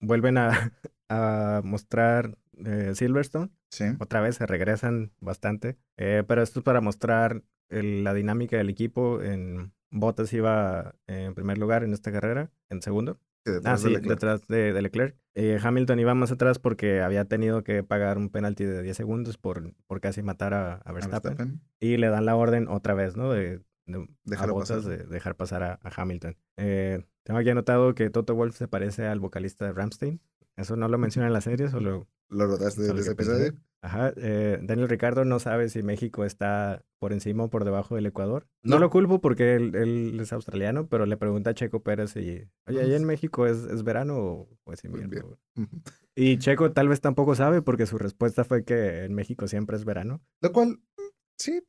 vuelven 0.00 0.38
a, 0.38 0.72
a 1.08 1.60
mostrar 1.64 2.38
eh, 2.64 2.92
Silverstone. 2.94 3.50
Sí. 3.70 3.84
Otra 3.98 4.20
vez 4.20 4.36
se 4.36 4.46
regresan 4.46 5.12
bastante. 5.20 5.78
Eh, 5.96 6.24
pero 6.26 6.42
esto 6.42 6.60
es 6.60 6.64
para 6.64 6.80
mostrar 6.80 7.42
la 7.72 8.14
dinámica 8.14 8.56
del 8.56 8.70
equipo. 8.70 9.22
En 9.22 9.72
Bottas 9.90 10.32
iba 10.32 10.94
en 11.06 11.34
primer 11.34 11.58
lugar 11.58 11.84
en 11.84 11.92
esta 11.92 12.12
carrera, 12.12 12.50
en 12.70 12.82
segundo. 12.82 13.18
ah, 13.64 13.76
sí, 13.76 13.96
detrás 13.96 14.46
de, 14.48 14.80
Leclerc. 14.80 15.16
Eh, 15.34 15.58
Hamilton 15.62 15.98
iba 15.98 16.14
más 16.14 16.30
atrás 16.30 16.58
porque 16.58 17.00
había 17.00 17.24
tenido 17.24 17.64
que 17.64 17.82
pagar 17.82 18.18
un 18.18 18.28
penalti 18.28 18.64
de 18.64 18.82
10 18.82 18.96
segundos 18.96 19.38
por, 19.38 19.74
por 19.86 20.00
casi 20.00 20.22
matar 20.22 20.54
a, 20.54 20.92
Verstappen. 20.92 21.60
Y 21.80 21.96
le 21.96 22.08
dan 22.08 22.26
la 22.26 22.36
orden 22.36 22.68
otra 22.68 22.94
vez, 22.94 23.16
¿no? 23.16 23.30
De, 23.30 23.60
dejar 24.24 24.50
a 24.50 24.52
Bottas 24.52 24.84
de 24.84 24.98
dejar 24.98 25.36
pasar 25.36 25.62
a, 25.62 25.80
Hamilton. 25.82 26.36
Eh, 26.56 27.04
tengo 27.24 27.40
aquí 27.40 27.50
anotado 27.50 27.94
que 27.94 28.10
Toto 28.10 28.34
Wolf 28.34 28.56
se 28.56 28.68
parece 28.68 29.06
al 29.06 29.20
vocalista 29.20 29.64
de 29.66 29.72
Ramstein. 29.72 30.20
Eso 30.56 30.76
no 30.76 30.88
lo 30.88 30.98
menciona 30.98 31.26
en 31.26 31.32
la 31.32 31.40
serie, 31.40 31.68
solo... 31.68 32.08
¿Lo 32.28 32.46
rodaste 32.46 32.82
de 32.82 33.00
ese 33.00 33.12
episodio? 33.12 33.54
Ajá, 33.82 34.12
eh, 34.16 34.60
Daniel 34.62 34.88
Ricardo 34.88 35.24
no 35.24 35.40
sabe 35.40 35.68
si 35.68 35.82
México 35.82 36.24
está 36.24 36.84
por 37.00 37.12
encima 37.12 37.44
o 37.44 37.50
por 37.50 37.64
debajo 37.64 37.96
del 37.96 38.06
Ecuador. 38.06 38.46
No, 38.62 38.78
lo 38.78 38.90
culpo 38.90 39.20
porque 39.20 39.56
él, 39.56 40.18
es 40.20 40.32
australiano, 40.32 40.86
pero 40.86 41.04
le 41.04 41.16
pregunta 41.16 41.50
a 41.50 41.54
Checo 41.54 41.82
Pérez 41.82 42.14
y, 42.16 42.48
oye, 42.68 42.80
¿ahí 42.80 42.94
en 42.94 43.04
México 43.04 43.44
es, 43.44 43.64
es 43.64 43.82
verano 43.82 44.48
o, 44.64 44.72
es 44.72 44.84
invierno? 44.84 45.36
Y 46.14 46.38
Checo 46.38 46.70
tal 46.70 46.88
vez 46.88 47.00
tampoco 47.00 47.34
sabe 47.34 47.60
porque 47.60 47.86
su 47.86 47.98
respuesta 47.98 48.44
fue 48.44 48.64
que 48.64 49.04
en 49.04 49.14
México 49.14 49.48
siempre 49.48 49.76
es 49.76 49.84
verano. 49.84 50.22
Lo 50.40 50.52
cual, 50.52 50.80
sí, 51.36 51.60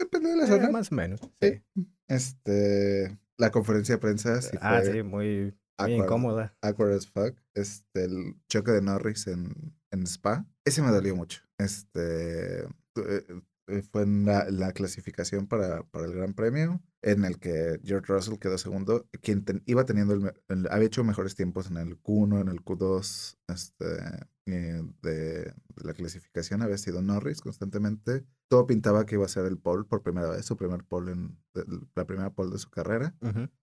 depende 0.00 0.30
de 0.30 0.36
la 0.38 0.46
zona. 0.48 0.68
más 0.70 0.90
o 0.90 0.96
menos, 0.96 1.20
sí. 1.40 1.62
Este, 2.08 3.20
la 3.38 3.52
conferencia 3.52 3.94
de 3.94 4.00
prensa 4.00 4.40
Ah, 4.60 4.82
sí, 4.82 5.04
muy, 5.04 5.54
muy 5.78 5.92
incómoda. 5.94 6.56
Awkward 6.60 6.94
as 6.94 7.06
fuck. 7.06 7.38
Este, 7.54 8.04
el 8.04 8.34
choque 8.48 8.72
de 8.72 8.82
Norris 8.82 9.28
en, 9.28 9.76
en 9.92 10.02
Spa. 10.08 10.44
Ese 10.64 10.82
me 10.82 10.90
dolió 10.90 11.14
mucho. 11.14 11.42
Este 11.62 12.64
eh, 12.64 13.42
eh, 13.68 13.82
fue 13.82 14.02
en 14.02 14.26
la, 14.26 14.72
clasificación 14.72 15.46
para, 15.46 15.84
para, 15.84 16.06
el 16.06 16.14
Gran 16.14 16.34
Premio, 16.34 16.82
en 17.00 17.24
el 17.24 17.38
que 17.38 17.80
George 17.84 18.12
Russell 18.12 18.38
quedó 18.38 18.58
segundo, 18.58 19.08
quien 19.22 19.44
iba 19.66 19.84
teniendo, 19.84 20.14
el, 20.48 20.68
había 20.70 20.86
hecho 20.86 21.04
mejores 21.04 21.36
tiempos 21.36 21.70
en 21.70 21.76
el 21.76 22.00
Q1, 22.02 22.40
en 22.40 22.48
el 22.48 22.64
Q2 22.64 23.38
este, 23.48 24.26
eh, 24.46 24.82
de, 25.02 25.54
la 25.76 25.94
clasificación, 25.94 26.62
había 26.62 26.76
sido 26.76 27.02
Norris 27.02 27.40
constantemente. 27.40 28.24
Todo 28.48 28.66
pintaba 28.66 29.06
que 29.06 29.14
iba 29.14 29.26
a 29.26 29.28
ser 29.28 29.46
el 29.46 29.58
pole 29.58 29.84
por 29.84 30.02
primera 30.02 30.28
vez, 30.28 30.44
su 30.44 30.56
primer 30.56 30.84
pole, 30.84 31.12
en, 31.12 31.38
la 31.94 32.04
primera 32.04 32.30
pole 32.30 32.50
de 32.50 32.58
su 32.58 32.68
carrera. 32.68 33.14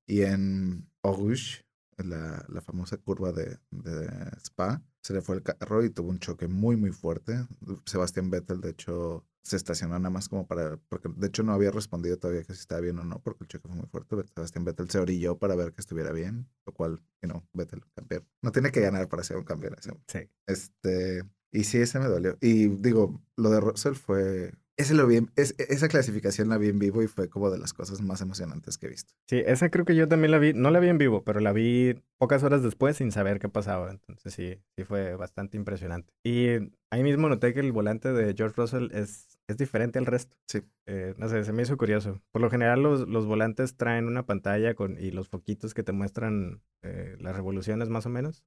Y 0.07 0.21
en 0.21 0.89
Auguste, 1.03 1.65
la, 1.97 2.45
la 2.47 2.61
famosa 2.61 2.97
curva 2.97 3.33
de, 3.33 3.59
de 3.71 4.07
Spa, 4.37 4.81
se 5.01 5.13
le 5.13 5.21
fue 5.21 5.35
el 5.35 5.43
carro 5.43 5.83
y 5.83 5.89
tuvo 5.89 6.09
un 6.09 6.19
choque 6.19 6.47
muy, 6.47 6.75
muy 6.75 6.91
fuerte. 6.91 7.45
Sebastián 7.85 8.29
Vettel, 8.29 8.61
de 8.61 8.71
hecho, 8.71 9.25
se 9.41 9.55
estacionó 9.55 9.97
nada 9.97 10.09
más 10.09 10.29
como 10.29 10.45
para, 10.45 10.77
porque 10.89 11.09
de 11.15 11.27
hecho 11.27 11.43
no 11.43 11.53
había 11.53 11.71
respondido 11.71 12.17
todavía 12.17 12.43
que 12.43 12.53
si 12.53 12.59
estaba 12.59 12.81
bien 12.81 12.99
o 12.99 13.03
no, 13.03 13.19
porque 13.21 13.43
el 13.43 13.47
choque 13.47 13.67
fue 13.67 13.77
muy 13.77 13.87
fuerte. 13.87 14.15
Sebastián 14.35 14.65
Vettel 14.65 14.89
se 14.89 14.99
orilló 14.99 15.37
para 15.37 15.55
ver 15.55 15.73
que 15.73 15.81
estuviera 15.81 16.11
bien, 16.11 16.47
lo 16.65 16.73
cual, 16.73 17.01
you 17.21 17.29
know, 17.29 17.43
Vettel, 17.53 17.83
campeón. 17.95 18.27
No 18.41 18.51
tiene 18.51 18.71
que 18.71 18.81
ganar 18.81 19.07
para 19.07 19.23
ser 19.23 19.37
un 19.37 19.43
campeón. 19.43 19.75
Sí. 20.07 20.19
Este, 20.45 21.23
y 21.51 21.63
sí, 21.63 21.79
ese 21.79 21.99
me 21.99 22.07
dolió. 22.07 22.37
Y 22.41 22.67
digo, 22.67 23.21
lo 23.37 23.49
de 23.49 23.59
Russell 23.59 23.93
fue, 23.93 24.53
ese 24.80 24.93
lo 24.93 25.05
vi, 25.05 25.19
es, 25.36 25.55
esa 25.57 25.89
clasificación 25.89 26.47
la 26.47 26.57
vi 26.57 26.69
en 26.69 26.80
vivo 26.80 27.03
y 27.03 27.07
fue 27.07 27.27
como 27.27 27.51
de 27.51 27.57
las 27.57 27.73
cosas 27.73 28.01
más 28.01 28.21
emocionantes 28.21 28.77
que 28.77 28.86
he 28.86 28.89
visto. 28.89 29.13
Sí, 29.27 29.43
esa 29.45 29.69
creo 29.69 29.84
que 29.84 29.93
yo 29.93 30.07
también 30.07 30.32
la 30.32 30.38
vi, 30.38 30.53
no 30.53 30.71
la 30.71 30.80
vi 30.80 30.88
en 30.88 30.97
vivo, 30.97 31.21
pero 31.25 31.41
la 31.41 31.51
vi 31.51 32.01
pocas 32.17 32.43
horas 32.43 32.63
después 32.63 32.95
sin 32.95 33.11
saber 33.11 33.39
qué 33.39 33.49
pasaba. 33.49 33.91
Entonces 33.91 34.34
sí, 34.34 34.57
sí 34.77 34.86
fue 34.86 35.15
bastante 35.15 35.57
impresionante. 35.57 36.13
Y 36.23 36.71
ahí 36.91 37.03
mismo 37.03 37.27
noté 37.27 37.53
que 37.53 37.59
el 37.59 37.73
volante 37.73 38.13
de 38.13 38.34
George 38.34 38.55
Russell 38.55 38.89
es, 38.93 39.38
es 39.49 39.57
diferente 39.57 39.99
al 39.99 40.05
resto. 40.05 40.38
Sí. 40.47 40.61
Eh, 40.86 41.13
no 41.17 41.27
sé, 41.27 41.43
se 41.43 41.51
me 41.51 41.63
hizo 41.63 41.75
curioso. 41.75 42.21
Por 42.32 42.41
lo 42.41 42.49
general 42.49 42.82
los, 42.82 43.05
los 43.05 43.25
volantes 43.25 43.75
traen 43.75 44.07
una 44.07 44.25
pantalla 44.25 44.75
con, 44.75 44.97
y 44.97 45.11
los 45.11 45.27
foquitos 45.27 45.73
que 45.73 45.84
te 45.84 45.91
muestran 45.91 46.61
eh, 46.84 47.17
las 47.19 47.36
revoluciones 47.36 47.89
más 47.89 48.05
o 48.05 48.09
menos. 48.09 48.45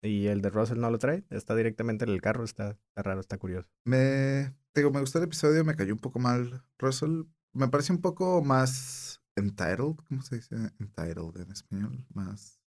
Y 0.00 0.28
el 0.28 0.40
de 0.40 0.48
Russell 0.48 0.80
no 0.80 0.90
lo 0.90 0.98
trae, 0.98 1.24
está 1.28 1.54
directamente 1.54 2.06
en 2.06 2.12
el 2.12 2.22
carro, 2.22 2.44
está, 2.44 2.70
está 2.70 3.02
raro, 3.02 3.20
está 3.20 3.36
curioso. 3.36 3.68
Me 3.84 4.54
digo, 4.80 4.90
me 4.90 5.00
gustó 5.00 5.18
el 5.18 5.24
episodio, 5.24 5.64
me 5.64 5.74
cayó 5.76 5.92
un 5.94 6.00
poco 6.00 6.18
mal 6.18 6.62
Russell. 6.78 7.22
Me 7.52 7.68
parece 7.68 7.92
un 7.92 8.00
poco 8.00 8.42
más 8.42 9.22
entitled, 9.36 9.96
¿cómo 10.08 10.22
se 10.22 10.36
dice 10.36 10.56
entitled 10.78 11.36
en 11.40 11.50
español? 11.52 12.06
Más... 12.14 12.60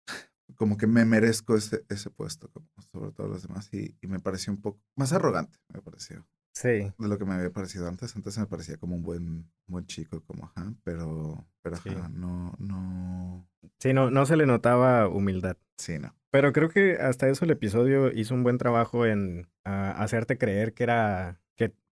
como 0.55 0.77
que 0.77 0.87
me 0.87 1.05
merezco 1.05 1.55
ese, 1.55 1.85
ese 1.89 2.09
puesto, 2.09 2.49
como 2.51 2.67
sobre 2.91 3.11
todos 3.11 3.29
los 3.29 3.43
demás, 3.43 3.69
y, 3.71 3.95
y 4.01 4.07
me 4.07 4.19
pareció 4.19 4.51
un 4.51 4.61
poco 4.61 4.81
más 4.95 5.13
arrogante, 5.13 5.59
me 5.73 5.81
pareció. 5.81 6.25
Sí. 6.53 6.91
De 6.97 7.07
lo 7.07 7.17
que 7.19 7.25
me 7.25 7.35
había 7.35 7.51
parecido 7.53 7.87
antes. 7.87 8.15
Antes 8.15 8.37
me 8.37 8.47
parecía 8.47 8.75
como 8.77 8.95
un 8.95 9.03
buen, 9.03 9.49
buen 9.67 9.85
chico, 9.85 10.21
como 10.25 10.45
ajá, 10.45 10.73
pero, 10.83 11.47
pero 11.61 11.77
Sí. 11.77 11.89
ajá, 11.89 12.09
no, 12.09 12.53
no, 12.57 13.47
Sí, 13.79 13.93
no, 13.93 14.09
no 14.09 14.25
se 14.25 14.35
le 14.35 14.45
notaba 14.47 15.07
humildad. 15.07 15.57
sí, 15.77 15.99
no. 15.99 16.15
Pero 16.31 16.51
creo 16.53 16.69
que 16.69 16.97
hasta 16.97 17.27
eso 17.29 17.45
el 17.45 17.51
episodio 17.51 18.11
hizo 18.11 18.33
un 18.35 18.43
buen 18.43 18.57
trabajo 18.59 19.05
en 19.07 19.47
ah, 19.65 19.91
hacerte 19.97 20.37
creer 20.37 20.73
que 20.75 20.83
era 20.83 21.41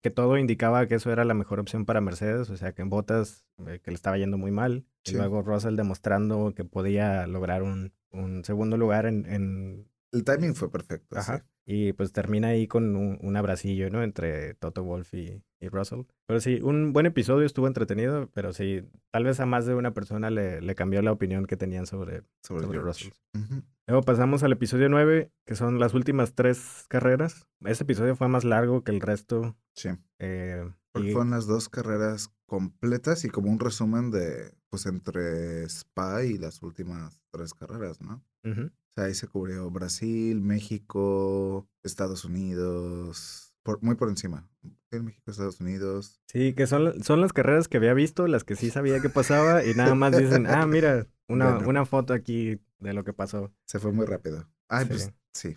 que, 0.08 0.10
todo 0.14 0.38
indicaba 0.38 0.86
que 0.86 0.94
eso 0.96 1.10
era 1.12 1.24
la 1.24 1.34
mejor 1.34 1.60
opción 1.60 1.84
para 1.84 2.00
Mercedes, 2.00 2.50
o 2.50 2.56
sea, 2.56 2.72
que 2.72 2.82
en 2.82 2.90
Botas 2.90 3.44
que 3.64 3.90
le 3.90 3.94
estaba 3.94 4.18
yendo 4.18 4.38
muy 4.38 4.50
mal, 4.50 4.84
y 5.04 5.10
Sí. 5.10 5.16
luego 5.16 5.42
Russell 5.42 5.76
demostrando 5.76 6.52
que 6.54 6.64
podía 6.64 7.26
lograr 7.26 7.62
un, 7.62 7.92
un 8.10 8.44
segundo 8.44 8.76
lugar 8.76 9.06
en, 9.06 9.24
en 9.26 9.88
El 10.12 10.24
timing 10.24 10.54
fue 10.54 10.70
perfecto. 10.70 11.16
Ajá. 11.18 11.38
sí. 11.38 11.44
Y 11.68 11.92
pues 11.94 12.12
termina 12.12 12.48
ahí 12.48 12.68
con 12.68 12.94
un, 12.94 13.18
un 13.20 13.36
abracillo, 13.36 13.90
¿no? 13.90 14.04
Entre 14.04 14.54
Toto 14.54 14.84
Wolf 14.84 15.12
y, 15.14 15.42
y 15.60 15.68
Russell. 15.68 16.02
Pero 16.26 16.40
sí, 16.40 16.60
un 16.62 16.92
buen 16.92 17.06
episodio, 17.06 17.44
estuvo 17.44 17.66
entretenido, 17.66 18.30
pero 18.32 18.52
sí, 18.52 18.82
tal 19.10 19.24
vez 19.24 19.40
a 19.40 19.46
más 19.46 19.66
de 19.66 19.74
una 19.74 19.92
persona 19.92 20.30
le, 20.30 20.60
le 20.60 20.74
cambió 20.76 21.02
la 21.02 21.10
opinión 21.10 21.44
que 21.46 21.56
tenían 21.56 21.86
sobre, 21.86 22.22
Sobre, 22.44 22.62
sobre. 22.62 22.78
Russell. 22.78 23.10
Ujú. 23.34 23.62
Luego 23.88 24.02
pasamos 24.02 24.42
al 24.42 24.52
episodio 24.52 24.88
9, 24.88 25.30
que 25.44 25.54
son 25.54 25.78
las 25.78 25.94
últimas 25.94 26.34
tres 26.34 26.86
carreras. 26.88 27.46
Ese 27.64 27.84
episodio 27.84 28.16
fue 28.16 28.26
más 28.28 28.42
largo 28.44 28.82
que 28.82 28.90
el 28.90 29.00
resto. 29.00 29.56
Sí. 29.74 29.90
eh, 30.18 30.68
Porque 30.92 31.10
y- 31.10 31.12
fueron 31.12 31.30
las 31.30 31.46
dos 31.46 31.68
carreras 31.68 32.32
completas 32.46 33.24
y 33.24 33.28
como 33.28 33.50
un 33.50 33.60
resumen 33.60 34.10
de, 34.10 34.52
pues, 34.70 34.86
entre 34.86 35.62
Spa 35.68 36.24
y 36.24 36.36
las 36.38 36.62
últimas 36.62 37.20
tres 37.30 37.54
carreras, 37.54 38.00
¿no? 38.00 38.24
O 38.44 38.54
sea, 38.96 39.04
ahí 39.04 39.14
se 39.14 39.28
cubrió 39.28 39.70
Brasil, 39.70 40.40
México, 40.40 41.68
Estados 41.84 42.24
Unidos, 42.24 43.54
por, 43.62 43.82
muy 43.82 43.94
por 43.96 44.08
encima. 44.08 44.48
Sí, 44.90 45.00
México, 45.00 45.30
Estados 45.30 45.60
Unidos. 45.60 46.20
Sí, 46.28 46.54
que 46.54 46.66
son, 46.66 47.02
son 47.04 47.20
las 47.20 47.32
carreras 47.32 47.68
que 47.68 47.76
había 47.76 47.92
visto, 47.94 48.26
las 48.26 48.44
que 48.44 48.56
sí 48.56 48.70
sabía 48.70 49.00
que 49.00 49.10
pasaba, 49.10 49.64
y 49.64 49.74
nada 49.74 49.94
más 49.94 50.16
dicen, 50.16 50.46
ah, 50.46 50.66
mira, 50.66 51.06
una, 51.28 51.54
Bueno. 51.54 51.68
una 51.68 51.84
foto 51.84 52.14
aquí 52.14 52.60
de 52.78 52.92
lo 52.94 53.04
que 53.04 53.12
pasó. 53.12 53.52
Se 53.66 53.78
fue 53.78 53.92
muy 53.92 54.06
rápido. 54.06 54.48
Ay, 54.68 54.84
Sí. 54.84 54.88
pues 54.90 55.12
sí. 55.32 55.56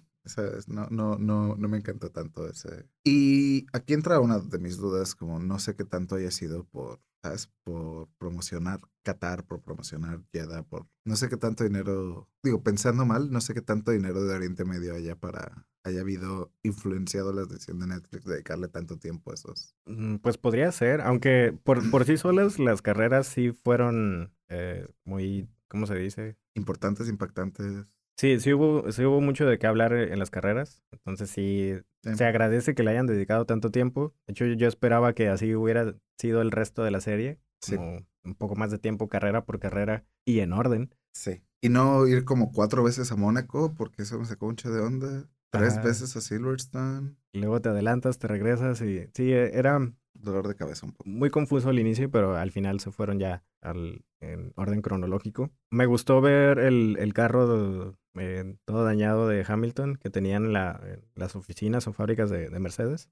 no, 0.68 0.88
no, 0.90 1.18
no, 1.18 1.56
no 1.56 1.68
me 1.68 1.78
encantó 1.78 2.12
tanto 2.12 2.48
ese. 2.48 2.88
Y 3.04 3.66
aquí 3.74 3.94
entra 3.94 4.20
una 4.20 4.40
de 4.40 4.60
mis 4.60 4.78
dudas, 4.78 5.16
como 5.16 5.40
no 5.40 5.60
sé 5.60 5.76
qué 5.76 5.86
tanto 5.86 6.16
haya 6.16 6.30
sido 6.32 6.66
por, 6.66 7.00
¿sabes? 7.24 7.50
Por 7.64 8.10
promocionar 8.18 8.80
Qatar, 9.04 9.46
por 9.46 9.62
promocionar 9.62 10.22
Jeddah, 10.32 10.64
por 10.64 10.88
no 11.06 11.16
sé 11.16 11.30
qué 11.30 11.38
tanto 11.38 11.64
dinero, 11.64 12.30
digo, 12.44 12.62
pensando 12.64 13.06
mal, 13.06 13.32
no 13.32 13.42
sé 13.42 13.54
qué 13.54 13.62
tanto 13.62 13.92
dinero 13.92 14.24
de 14.24 14.36
Oriente 14.36 14.66
Medio 14.66 14.94
haya 14.94 15.16
para, 15.16 15.68
haya 15.84 16.02
habido 16.02 16.52
influenciado 16.62 17.34
la 17.34 17.46
decisión 17.46 17.80
de 17.80 17.88
Netflix 17.88 18.26
de 18.26 18.34
dedicarle 18.34 18.68
tanto 18.68 18.98
tiempo 18.98 19.32
a 19.32 19.34
esos. 19.34 19.74
Mm, 19.86 20.18
Pues 20.18 20.38
podría 20.38 20.72
ser, 20.72 21.02
aunque 21.02 21.58
por, 21.64 21.90
por 21.90 22.06
sí 22.06 22.18
solas 22.18 22.60
las 22.60 22.82
carreras 22.84 23.26
sí 23.26 23.52
fueron 23.52 24.32
eh, 24.50 24.88
muy, 25.06 25.48
¿cómo 25.70 25.88
se 25.88 25.96
dice? 25.96 26.36
Importantes, 26.56 27.08
impactantes. 27.08 27.86
Sí, 28.18 28.38
sí 28.42 28.54
hubo, 28.54 28.92
sí 28.92 29.06
hubo 29.06 29.22
mucho 29.22 29.46
de 29.48 29.58
qué 29.58 29.68
hablar 29.68 29.94
en 29.94 30.20
las 30.20 30.30
carreras, 30.30 30.84
entonces 30.92 31.30
sí, 31.30 31.74
Sí. 32.04 32.16
se 32.16 32.26
agradece 32.26 32.76
que 32.76 32.84
le 32.84 32.92
hayan 32.92 33.08
dedicado 33.08 33.46
tanto 33.46 33.72
tiempo. 33.72 34.14
De 34.28 34.32
hecho, 34.32 34.46
yo, 34.46 34.68
esperaba 34.68 35.14
que 35.14 35.30
así 35.30 35.56
hubiera 35.56 35.96
sido 36.18 36.42
el 36.42 36.52
resto 36.52 36.84
de 36.84 36.92
la 36.92 37.00
serie, 37.02 37.40
Sí. 37.62 37.78
como 37.78 38.06
un 38.26 38.36
poco 38.36 38.56
más 38.56 38.72
de 38.72 38.78
tiempo 38.80 39.08
carrera 39.08 39.46
por 39.46 39.60
carrera 39.60 40.06
y 40.26 40.40
en 40.42 40.52
orden. 40.54 40.94
Sí. 41.14 41.42
Y 41.62 41.70
no 41.70 42.08
ir 42.08 42.26
como 42.26 42.52
cuatro 42.52 42.84
veces 42.84 43.12
a 43.12 43.16
Mónaco, 43.16 43.74
porque 43.76 44.04
eso 44.04 44.20
me 44.20 44.26
sacó 44.26 44.48
mucho 44.48 44.70
de 44.72 44.82
onda. 44.82 45.30
Tres 45.52 45.74
Ajá. 45.78 45.82
veces 45.88 46.16
a 46.16 46.22
Silverstone. 46.22 47.16
Y 47.34 47.40
luego 47.40 47.60
te 47.62 47.70
adelantas, 47.70 48.20
te 48.20 48.28
regresas 48.28 48.82
y 48.82 49.08
sí, 49.14 49.32
e- 49.34 49.58
era 49.58 49.80
Dolor 50.22 50.48
de 50.48 50.56
cabeza 50.56 50.86
un 50.86 50.92
poco. 50.94 51.10
muy 51.10 51.30
confuso 51.30 51.70
al 51.70 51.80
inicio, 51.80 52.12
pero 52.12 52.36
al 52.36 52.52
final 52.52 52.80
se 52.80 52.92
fueron 52.92 53.20
ya 53.20 53.44
al, 53.62 54.04
en 54.20 54.52
orden 54.56 54.82
cronológico. 54.82 55.50
Me 55.72 55.86
gustó 55.86 56.20
ver 56.22 56.60
el, 56.60 56.98
el 57.00 57.14
carro 57.14 57.96
eh, 58.16 58.56
todo 58.66 58.84
dañado 58.84 59.28
de 59.28 59.46
Hamilton 59.48 59.96
que 59.96 60.10
tenían 60.10 60.46
en 60.46 60.54
la, 60.54 60.82
las 61.16 61.36
oficinas 61.36 61.88
o 61.88 61.94
fábricas 61.94 62.30
de, 62.30 62.50
de 62.50 62.60
Mercedes. 62.60 63.10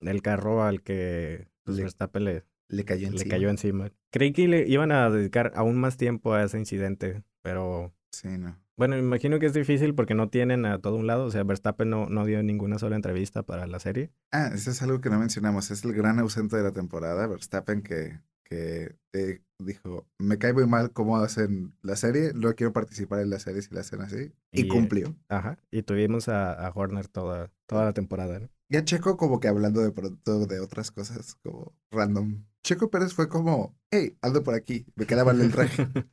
El 0.00 0.22
carro 0.22 0.62
al 0.62 0.82
que 0.82 1.48
pues, 1.64 1.76
Le- 1.78 1.84
Verstappen 1.84 2.24
le, 2.24 2.44
Le 2.68 2.84
cayó 2.84 3.08
le 3.08 3.14
encima. 3.14 3.30
cayó 3.30 3.48
encima. 3.48 3.90
Creí 4.10 4.32
que 4.32 4.46
le 4.48 4.68
iban 4.68 4.92
a 4.92 5.08
dedicar 5.10 5.52
aún 5.56 5.78
más 5.78 5.96
tiempo 5.96 6.34
a 6.34 6.42
ese 6.44 6.58
incidente, 6.58 7.22
pero 7.42 7.94
Sí, 8.12 8.28
no. 8.38 8.58
Bueno, 8.76 8.96
me 8.96 9.02
imagino 9.02 9.38
que 9.38 9.46
es 9.46 9.54
difícil 9.54 9.94
porque 9.94 10.14
no 10.14 10.28
tienen 10.28 10.66
a 10.66 10.78
todo 10.80 10.96
un 10.96 11.06
lado. 11.06 11.24
O 11.24 11.30
sea, 11.30 11.44
Verstappen 11.44 11.88
no, 11.88 12.08
no 12.08 12.24
dio 12.24 12.42
ninguna 12.42 12.78
sola 12.78 12.96
entrevista 12.96 13.42
para 13.42 13.66
la 13.66 13.80
serie. 13.80 14.10
Ah, 14.32 14.50
eso 14.54 14.70
es 14.70 14.82
algo 14.82 15.00
que 15.00 15.10
no 15.10 15.18
mencionamos. 15.18 15.70
Es 15.70 15.84
el 15.84 15.92
gran 15.92 16.18
ausente 16.18 16.56
de 16.56 16.62
la 16.62 16.72
temporada, 16.72 17.26
Verstappen, 17.26 17.82
que, 17.82 18.20
que 18.44 18.96
eh, 19.12 19.40
dijo, 19.58 20.06
me 20.18 20.38
cae 20.38 20.52
muy 20.52 20.66
mal 20.66 20.92
cómo 20.92 21.16
hacen 21.16 21.74
la 21.82 21.96
serie, 21.96 22.32
no 22.34 22.54
quiero 22.54 22.72
participar 22.72 23.20
en 23.20 23.30
la 23.30 23.38
serie 23.38 23.62
si 23.62 23.74
la 23.74 23.80
hacen 23.80 24.02
así. 24.02 24.32
Y, 24.52 24.62
Y, 24.62 24.64
eh, 24.64 24.68
cumplió. 24.68 25.16
Ajá. 25.28 25.58
Y 25.70 25.82
tuvimos 25.82 26.28
a, 26.28 26.52
a 26.52 26.70
Horner 26.74 27.08
toda, 27.08 27.50
toda 27.66 27.84
la 27.84 27.92
temporada, 27.92 28.38
¿no? 28.40 28.48
Ya 28.68 28.84
Checo 28.84 29.16
como 29.16 29.38
que 29.38 29.48
hablando 29.48 29.80
de 29.80 29.92
pronto 29.92 30.46
de 30.46 30.60
otras 30.60 30.90
cosas 30.90 31.36
como 31.36 31.72
random. 31.92 32.44
Checo 32.64 32.90
Pérez 32.90 33.14
fue 33.14 33.28
como, 33.28 33.78
hey, 33.92 34.16
ando 34.22 34.42
por 34.42 34.54
aquí, 34.54 34.84
me 34.96 35.06
queda 35.06 35.24
mal 35.24 35.40
el 35.40 35.52
traje. 35.52 35.86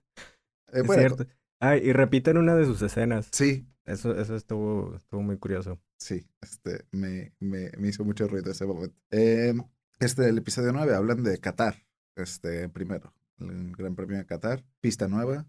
Eh, 0.75 0.79
Es 0.79 0.87
bueno, 0.87 1.01
cierto. 1.01 1.27
Ah, 1.65 1.77
y 1.77 1.93
repiten 1.93 2.37
una 2.37 2.55
de 2.55 2.65
sus 2.65 2.81
escenas. 2.81 3.29
Sí, 3.31 3.65
Eso, 3.85 4.13
eso 4.19 4.35
estuvo, 4.35 4.95
estuvo 4.95 5.21
muy 5.21 5.37
curioso. 5.37 5.79
sí, 5.97 6.25
este, 6.41 6.85
me, 6.91 7.31
me, 7.39 7.71
me 7.77 7.87
hizo 7.87 8.03
mucho 8.03 8.27
ruido 8.27 8.51
ese 8.51 8.65
momento. 8.65 8.95
Eh, 9.11 9.53
este, 9.99 10.27
el 10.27 10.37
episodio 10.39 10.73
9 10.73 10.93
hablan 10.93 11.23
de 11.23 11.37
Qatar, 11.37 11.75
este, 12.17 12.67
primero, 12.67 13.13
el 13.39 13.73
Gran 13.77 13.95
Premio 13.95 14.17
de 14.17 14.25
Qatar, 14.25 14.65
pista 14.81 15.07
nueva. 15.07 15.45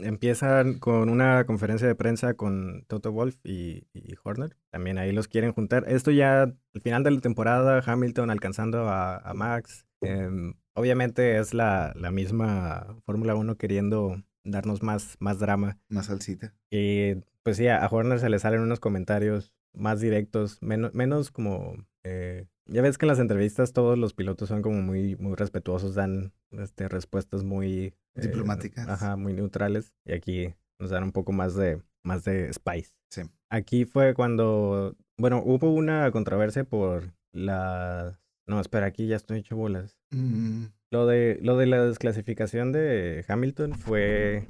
Empiezan 0.00 0.80
con 0.80 1.08
una 1.08 1.44
conferencia 1.46 1.86
de 1.86 1.94
prensa 1.94 2.34
con 2.34 2.84
Toto 2.88 3.12
Wolf 3.12 3.36
y, 3.44 3.86
y 3.92 4.14
Horner. 4.24 4.56
También 4.70 4.98
ahí 4.98 5.12
los 5.12 5.28
quieren 5.28 5.52
juntar. 5.52 5.84
Esto 5.86 6.10
ya 6.10 6.42
al 6.42 6.80
final 6.82 7.04
de 7.04 7.12
la 7.12 7.20
temporada, 7.20 7.80
Hamilton 7.86 8.30
alcanzando 8.30 8.88
a, 8.88 9.18
a 9.18 9.34
Max. 9.34 9.86
Em, 10.00 10.54
obviamente 10.74 11.38
es 11.38 11.54
la, 11.54 11.92
la 11.94 12.10
misma 12.10 12.96
Fórmula 13.06 13.36
1 13.36 13.56
queriendo 13.56 14.20
darnos 14.44 14.82
más, 14.82 15.16
más 15.20 15.38
drama. 15.38 15.78
Más 15.88 16.06
salsita. 16.06 16.54
Y 16.70 17.14
pues 17.42 17.56
sí, 17.56 17.66
a 17.68 17.84
a 17.84 17.88
Horner 17.88 18.20
se 18.20 18.28
le 18.28 18.38
salen 18.38 18.60
unos 18.60 18.80
comentarios 18.80 19.52
más 19.74 20.00
directos, 20.00 20.58
menos, 20.62 20.94
menos 20.94 21.30
como... 21.30 21.76
eh, 22.04 22.46
ya 22.66 22.80
ves 22.82 22.96
que 22.98 23.06
en 23.06 23.08
las 23.08 23.18
entrevistas 23.18 23.72
todos 23.72 23.98
los 23.98 24.14
pilotos 24.14 24.48
son 24.48 24.62
como 24.62 24.80
muy, 24.82 25.16
muy 25.16 25.34
respetuosos, 25.34 25.94
dan 25.94 26.32
este, 26.52 26.88
respuestas 26.88 27.42
muy... 27.42 27.94
eh, 28.14 28.20
Diplomáticas. 28.20 28.88
ajá, 28.88 29.16
muy 29.16 29.32
neutrales. 29.32 29.92
Y 30.04 30.12
aquí 30.12 30.54
nos 30.78 30.90
dan 30.90 31.02
un 31.04 31.12
poco 31.12 31.32
más 31.32 31.54
de, 31.54 31.82
más 32.04 32.24
de 32.24 32.52
spice. 32.52 32.94
Sí. 33.10 33.22
Aquí 33.50 33.84
fue 33.84 34.14
cuando... 34.14 34.96
Bueno, 35.18 35.42
hubo 35.44 35.72
una 35.72 36.10
controversia 36.10 36.64
por 36.64 37.12
la... 37.32 38.18
No, 38.46 38.60
espera, 38.60 38.86
aquí 38.86 39.06
ya 39.06 39.16
estoy 39.16 39.38
hecho 39.40 39.56
bolas. 39.56 39.98
Mm, 40.10 40.64
Lo 40.92 41.06
de, 41.06 41.38
lo 41.40 41.56
de 41.56 41.64
la 41.66 41.82
desclasificación 41.86 42.70
de 42.70 43.24
Hamilton 43.26 43.74
fue 43.78 44.46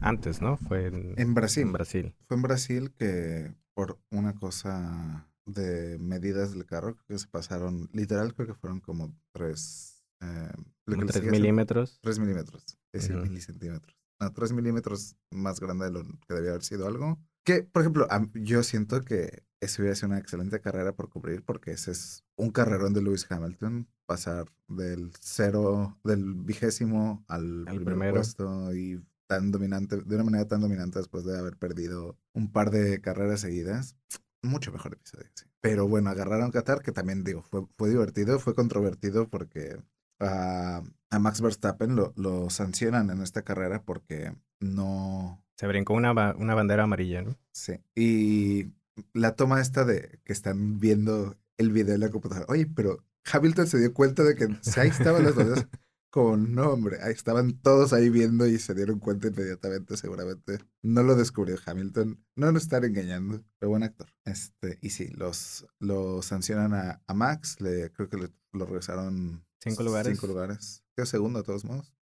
antes, 0.00 0.42
¿no? 0.42 0.56
Fue 0.56 0.86
en, 0.86 1.14
En 1.16 1.34
Brasil. 1.34 1.62
en 1.62 1.72
Brasil. 1.72 2.14
Fue 2.24 2.36
en 2.36 2.42
Brasil 2.42 2.92
que 2.98 3.54
por 3.74 4.00
una 4.10 4.34
cosa 4.34 5.28
de 5.46 5.96
medidas 6.00 6.52
del 6.52 6.66
carro 6.66 6.96
creo 6.96 7.06
que 7.06 7.18
se 7.20 7.28
pasaron, 7.28 7.88
literal 7.92 8.34
creo 8.34 8.48
que 8.48 8.54
fueron 8.54 8.80
como 8.80 9.14
tres, 9.32 10.04
eh, 10.20 10.50
lo 10.86 10.96
que 10.96 10.96
Como 10.96 11.02
le 11.02 11.06
3 11.06 11.14
sigue 11.14 11.30
siendo- 11.30 11.38
milímetros. 11.38 11.98
tres 12.02 12.18
milímetros, 12.18 12.64
es 12.92 13.02
decir, 13.08 13.16
milicentímetros. 13.22 13.96
No, 14.20 14.32
tres 14.32 14.52
milímetros 14.52 15.14
más 15.30 15.60
grande 15.60 15.84
de 15.86 15.92
lo 15.92 16.02
que 16.26 16.34
debía 16.34 16.50
haber 16.50 16.64
sido 16.64 16.88
algo. 16.88 17.20
Que, 17.44 17.62
por 17.62 17.82
ejemplo, 17.82 18.08
yo 18.34 18.64
siento 18.64 19.00
que 19.02 19.44
eso 19.64 19.82
hubiera 19.82 19.94
sido 19.96 20.08
una 20.08 20.18
excelente 20.18 20.60
carrera 20.60 20.92
por 20.92 21.08
cubrir 21.08 21.42
porque 21.42 21.72
ese 21.72 21.92
es 21.92 22.24
un 22.36 22.50
carrerón 22.50 22.94
de 22.94 23.02
Lewis 23.02 23.26
Hamilton, 23.30 23.88
pasar 24.06 24.46
del 24.68 25.12
cero, 25.20 25.98
del 26.04 26.34
vigésimo 26.34 27.24
al, 27.28 27.64
primer 27.64 27.84
primero. 27.84 28.14
puesto 28.14 28.74
y 28.74 29.02
tan 29.26 29.50
dominante, 29.50 29.96
de 29.96 30.14
una 30.14 30.24
manera 30.24 30.46
tan 30.46 30.60
dominante 30.60 30.98
después 30.98 31.24
de 31.24 31.38
haber 31.38 31.56
perdido 31.56 32.18
un 32.32 32.52
par 32.52 32.70
de 32.70 33.00
carreras 33.00 33.40
seguidas. 33.40 33.96
Mucho 34.42 34.72
mejor 34.72 34.92
episodio, 34.92 35.26
sí. 35.34 35.46
Pero 35.60 35.88
bueno, 35.88 36.10
agarraron 36.10 36.50
Qatar, 36.50 36.82
que 36.82 36.92
también 36.92 37.24
digo, 37.24 37.42
fue, 37.42 37.66
fue 37.78 37.88
divertido, 37.88 38.38
fue 38.38 38.54
controvertido 38.54 39.28
porque 39.28 39.80
a, 40.20 40.82
a 41.10 41.18
Max 41.18 41.40
Verstappen 41.40 41.96
lo, 41.96 42.12
lo 42.16 42.50
sancionan 42.50 43.08
en 43.10 43.22
esta 43.22 43.42
carrera 43.42 43.82
porque 43.82 44.34
no, 44.60 45.42
Se 45.56 45.66
brincó 45.66 45.94
una, 45.94 46.12
una 46.36 46.54
bandera 46.54 46.84
amarilla, 46.84 47.22
¿no? 47.22 47.36
Sí. 47.52 47.80
Y 47.94 48.72
la 49.12 49.36
toma 49.36 49.60
esta 49.60 49.84
de 49.84 50.20
que 50.24 50.32
están 50.32 50.78
viendo 50.78 51.36
el 51.58 51.72
video 51.72 51.94
en 51.94 52.00
la 52.00 52.10
computadora. 52.10 52.46
Oye, 52.48 52.66
pero 52.66 53.04
Hamilton 53.32 53.66
se 53.66 53.78
dio 53.78 53.92
cuenta 53.94 54.22
de 54.22 54.34
que 54.34 54.44
ahí 54.76 54.88
estaban 54.88 55.24
las 55.24 55.34
dos. 55.34 55.66
con 56.14 56.54
nombre. 56.54 57.02
Ahí 57.02 57.12
estaban 57.12 57.58
todos 57.60 57.92
ahí 57.92 58.08
viendo 58.08 58.46
y 58.46 58.60
se 58.60 58.72
dieron 58.72 59.00
cuenta 59.00 59.26
inmediatamente, 59.26 59.96
seguramente. 59.96 60.60
No 60.80 61.02
lo 61.02 61.16
descubrió 61.16 61.56
Hamilton. 61.66 62.24
No 62.36 62.52
nos 62.52 62.62
están 62.62 62.84
engañando, 62.84 63.44
pero 63.58 63.70
buen 63.70 63.82
actor. 63.82 64.06
Este, 64.24 64.78
y 64.80 64.90
sí, 64.90 65.08
los, 65.08 65.66
lo 65.80 66.22
sancionan 66.22 66.72
a, 66.72 67.02
a 67.04 67.14
Max. 67.14 67.60
Le, 67.60 67.90
creo 67.90 68.08
que 68.08 68.16
le, 68.16 68.28
lo 68.52 68.64
regresaron 68.64 69.44
Cinco 69.64 69.82
lugares. 69.82 70.12
Cinco 70.12 70.26
lugares. 70.26 70.84
Quedó 70.94 71.06
segundo 71.06 71.40
de 71.40 71.46
todos 71.46 71.64
modos. 71.64 71.92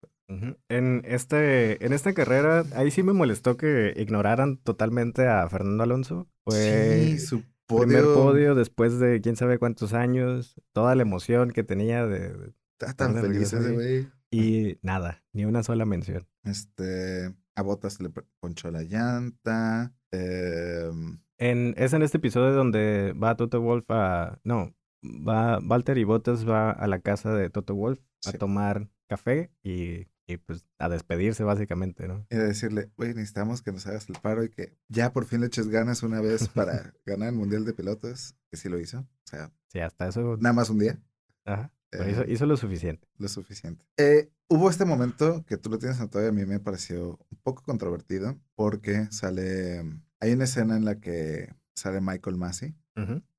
En, 0.68 1.02
este, 1.04 1.84
en 1.84 1.92
esta 1.92 2.12
carrera, 2.14 2.64
ahí 2.74 2.90
sí 2.90 3.02
me 3.02 3.12
molestó 3.12 3.56
que 3.56 3.92
ignoraran 3.96 4.56
totalmente 4.58 5.26
a 5.26 5.48
Fernando 5.48 5.82
Alonso. 5.82 6.28
Fue 6.44 7.02
sí, 7.04 7.18
su 7.18 7.42
primer 7.66 8.04
podio. 8.04 8.14
podio 8.14 8.54
después 8.54 8.98
de 8.98 9.20
quién 9.20 9.36
sabe 9.36 9.58
cuántos 9.58 9.92
años, 9.92 10.60
toda 10.72 10.94
la 10.94 11.02
emoción 11.02 11.50
que 11.50 11.62
tenía 11.64 12.06
de, 12.06 12.52
Está 12.80 12.94
tan 12.94 13.14
feliz 13.20 13.52
ese 13.52 13.72
güey. 13.72 14.08
y 14.30 14.78
nada, 14.82 15.22
ni 15.32 15.44
una 15.44 15.62
sola 15.62 15.84
mención. 15.84 16.26
Este, 16.44 17.34
a 17.54 17.62
Botas 17.62 18.00
le 18.00 18.10
ponchó 18.40 18.70
la 18.70 18.82
llanta. 18.82 19.94
em, 20.10 21.20
En, 21.38 21.74
es 21.76 21.92
en 21.92 22.02
este 22.02 22.18
episodio 22.18 22.52
donde 22.52 23.12
va 23.12 23.36
Toto 23.36 23.60
Wolf 23.60 23.84
a... 23.90 24.38
No, 24.44 24.74
va 25.04 25.58
Walter 25.58 25.98
y 25.98 26.04
Bottas 26.04 26.48
va 26.48 26.70
a 26.70 26.86
la 26.86 27.00
casa 27.00 27.34
de 27.34 27.50
Toto 27.50 27.74
Wolf 27.74 28.00
a 28.26 28.32
tomar 28.32 28.88
café 29.08 29.50
y, 29.62 30.06
y 30.32 30.36
pues 30.38 30.64
a 30.78 30.88
despedirse 30.88 31.44
básicamente, 31.44 32.08
¿no? 32.08 32.26
y 32.30 32.36
de 32.36 32.46
decirle, 32.48 32.90
güey, 32.96 33.14
necesitamos 33.14 33.62
que 33.62 33.72
nos 33.72 33.86
hagas 33.86 34.08
el 34.08 34.16
paro 34.20 34.42
y 34.44 34.48
que 34.50 34.76
ya 34.88 35.12
por 35.12 35.24
fin 35.26 35.40
le 35.40 35.46
eches 35.46 35.68
ganas 35.68 36.02
una 36.02 36.20
vez 36.20 36.48
para 36.48 36.92
ganar 37.06 37.28
el 37.28 37.34
Mundial 37.36 37.64
de 37.64 37.72
Pilotos. 37.74 38.34
Que 38.50 38.56
sí 38.56 38.68
lo 38.68 38.78
hizo. 38.78 39.00
O 39.00 39.06
sea, 39.30 39.50
Sí, 39.68 39.78
hasta 39.80 40.08
eso... 40.08 40.36
nada 40.38 40.52
más 40.52 40.68
un 40.68 40.78
día. 40.78 41.00
Ajá, 41.44 41.72
pero 41.90 42.04
Eh, 42.04 42.26
hizo 42.28 42.44
lo 42.46 42.56
suficiente. 42.56 43.06
lo 43.18 43.28
suficiente. 43.28 43.84
Eh, 43.96 44.30
hubo 44.48 44.68
este 44.68 44.84
momento 44.84 45.44
que 45.46 45.56
tú 45.56 45.70
lo 45.70 45.78
tienes 45.78 45.98
anotado 46.00 46.24
y 46.24 46.28
a 46.28 46.32
mí 46.32 46.44
me 46.44 46.60
pareció 46.60 47.18
un 47.30 47.38
poco 47.42 47.62
controvertido 47.62 48.38
porque 48.54 49.06
sale, 49.10 49.82
hay 50.20 50.32
una 50.32 50.44
escena 50.44 50.76
en 50.76 50.84
la 50.84 51.00
que 51.00 51.54
sale 51.74 52.00
Michael 52.02 52.36
Massey, 52.36 52.74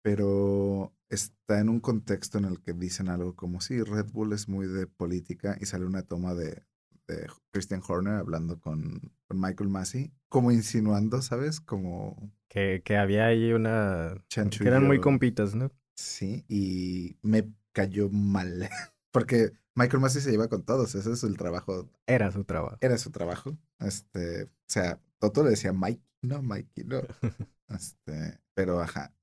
pero 0.01 0.93
está 1.09 1.59
en 1.59 1.69
un 1.69 1.79
contexto 1.79 2.37
en 2.39 2.45
el 2.45 2.59
que 2.61 2.73
dicen 2.73 3.07
algo 3.09 3.35
como 3.35 3.61
si 3.61 3.81
Red 3.83 4.07
Bull 4.11 4.33
es 4.33 4.49
muy 4.49 4.67
de 4.67 4.87
política 4.87 5.55
y 5.61 5.65
sale 5.67 5.85
una 5.85 6.01
toma 6.01 6.33
de, 6.33 6.63
de 7.07 7.27
Christian 7.51 7.81
Horner 7.87 8.13
hablando 8.15 8.59
con, 8.59 8.99
con 9.27 9.39
Michael 9.39 9.69
Massey, 9.69 10.11
como 10.29 10.51
insinuando, 10.51 11.21
¿sabes? 11.21 11.59
Como 11.61 12.31
Que, 12.49 12.81
que 12.83 12.97
había 12.97 13.25
ahí 13.27 13.51
una... 13.53 14.15
Que 14.29 14.39
eran 14.67 14.83
muy 14.83 14.97
chanchullo. 14.97 15.01
compitas, 15.01 15.55
¿no? 15.55 15.71
Sí, 15.95 16.43
y 16.47 17.17
me 17.21 17.49
cayó 17.71 18.09
mal. 18.09 18.69
Porque 19.11 19.51
Michael 19.75 20.01
Massey 20.01 20.21
se 20.21 20.31
lleva 20.31 20.47
con 20.49 20.63
todos, 20.63 20.95
ese 20.95 21.11
es 21.11 21.23
el 21.23 21.37
trabajo, 21.37 21.89
Era 22.07 22.31
su 22.31 22.43
trabajo. 22.43 22.77
era 22.81 22.97
su 22.97 23.11
trabajo. 23.11 23.57
Este, 23.79 24.43
o 24.45 24.49
sea, 24.67 24.99
Toto 25.19 25.43
le 25.43 25.51
decía 25.51 25.71
Mike, 25.73 26.01
no, 26.21 26.41
Mikey, 26.41 26.83
no. 26.85 27.01
Este, 27.69 28.39
pero 28.53 28.79
ajá. 28.81 29.13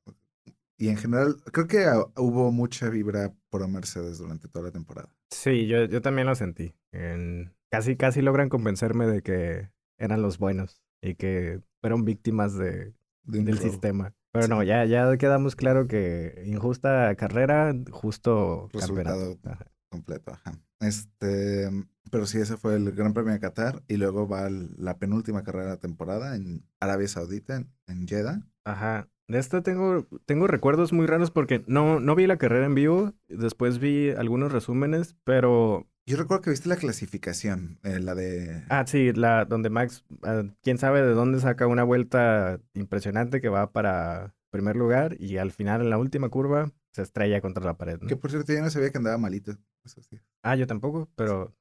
Y 0.77 0.89
en 0.89 0.97
general, 0.97 1.37
creo 1.53 1.67
que 1.69 1.87
hubo 2.17 2.51
mucha 2.51 2.89
vibra 2.89 3.33
por 3.51 3.67
Mercedes 3.69 4.19
durante 4.19 4.49
toda 4.49 4.65
la 4.67 4.71
temporada. 4.73 5.15
Sí, 5.31 5.67
yo, 5.67 5.85
yo 5.85 6.01
también 6.01 6.27
lo 6.27 6.35
sentí. 6.35 6.75
En- 6.91 7.53
casi, 7.71 7.97
casi 7.97 8.23
logran 8.23 8.49
convencerme 8.49 9.07
de 9.07 9.23
que 9.23 9.71
eran 9.99 10.23
los 10.23 10.39
buenos 10.39 10.83
y 11.03 11.15
que 11.15 11.61
fueron 11.81 12.05
víctimas 12.05 12.55
de, 12.57 12.95
del 13.25 13.57
robo 13.59 13.63
sistema. 13.71 14.15
Pero 14.33 14.45
Sí. 14.47 14.51
no, 14.51 14.63
ya, 14.63 14.85
ya 14.85 15.17
quedamos 15.19 15.57
claro 15.57 15.89
que 15.89 16.43
injusta 16.47 17.15
carrera, 17.17 17.75
justo 17.91 18.69
Resultado. 18.73 19.37
campeonato. 19.37 19.49
Ajá. 19.51 19.67
completo, 19.91 20.33
ajá. 20.33 20.53
Este, 20.81 21.69
pero 22.11 22.27
sí, 22.27 22.39
ese 22.39 22.57
fue 22.57 22.77
el 22.77 22.93
Gran 22.93 23.13
Premio 23.13 23.33
de 23.33 23.41
Qatar 23.41 23.83
y 23.89 23.97
luego 23.97 24.29
va 24.29 24.49
la 24.51 24.99
penúltima 24.99 25.43
carrera 25.43 25.65
de 25.65 25.71
la 25.73 25.81
temporada 25.81 26.37
en 26.37 26.65
Arabia 26.81 27.09
Saudita, 27.09 27.57
en, 27.57 27.71
en 27.89 28.07
Jeddah. 28.07 28.41
Ajá. 28.65 29.09
De 29.31 29.39
esto 29.39 29.63
tengo, 29.63 30.09
tengo 30.27 30.49
recuerdos 30.49 30.93
muy 30.93 31.07
raros 31.07 31.31
porque 31.31 31.63
no, 31.69 32.01
no 32.01 32.17
vi 32.17 32.27
la 32.27 32.37
carrera 32.37 32.67
en 32.67 32.75
vivo. 32.75 33.13
Después 33.29 33.79
vi 33.79 34.11
algunos 34.11 34.51
resúmenes, 34.51 35.15
pero 35.23 35.87
Yo 36.05 36.17
recuerdo 36.17 36.43
que 36.43 36.51
viste 36.51 36.69
la 36.69 36.75
clasificación, 36.75 37.79
eh, 37.85 38.01
la 38.01 38.17
de... 38.17 38.65
Ah, 38.69 38.85
sí, 38.89 39.13
la 39.13 39.45
donde 39.45 39.71
Max, 39.71 40.05
ah, 40.25 40.43
quién 40.63 40.79
sabe 40.79 41.03
de 41.03 41.13
dónde 41.13 41.39
saca 41.39 41.69
una 41.69 41.85
vuelta 41.85 42.61
impresionante 42.75 43.41
que 43.41 43.49
va 43.49 43.71
para 43.71 44.35
primer 44.51 44.75
lugar 44.75 45.15
y 45.21 45.37
al 45.37 45.53
final 45.53 45.81
en 45.81 45.91
la 45.91 45.99
última 45.99 46.29
curva 46.29 46.73
se 46.93 47.03
estrella 47.03 47.41
contra 47.41 47.65
la 47.65 47.77
pared, 47.79 47.99
¿no? 48.01 48.09
Que 48.09 48.17
por 48.17 48.31
cierto, 48.31 48.53
yo 48.53 48.61
no 48.61 48.71
sabía 48.71 48.91
que 48.91 48.99
andaba 48.99 49.17
malito. 49.19 49.53
Eso 49.85 50.03
sí. 50.03 50.19
Ah, 50.43 50.57
yo 50.57 50.67
tampoco, 50.67 51.09
pero 51.17 51.55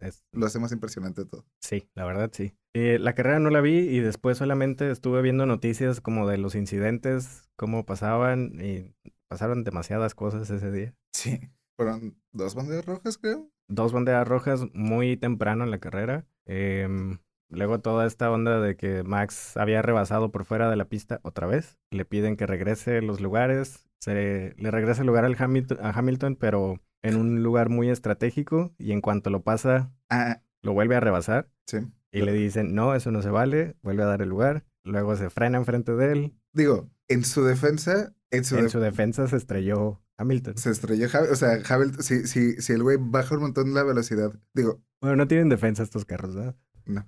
es- 0.00 0.24
Lo 0.32 0.46
hace 0.46 0.58
más 0.60 0.72
impresionante 0.72 1.24
todo. 1.24 1.44
sí, 1.60 1.88
la 1.94 2.04
verdad 2.04 2.30
sí. 2.32 2.54
Eh, 2.74 2.98
la 2.98 3.14
carrera 3.14 3.38
no 3.38 3.50
la 3.50 3.60
vi 3.60 3.78
y 3.78 4.00
después 4.00 4.38
solamente 4.38 4.90
estuve 4.90 5.22
viendo 5.22 5.46
noticias 5.46 6.00
como 6.00 6.28
de 6.28 6.38
los 6.38 6.54
incidentes, 6.54 7.48
cómo 7.56 7.86
pasaban 7.86 8.60
y 8.60 8.94
pasaron 9.28 9.64
demasiadas 9.64 10.14
cosas 10.14 10.50
ese 10.50 10.70
día. 10.70 10.94
Sí. 11.12 11.40
Fueron 11.76 12.16
dos 12.32 12.54
banderas 12.54 12.84
rojas, 12.84 13.18
creo. 13.18 13.48
Dos 13.68 13.92
banderas 13.92 14.26
rojas 14.28 14.66
muy 14.74 15.16
temprano 15.16 15.64
en 15.64 15.70
la 15.70 15.78
carrera. 15.78 16.26
Em, 16.46 17.18
luego 17.48 17.80
toda 17.80 18.06
esta 18.06 18.30
onda 18.30 18.60
de 18.60 18.76
que 18.76 19.02
Max 19.02 19.56
había 19.56 19.80
rebasado 19.82 20.30
por 20.30 20.44
fuera 20.44 20.68
de 20.70 20.76
la 20.76 20.84
pista 20.88 21.20
otra 21.22 21.46
vez. 21.46 21.78
Le 21.90 22.04
piden 22.04 22.36
que 22.36 22.46
regrese 22.46 23.00
los 23.02 23.20
lugares. 23.20 23.88
Se, 24.04 24.54
le 24.56 24.70
regresa 24.70 25.00
el 25.02 25.06
lugar 25.06 25.24
al 25.24 25.36
Hamilton, 25.38 25.78
a 25.80 25.90
Hamilton, 25.90 26.36
pero 26.36 26.80
en 27.02 27.16
un 27.16 27.42
lugar 27.42 27.68
muy 27.68 27.90
estratégico. 27.90 28.74
Y 28.78 28.92
en 28.92 29.00
cuanto 29.00 29.30
lo 29.30 29.42
pasa, 29.42 29.92
Ah, 30.10 30.42
lo 30.62 30.72
vuelve 30.72 30.96
a 30.96 31.00
rebasar. 31.00 31.50
sí. 31.66 31.78
Y 32.12 32.22
le 32.22 32.32
dicen, 32.32 32.76
no, 32.76 32.94
eso 32.94 33.10
no 33.10 33.22
se 33.22 33.30
vale. 33.30 33.74
Vuelve 33.82 34.04
a 34.04 34.06
dar 34.06 34.22
el 34.22 34.28
lugar. 34.28 34.64
Luego 34.84 35.16
se 35.16 35.30
frena 35.30 35.58
enfrente 35.58 35.96
de 35.96 36.12
él. 36.12 36.34
Digo, 36.52 36.88
en 37.08 37.24
su 37.24 37.42
defensa, 37.42 38.14
en 38.30 38.44
su, 38.44 38.56
En 38.56 38.66
def- 38.66 38.70
su 38.70 38.78
defensa 38.78 39.26
se 39.26 39.36
estrelló 39.36 40.00
Hamilton. 40.16 40.56
se 40.56 40.70
estrelló 40.70 41.06
Hamilton. 41.12 41.32
O 41.32 41.36
sea, 41.36 41.58
Hamilton, 41.68 42.02
si, 42.04 42.26
si, 42.28 42.52
si 42.62 42.72
el 42.72 42.84
güey 42.84 42.98
baja 43.00 43.34
un 43.34 43.40
montón 43.40 43.74
la 43.74 43.82
velocidad, 43.82 44.32
digo, 44.54 44.80
Bueno, 45.00 45.16
no 45.16 45.26
tienen 45.26 45.48
defensa 45.48 45.82
estos 45.82 46.04
carros, 46.04 46.36
¿no? 46.36 46.54
no. 46.86 47.04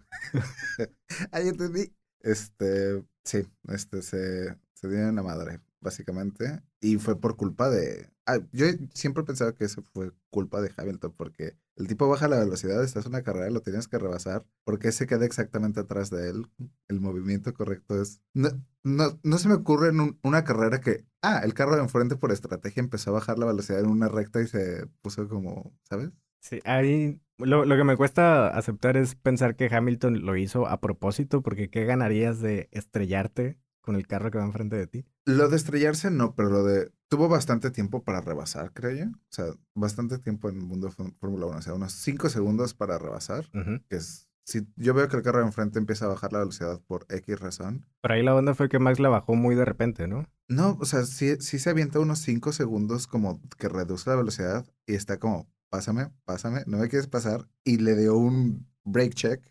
Ahí 1.31 1.49
entendí. 1.49 1.95
Este, 2.21 3.05
sí, 3.25 3.47
este 3.69 4.03
se, 4.03 4.57
se 4.75 4.89
dio 4.89 5.09
en 5.09 5.15
la 5.15 5.23
madre, 5.23 5.61
básicamente. 5.81 6.63
Y 6.87 6.99
fue 6.99 7.19
por 7.21 7.37
culpa 7.37 7.69
de. 7.69 8.11
Ah, 8.27 8.39
yo 8.53 8.67
siempre 8.93 9.23
pensaba 9.25 9.55
que 9.55 9.65
eso 9.65 9.83
fue 9.83 10.13
culpa 10.31 10.61
de 10.61 10.71
Hamilton, 10.77 11.13
porque 11.17 11.57
el 11.77 11.87
tipo 11.89 12.09
baja 12.09 12.29
la 12.29 12.39
velocidad, 12.39 12.83
estás 12.85 13.07
en 13.07 13.11
una 13.13 13.23
carrera, 13.23 13.51
lo 13.51 13.61
tienes 13.61 13.89
que 13.89 13.99
rebasar, 13.99 14.45
porque 14.65 14.93
se 14.93 15.07
queda 15.07 15.25
exactamente 15.25 15.81
atrás 15.81 16.11
de 16.11 16.31
él. 16.31 16.47
El 16.89 17.01
movimiento 17.01 17.53
correcto 17.55 18.01
es. 18.01 18.21
No, 18.35 18.51
no, 18.85 19.19
no 19.23 19.39
se 19.39 19.49
me 19.49 19.55
ocurre 19.55 19.89
en 19.89 20.01
un- 20.01 20.19
una 20.23 20.45
carrera 20.45 20.81
que. 20.81 21.05
Ah, 21.23 21.41
el 21.45 21.55
carro 21.55 21.75
de 21.77 21.83
enfrente 21.83 22.17
por 22.17 22.31
estrategia 22.33 22.81
empezó 22.81 23.11
a 23.11 23.15
bajar 23.15 23.39
la 23.39 23.47
velocidad 23.47 23.81
en 23.81 23.91
una 23.91 24.09
recta 24.09 24.41
y 24.41 24.47
se 24.47 24.87
puso 25.03 25.29
como, 25.29 25.73
¿sabes? 25.89 26.11
Sí, 26.41 26.61
ahí 26.65 27.21
lo, 27.39 27.65
lo 27.65 27.77
que 27.77 27.85
me 27.85 27.97
cuesta 27.97 28.49
aceptar 28.49 28.97
es 28.97 29.17
pensar 29.17 29.57
que 29.57 29.69
Hamilton 29.75 30.25
lo 30.25 30.37
hizo 30.37 30.69
a 30.69 30.81
propósito, 30.81 31.43
porque 31.43 31.69
¿qué 31.71 31.85
ganarías 31.85 32.41
de 32.41 32.69
estrellarte 32.71 33.59
con 33.87 33.97
el 33.97 34.07
carro 34.07 34.31
que 34.31 34.39
va 34.39 34.45
enfrente 34.45 34.77
de 34.77 34.87
ti? 34.89 35.07
Lo 35.25 35.49
de 35.49 35.57
estrellarse 35.57 36.11
no, 36.11 36.35
pero 36.35 36.51
lo 36.51 36.65
de... 36.65 36.93
Tuvo 37.09 37.29
bastante 37.29 37.71
tiempo 37.71 38.03
para 38.03 38.21
rebasar, 38.21 38.73
creo 38.73 38.91
yo. 38.91 39.05
O 39.07 39.31
sea, 39.31 39.47
bastante 39.75 40.19
tiempo 40.19 40.49
en 40.49 40.57
el 40.57 40.65
mundo 40.65 40.91
Fórmula 40.91 41.47
1. 41.47 41.57
O 41.57 41.63
sea, 41.63 41.75
unos 41.75 41.93
5 41.93 42.29
segundos 42.29 42.75
para 42.75 42.99
rebasar. 42.99 43.47
Que 43.89 43.97
es... 43.97 44.29
Si 44.45 44.67
yo 44.77 44.95
veo 44.95 45.09
que 45.09 45.17
el 45.17 45.23
carro 45.23 45.39
de 45.39 45.47
enfrente 45.47 45.79
empieza 45.79 46.05
a 46.05 46.09
bajar 46.09 46.33
la 46.33 46.41
velocidad 46.41 46.81
por 46.87 47.07
X 47.09 47.41
razón. 47.41 47.87
Pero 48.01 48.15
ahí 48.15 48.23
la 48.23 48.35
onda 48.35 48.55
fue 48.55 48.69
que 48.69 48.79
Max 48.79 49.01
la 49.01 49.09
bajó 49.09 49.35
muy 49.35 49.55
de 49.55 49.65
repente, 49.65 50.07
¿no? 50.07 50.29
No, 50.49 50.79
o 50.81 50.85
sea, 50.85 51.05
sí, 51.05 51.37
sí 51.41 51.59
se 51.59 51.71
avienta 51.71 51.99
unos 51.99 52.21
5 52.21 52.53
segundos 52.53 53.07
como 53.07 53.41
que 53.59 53.69
reduce 53.69 54.09
la 54.11 54.17
velocidad 54.17 54.65
y 54.87 54.95
está 54.95 55.19
como, 55.19 55.49
pásame, 55.69 56.11
pásame, 56.25 56.63
no 56.67 56.79
me 56.79 56.89
quieres 56.89 57.09
pasar. 57.09 57.49
Y 57.65 57.79
le 57.79 57.97
dio 57.97 58.17
un 58.17 58.69
break 58.85 59.15
check 59.15 59.43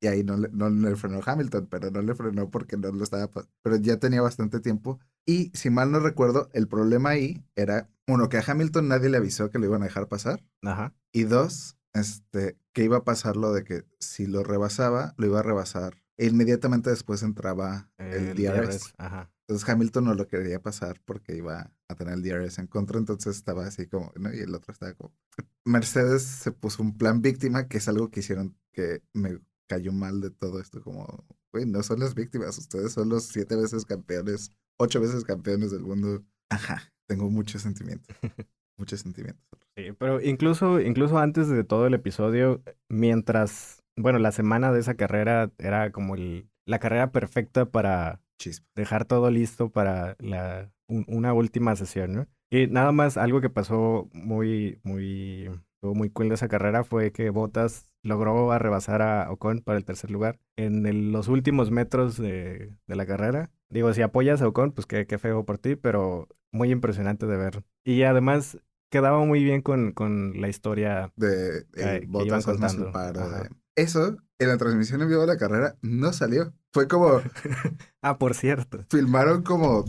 Y 0.00 0.06
ahí 0.08 0.24
no 0.24 0.36
le, 0.36 0.48
no 0.52 0.68
le 0.70 0.96
frenó 0.96 1.20
Hamilton, 1.24 1.68
pero 1.70 1.90
no 1.90 2.02
le 2.02 2.14
frenó 2.14 2.50
porque 2.50 2.76
no 2.76 2.90
lo 2.90 3.04
estaba... 3.04 3.30
Pero 3.62 3.76
ya 3.76 3.98
tenía 3.98 4.20
bastante 4.20 4.58
tiempo. 4.58 4.98
Y 5.24 5.50
si 5.54 5.70
mal 5.70 5.92
no 5.92 6.00
recuerdo, 6.00 6.48
el 6.52 6.66
problema 6.66 7.10
ahí 7.10 7.44
era, 7.54 7.88
uno, 8.08 8.28
que 8.28 8.38
a 8.38 8.44
Hamilton 8.44 8.88
nadie 8.88 9.08
le 9.08 9.18
avisó 9.18 9.50
que 9.50 9.60
lo 9.60 9.66
iban 9.66 9.82
a 9.82 9.86
dejar 9.86 10.08
pasar. 10.08 10.42
Ajá. 10.62 10.94
Y 11.12 11.24
dos, 11.24 11.76
este, 11.94 12.58
que 12.72 12.82
iba 12.82 12.96
a 12.98 13.04
pasar 13.04 13.36
lo 13.36 13.52
de 13.52 13.62
que 13.62 13.84
si 14.00 14.26
lo 14.26 14.42
rebasaba, 14.42 15.14
lo 15.16 15.26
iba 15.26 15.38
a 15.38 15.44
rebasar. 15.44 16.02
E 16.16 16.26
inmediatamente 16.26 16.90
después 16.90 17.22
entraba 17.22 17.88
el, 17.98 18.12
El 18.30 18.34
DRS. 18.36 18.94
Ajá. 18.98 19.30
Entonces 19.52 19.68
Hamilton 19.68 20.04
no 20.06 20.14
lo 20.14 20.26
quería 20.26 20.62
pasar 20.62 20.98
porque 21.04 21.36
iba 21.36 21.70
a 21.86 21.94
tener 21.94 22.14
el 22.14 22.22
DRS 22.22 22.58
en 22.58 22.68
contra, 22.68 22.98
entonces 22.98 23.36
estaba 23.36 23.66
así 23.66 23.86
como, 23.86 24.10
¿no? 24.16 24.32
Y 24.32 24.38
el 24.38 24.54
otro 24.54 24.72
estaba 24.72 24.94
como... 24.94 25.12
Mercedes 25.66 26.22
se 26.22 26.52
puso 26.52 26.82
un 26.82 26.96
plan 26.96 27.20
víctima, 27.20 27.68
que 27.68 27.76
es 27.76 27.86
algo 27.86 28.10
que 28.10 28.20
hicieron 28.20 28.56
que 28.72 29.02
me 29.12 29.40
cayó 29.68 29.92
mal 29.92 30.22
de 30.22 30.30
todo 30.30 30.58
esto, 30.58 30.82
como, 30.82 31.26
güey, 31.52 31.66
no 31.66 31.82
son 31.82 32.00
las 32.00 32.14
víctimas, 32.14 32.56
ustedes 32.56 32.92
son 32.92 33.10
los 33.10 33.24
siete 33.24 33.54
veces 33.54 33.84
campeones, 33.84 34.50
ocho 34.78 35.02
veces 35.02 35.22
campeones 35.22 35.70
del 35.70 35.82
mundo. 35.82 36.24
Ajá, 36.48 36.90
tengo 37.06 37.28
mucho 37.28 37.58
sentimiento. 37.58 38.14
muchos 38.78 39.00
sentimientos. 39.00 39.44
Sí, 39.76 39.92
pero 39.98 40.18
incluso, 40.22 40.80
incluso 40.80 41.18
antes 41.18 41.48
de 41.48 41.62
todo 41.62 41.86
el 41.86 41.92
episodio, 41.92 42.62
mientras, 42.88 43.82
bueno, 43.98 44.18
la 44.18 44.32
semana 44.32 44.72
de 44.72 44.80
esa 44.80 44.94
carrera 44.94 45.52
era 45.58 45.92
como 45.92 46.14
el, 46.14 46.48
la 46.64 46.78
carrera 46.78 47.12
perfecta 47.12 47.66
para 47.66 48.22
Chispa. 48.42 48.66
dejar 48.74 49.04
todo 49.04 49.30
listo 49.30 49.70
para 49.70 50.16
la, 50.18 50.70
un- 50.88 51.04
una 51.08 51.32
última 51.32 51.76
sesión, 51.76 52.12
¿no? 52.14 52.26
Y 52.50 52.66
nada 52.66 52.92
más, 52.92 53.16
algo 53.16 53.40
que 53.40 53.48
pasó 53.50 54.08
muy, 54.12 54.78
muy, 54.82 55.48
muy 55.80 56.10
cool 56.10 56.28
de 56.28 56.34
esa 56.34 56.48
carrera 56.48 56.84
fue 56.84 57.10
que 57.12 57.30
Bottas 57.30 57.92
logró 58.02 58.52
arrebasar 58.52 59.00
a 59.00 59.30
Ocon 59.30 59.60
para 59.60 59.78
el 59.78 59.84
tercer 59.84 60.10
lugar 60.10 60.38
en 60.56 60.84
el- 60.86 61.12
los 61.12 61.28
últimos 61.28 61.70
metros 61.70 62.18
de, 62.18 62.74
de 62.86 62.96
la 62.96 63.06
carrera. 63.06 63.50
Digo, 63.70 63.92
si 63.94 64.02
apoyas 64.02 64.42
a 64.42 64.48
Ocon, 64.48 64.72
pues 64.72 64.86
qué, 64.86 65.06
qué 65.06 65.18
feo 65.18 65.44
por 65.46 65.58
ti, 65.58 65.76
pero 65.76 66.28
muy 66.50 66.70
impresionante 66.70 67.26
de 67.26 67.36
ver. 67.38 67.64
Y 67.84 68.02
además 68.02 68.58
quedaba 68.90 69.24
muy 69.24 69.42
bien 69.42 69.62
con, 69.62 69.92
con 69.92 70.38
la 70.40 70.48
historia. 70.48 71.12
De 71.16 71.60
eh, 71.60 72.00
que 72.00 72.06
Bottas 72.06 72.26
iban 72.26 72.42
contando. 72.42 72.92
Eso, 73.74 74.18
en 74.42 74.48
la 74.48 74.58
transmisión 74.58 75.02
en 75.02 75.08
vivo 75.08 75.22
de 75.22 75.26
la 75.28 75.36
carrera, 75.38 75.76
no 75.82 76.12
salió. 76.12 76.52
Fue 76.72 76.88
como, 76.88 77.20
Ah, 78.02 78.18
por 78.18 78.34
cierto. 78.34 78.84
filmaron 78.90 79.42
como 79.42 79.84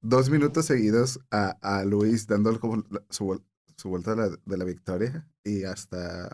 dos 0.00 0.30
minutos 0.30 0.66
seguidos 0.66 1.20
a, 1.30 1.56
a 1.62 1.84
Luis 1.84 2.26
dando 2.26 2.58
como 2.60 2.84
su, 3.10 3.42
su 3.76 3.88
vuelta 3.88 4.14
de 4.14 4.16
la, 4.16 4.36
de 4.44 4.56
la 4.56 4.64
victoria 4.64 5.26
y 5.44 5.64
hasta 5.64 6.28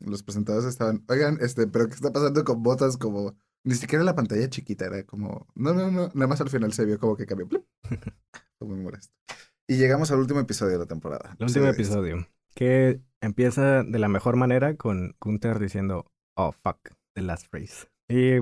los 0.00 0.22
presentadores 0.22 0.66
estaban, 0.68 1.04
oigan, 1.08 1.38
este, 1.40 1.66
pero 1.66 1.88
¿qué 1.88 1.94
está 1.94 2.12
pasando 2.12 2.44
con 2.44 2.62
botas? 2.62 2.96
Como, 2.96 3.36
ni 3.64 3.74
siquiera 3.74 4.04
la 4.04 4.14
pantalla 4.14 4.48
chiquita, 4.48 4.86
era 4.86 5.02
como, 5.04 5.46
no, 5.54 5.72
no, 5.72 5.90
no, 5.90 6.10
nada 6.14 6.26
más 6.26 6.40
al 6.40 6.50
final 6.50 6.72
se 6.72 6.84
vio 6.84 6.98
como 6.98 7.16
que 7.16 7.26
cambió. 7.26 7.48
Fue 8.58 8.68
muy 8.68 8.78
molesto. 8.78 9.14
Y 9.68 9.76
llegamos 9.76 10.10
al 10.10 10.18
último 10.20 10.40
episodio 10.40 10.72
de 10.72 10.78
la 10.78 10.86
temporada. 10.86 11.34
El 11.38 11.46
último 11.46 11.66
episodio. 11.66 12.26
Que 12.54 13.00
empieza 13.20 13.82
de 13.82 13.98
la 13.98 14.08
mejor 14.08 14.36
manera 14.36 14.76
con 14.76 15.16
Gunther 15.20 15.58
diciendo, 15.58 16.06
oh, 16.36 16.52
fuck, 16.52 16.90
the 17.16 17.22
last 17.22 17.46
race. 17.52 17.88
Y 18.08 18.36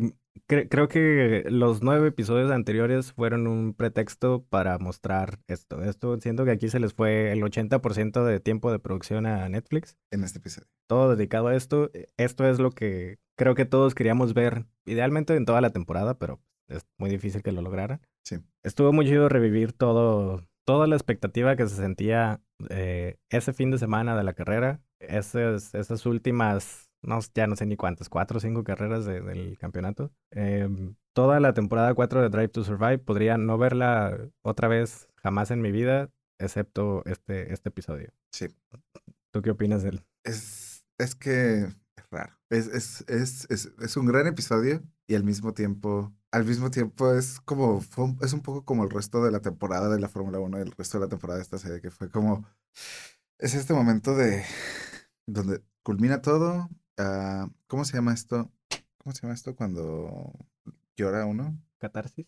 cre- 0.47 0.69
creo 0.69 0.89
que 0.89 1.45
los 1.49 1.83
nueve 1.83 2.09
episodios 2.09 2.51
anteriores 2.51 3.13
fueron 3.15 3.47
un 3.47 3.73
pretexto 3.73 4.45
para 4.51 4.79
mostrar 4.79 5.39
esto. 5.49 5.83
Esto 5.83 6.21
siento 6.21 6.45
que 6.45 6.51
aquí 6.51 6.69
se 6.69 6.81
les 6.81 6.93
fue 6.93 7.33
el 7.33 7.41
80% 7.43 8.25
de 8.25 8.41
tiempo 8.41 8.71
de 8.71 8.79
producción 8.79 9.25
a 9.25 9.49
Netflix. 9.49 9.97
En 10.11 10.23
este 10.25 10.39
episodio. 10.41 10.69
Todo 10.87 11.17
dedicado 11.17 11.49
a 11.49 11.57
esto. 11.57 11.91
Esto 12.19 12.47
es 12.47 12.59
lo 12.59 12.73
que 12.73 13.19
creo 13.39 13.55
que 13.55 13.65
todos 13.65 13.95
queríamos 13.95 14.35
ver, 14.35 14.67
idealmente 14.85 15.35
en 15.35 15.47
toda 15.47 15.61
la 15.63 15.71
temporada, 15.71 16.19
pero 16.19 16.41
es 16.69 16.85
muy 16.99 17.09
difícil 17.09 17.43
que 17.43 17.53
lo 17.53 17.63
lograran. 17.63 18.01
Sí. 18.25 18.37
Estuvo 18.63 18.93
muy 18.93 19.07
chido 19.07 19.29
revivir 19.29 19.73
todo, 19.73 20.47
toda 20.67 20.87
la 20.87 20.97
expectativa 20.97 21.57
que 21.57 21.67
se 21.69 21.77
sentía 21.77 22.43
eh, 22.71 23.17
ese 23.31 23.53
fin 23.53 23.71
de 23.71 23.79
semana 23.79 24.17
de 24.17 24.25
la 24.25 24.35
carrera, 24.35 24.83
esas, 25.01 25.75
esas 25.75 26.07
últimas, 26.07 26.91
no, 27.05 27.19
ya 27.35 27.47
no 27.47 27.57
sé 27.57 27.67
ni 27.67 27.77
cuántas, 27.77 28.09
cuatro 28.09 28.39
o 28.39 28.41
cinco 28.41 28.65
carreras 28.65 29.05
de- 29.05 29.21
del 29.21 29.57
campeonato. 29.59 30.13
Em, 30.31 30.97
toda 31.15 31.41
la 31.41 31.55
temporada 31.55 31.95
4 31.95 32.21
de 32.23 32.29
Drive 32.29 32.49
to 32.49 32.65
Survive 32.65 32.99
podría 32.99 33.39
no 33.39 33.57
verla 33.59 34.19
otra 34.43 34.69
vez 34.69 35.09
jamás 35.23 35.51
en 35.51 35.61
mi 35.63 35.71
vida, 35.73 36.11
excepto 36.39 37.05
este, 37.07 37.53
este 37.53 37.69
episodio. 37.69 38.13
Sí. 38.33 38.49
¿Tú 39.33 39.43
qué 39.43 39.51
opinas 39.51 39.83
de 39.83 39.91
él? 39.91 40.05
Es, 40.25 40.85
es 40.99 41.15
que 41.15 41.61
es 41.97 42.11
raro. 42.11 42.33
Es, 42.51 42.67
es, 42.69 43.05
es, 43.09 43.47
es, 43.51 43.73
es 43.81 43.97
un 43.97 44.07
gran 44.07 44.27
episodio 44.27 44.83
y 45.07 45.15
al 45.15 45.25
mismo 45.25 45.55
tiempo, 45.55 46.13
al 46.33 46.45
mismo 46.45 46.71
tiempo 46.71 47.13
es 47.15 47.41
como, 47.41 47.81
fue 47.81 48.05
un- 48.05 48.19
es 48.23 48.33
un 48.33 48.41
poco 48.43 48.65
como 48.65 48.85
el 48.85 48.91
resto 48.91 49.23
de 49.25 49.31
la 49.31 49.41
temporada 49.41 49.89
de 49.89 50.01
la 50.01 50.09
Fórmula 50.09 50.39
1, 50.39 50.59
el 50.59 50.73
resto 50.73 50.99
de 50.99 51.05
la 51.05 51.09
temporada 51.11 51.39
de 51.39 51.43
esta 51.45 51.59
serie, 51.59 51.81
que 51.81 51.91
fue 51.91 52.09
como, 52.11 52.45
es 53.39 53.55
este 53.55 53.75
momento 53.75 54.15
de, 54.17 54.45
donde 55.27 55.63
culmina 55.83 56.21
todo. 56.23 56.69
Ah, 56.99 57.49
¿Cómo 57.67 57.85
se 57.85 57.95
llama 57.95 58.13
esto? 58.15 58.51
¿Cómo 58.99 59.15
se 59.15 59.23
llama 59.23 59.35
esto 59.35 59.55
cuando 59.55 60.33
llora 60.97 61.27
uno? 61.27 61.59
¿Catarsis? 61.79 62.27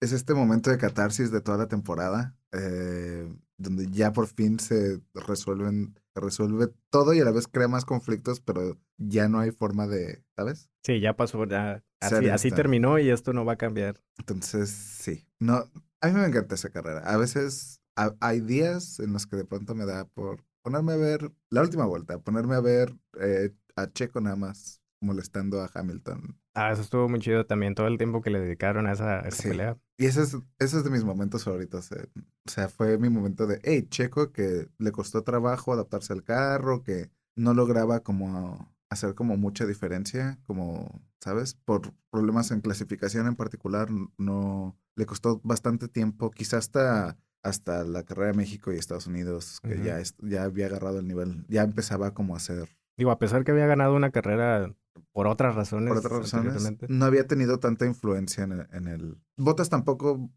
es 0.00 0.10
este 0.10 0.34
momento 0.34 0.68
de 0.70 0.78
catarsis 0.78 1.30
de 1.30 1.40
toda 1.40 1.58
la 1.58 1.68
temporada, 1.68 2.36
eh, 2.50 3.32
donde 3.56 3.86
ya 3.88 4.12
por 4.12 4.26
fin 4.26 4.58
se 4.58 5.00
resuelven, 5.14 5.96
resuelve 6.16 6.72
todo 6.90 7.14
y 7.14 7.20
a 7.20 7.24
la 7.24 7.30
vez 7.30 7.46
crea 7.46 7.68
más 7.68 7.84
conflictos, 7.84 8.40
pero 8.40 8.76
ya 8.98 9.28
no 9.28 9.38
hay 9.38 9.52
forma 9.52 9.86
de, 9.86 10.24
¿sabes? 10.34 10.68
Sí, 10.82 10.98
ya 10.98 11.14
pasó, 11.14 11.44
ya, 11.46 11.84
así, 12.00 12.28
así 12.28 12.50
terminó 12.50 12.98
y 12.98 13.10
esto 13.10 13.32
no 13.32 13.44
va 13.44 13.52
a 13.52 13.56
cambiar. 13.58 14.02
Entonces, 14.18 14.70
sí. 14.70 15.24
No, 15.38 15.70
a 16.00 16.08
mí 16.08 16.12
me 16.14 16.26
encanta 16.26 16.56
esa 16.56 16.70
carrera. 16.70 17.00
A 17.08 17.16
veces 17.16 17.80
ha- 17.94 18.16
hay 18.18 18.40
días 18.40 18.98
en 18.98 19.12
los 19.12 19.28
que 19.28 19.36
de 19.36 19.44
pronto 19.44 19.76
me 19.76 19.86
da 19.86 20.04
por 20.06 20.42
ponerme 20.62 20.94
a 20.94 20.96
ver 20.96 21.32
la 21.48 21.62
última 21.62 21.86
vuelta, 21.86 22.18
ponerme 22.18 22.56
a 22.56 22.60
ver 22.60 22.92
eh, 23.20 23.52
a 23.76 23.90
Checo 23.92 24.20
nada 24.20 24.36
más 24.36 24.80
molestando 25.00 25.60
a 25.62 25.70
Hamilton. 25.72 26.38
Ah, 26.54 26.70
eso 26.72 26.82
estuvo 26.82 27.08
muy 27.08 27.18
chido 27.20 27.44
también, 27.46 27.74
todo 27.74 27.86
el 27.88 27.98
tiempo 27.98 28.20
que 28.22 28.30
le 28.30 28.38
dedicaron 28.40 28.86
a 28.86 28.92
esa, 28.92 29.20
a 29.20 29.28
esa 29.28 29.42
Sí. 29.42 29.48
pelea. 29.48 29.78
Y 29.98 30.06
ese 30.06 30.22
es, 30.22 30.34
ese 30.58 30.78
es 30.78 30.84
de 30.84 30.90
mis 30.90 31.04
momentos 31.04 31.44
favoritos. 31.44 31.90
eh. 31.92 32.08
O 32.46 32.50
sea, 32.50 32.68
fue 32.68 32.98
mi 32.98 33.08
momento 33.08 33.46
de, 33.46 33.60
hey, 33.64 33.86
Checo, 33.88 34.32
que 34.32 34.68
le 34.78 34.92
costó 34.92 35.22
trabajo 35.22 35.72
adaptarse 35.72 36.12
al 36.12 36.22
carro, 36.24 36.82
que 36.82 37.10
no 37.36 37.54
lograba 37.54 38.00
como 38.00 38.72
hacer 38.90 39.14
como 39.14 39.36
mucha 39.38 39.64
diferencia, 39.64 40.38
como, 40.44 41.02
¿sabes? 41.20 41.54
Por 41.54 41.94
problemas 42.10 42.50
en 42.50 42.60
clasificación 42.60 43.26
en 43.26 43.36
particular, 43.36 43.88
no, 44.18 44.76
le 44.96 45.06
costó 45.06 45.40
bastante 45.42 45.88
tiempo, 45.88 46.30
quizás 46.30 46.58
hasta, 46.66 47.16
hasta 47.42 47.84
la 47.84 48.02
carrera 48.02 48.32
de 48.32 48.36
México 48.36 48.70
y 48.72 48.76
Estados 48.76 49.06
Unidos, 49.06 49.60
que 49.62 49.82
ya, 49.82 49.98
es- 49.98 50.14
ya 50.20 50.44
había 50.44 50.66
agarrado 50.66 50.98
el 50.98 51.08
nivel, 51.08 51.46
ya 51.48 51.62
empezaba 51.62 52.12
como 52.12 52.34
a 52.34 52.36
hacer 52.36 52.68
Digo, 52.96 53.10
a 53.10 53.18
pesar 53.18 53.44
que 53.44 53.52
había 53.52 53.66
ganado 53.66 53.94
una 53.94 54.10
carrera 54.10 54.74
por 55.12 55.26
otras 55.26 55.54
razones. 55.54 55.88
por 55.88 55.98
otras 55.98 56.12
razones, 56.32 56.62
no 56.88 57.04
había 57.06 57.26
tenido 57.26 57.58
tanta 57.58 57.86
influencia 57.86 58.44
en 58.44 58.52
el, 58.52 58.66
en 58.72 58.88
el... 58.88 59.18
Botas 59.36 59.68
tampoco, 59.70 60.30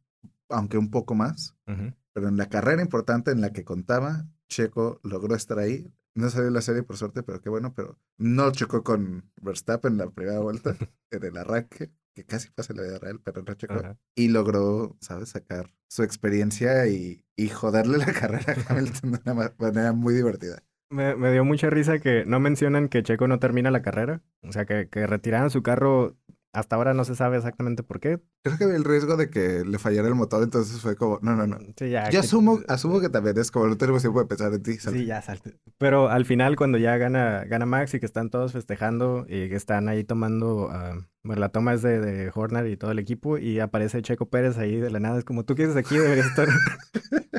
aunque 0.50 0.78
un 0.78 0.90
poco 0.92 1.16
más, 1.16 1.56
pero 2.14 2.28
en 2.30 2.38
la 2.38 2.48
carrera 2.50 2.82
importante 2.82 3.32
en 3.32 3.42
la 3.42 3.52
que 3.52 3.64
contaba, 3.66 4.26
Checo 4.48 5.00
logró 5.04 5.36
estar 5.36 5.60
ahí. 5.60 5.92
No 6.14 6.30
salió 6.30 6.50
la 6.50 6.62
serie 6.62 6.82
por 6.84 6.96
suerte, 6.96 7.24
pero 7.24 7.42
qué 7.42 7.50
bueno, 7.50 7.74
pero 7.74 8.00
no 8.18 8.50
chocó 8.52 8.84
con 8.84 9.30
Verstappen 9.42 9.94
en 9.94 9.98
la 9.98 10.10
primera 10.10 10.40
vuelta, 10.40 10.76
en 11.12 11.24
el 11.26 11.36
arranque, 11.38 11.92
que 12.14 12.24
casi 12.26 12.50
pasa 12.52 12.74
la 12.74 12.84
vida 12.84 13.00
real, 13.00 13.20
pero 13.22 13.44
no 13.44 13.54
chocó. 13.56 13.74
Y 14.16 14.30
logró, 14.30 14.96
¿sabes?, 15.02 15.30
sacar 15.30 15.74
su 15.90 16.04
experiencia 16.04 16.88
y, 16.88 17.26
y 17.36 17.50
joderle 17.50 17.98
la 17.98 18.06
carrera 18.14 18.54
a 18.66 18.72
Hamilton 18.74 19.12
de 19.12 19.20
una 19.26 19.34
ma- 19.34 19.54
manera 19.60 19.92
muy 19.92 20.14
divertida. 20.14 20.64
Me, 20.96 21.16
me 21.16 21.32
dio 21.32 21.44
mucha 21.44 21.70
risa 21.70 22.00
que 22.00 22.24
no 22.26 22.40
mencionan 22.40 22.88
que 22.90 23.04
Checo 23.04 23.28
no 23.28 23.40
termina 23.40 23.70
la 23.72 23.82
carrera. 23.82 24.22
O 24.44 24.52
sea, 24.52 24.66
que, 24.66 24.88
que 24.90 25.06
retiraran 25.08 25.50
su 25.50 25.62
carro. 25.62 26.16
Hasta 26.54 26.78
ahora 26.78 26.94
no 26.94 27.04
se 27.04 27.16
sabe 27.16 27.36
exactamente 27.36 27.84
por 27.84 28.00
qué. 28.00 28.22
Creo 28.42 28.58
que 28.58 28.64
había 28.64 28.78
el 28.78 28.86
riesgo 28.86 29.18
de 29.18 29.30
que 29.30 29.66
le 29.66 29.78
fallara 29.78 30.08
el 30.08 30.16
motor, 30.16 30.42
entonces 30.42 30.80
fue 30.80 30.96
como, 30.96 31.20
no, 31.22 31.36
no, 31.36 31.46
no. 31.46 31.58
Sí, 31.78 31.90
ya. 31.90 32.06
Yo 32.06 32.22
que- 32.22 32.26
asumo, 32.26 32.62
asumo 32.70 33.02
que 33.02 33.10
también 33.10 33.38
es 33.38 33.52
como 33.52 33.68
no 33.68 33.76
tenemos 33.76 34.02
tiempo 34.04 34.22
de 34.22 34.26
pensar 34.28 34.54
en 34.54 34.64
ti. 34.64 34.76
salte. 34.78 35.00
Sí, 35.00 35.06
ya 35.06 35.22
salte. 35.22 35.60
Pero 35.78 36.08
al 36.08 36.24
final, 36.24 36.56
cuando 36.56 36.78
ya 36.78 36.96
gana, 36.96 37.44
gana 37.44 37.66
Max 37.66 37.94
y 37.96 38.00
que 38.00 38.06
están 38.06 38.30
todos 38.30 38.54
festejando 38.54 39.26
y 39.28 39.50
que 39.50 39.56
están 39.58 39.90
ahí 39.90 40.06
tomando, 40.06 40.70
ah, 40.72 41.06
bueno, 41.24 41.42
la 41.42 41.50
toma 41.50 41.74
es 41.74 41.82
de, 41.82 42.00
de 42.00 42.32
Horner 42.34 42.68
y 42.68 42.78
todo 42.78 42.92
el 42.92 43.00
equipo 43.00 43.38
y 43.38 43.60
aparece 43.60 44.02
Checo 44.02 44.30
Pérez 44.30 44.58
ahí 44.58 44.78
de 44.80 44.92
la 44.92 45.02
nada. 45.02 45.18
Es 45.18 45.26
como, 45.26 45.44
tú 45.44 45.56
quieres 45.56 45.76
aquí, 45.76 45.98
deberías 45.98 46.28
estar 46.28 46.48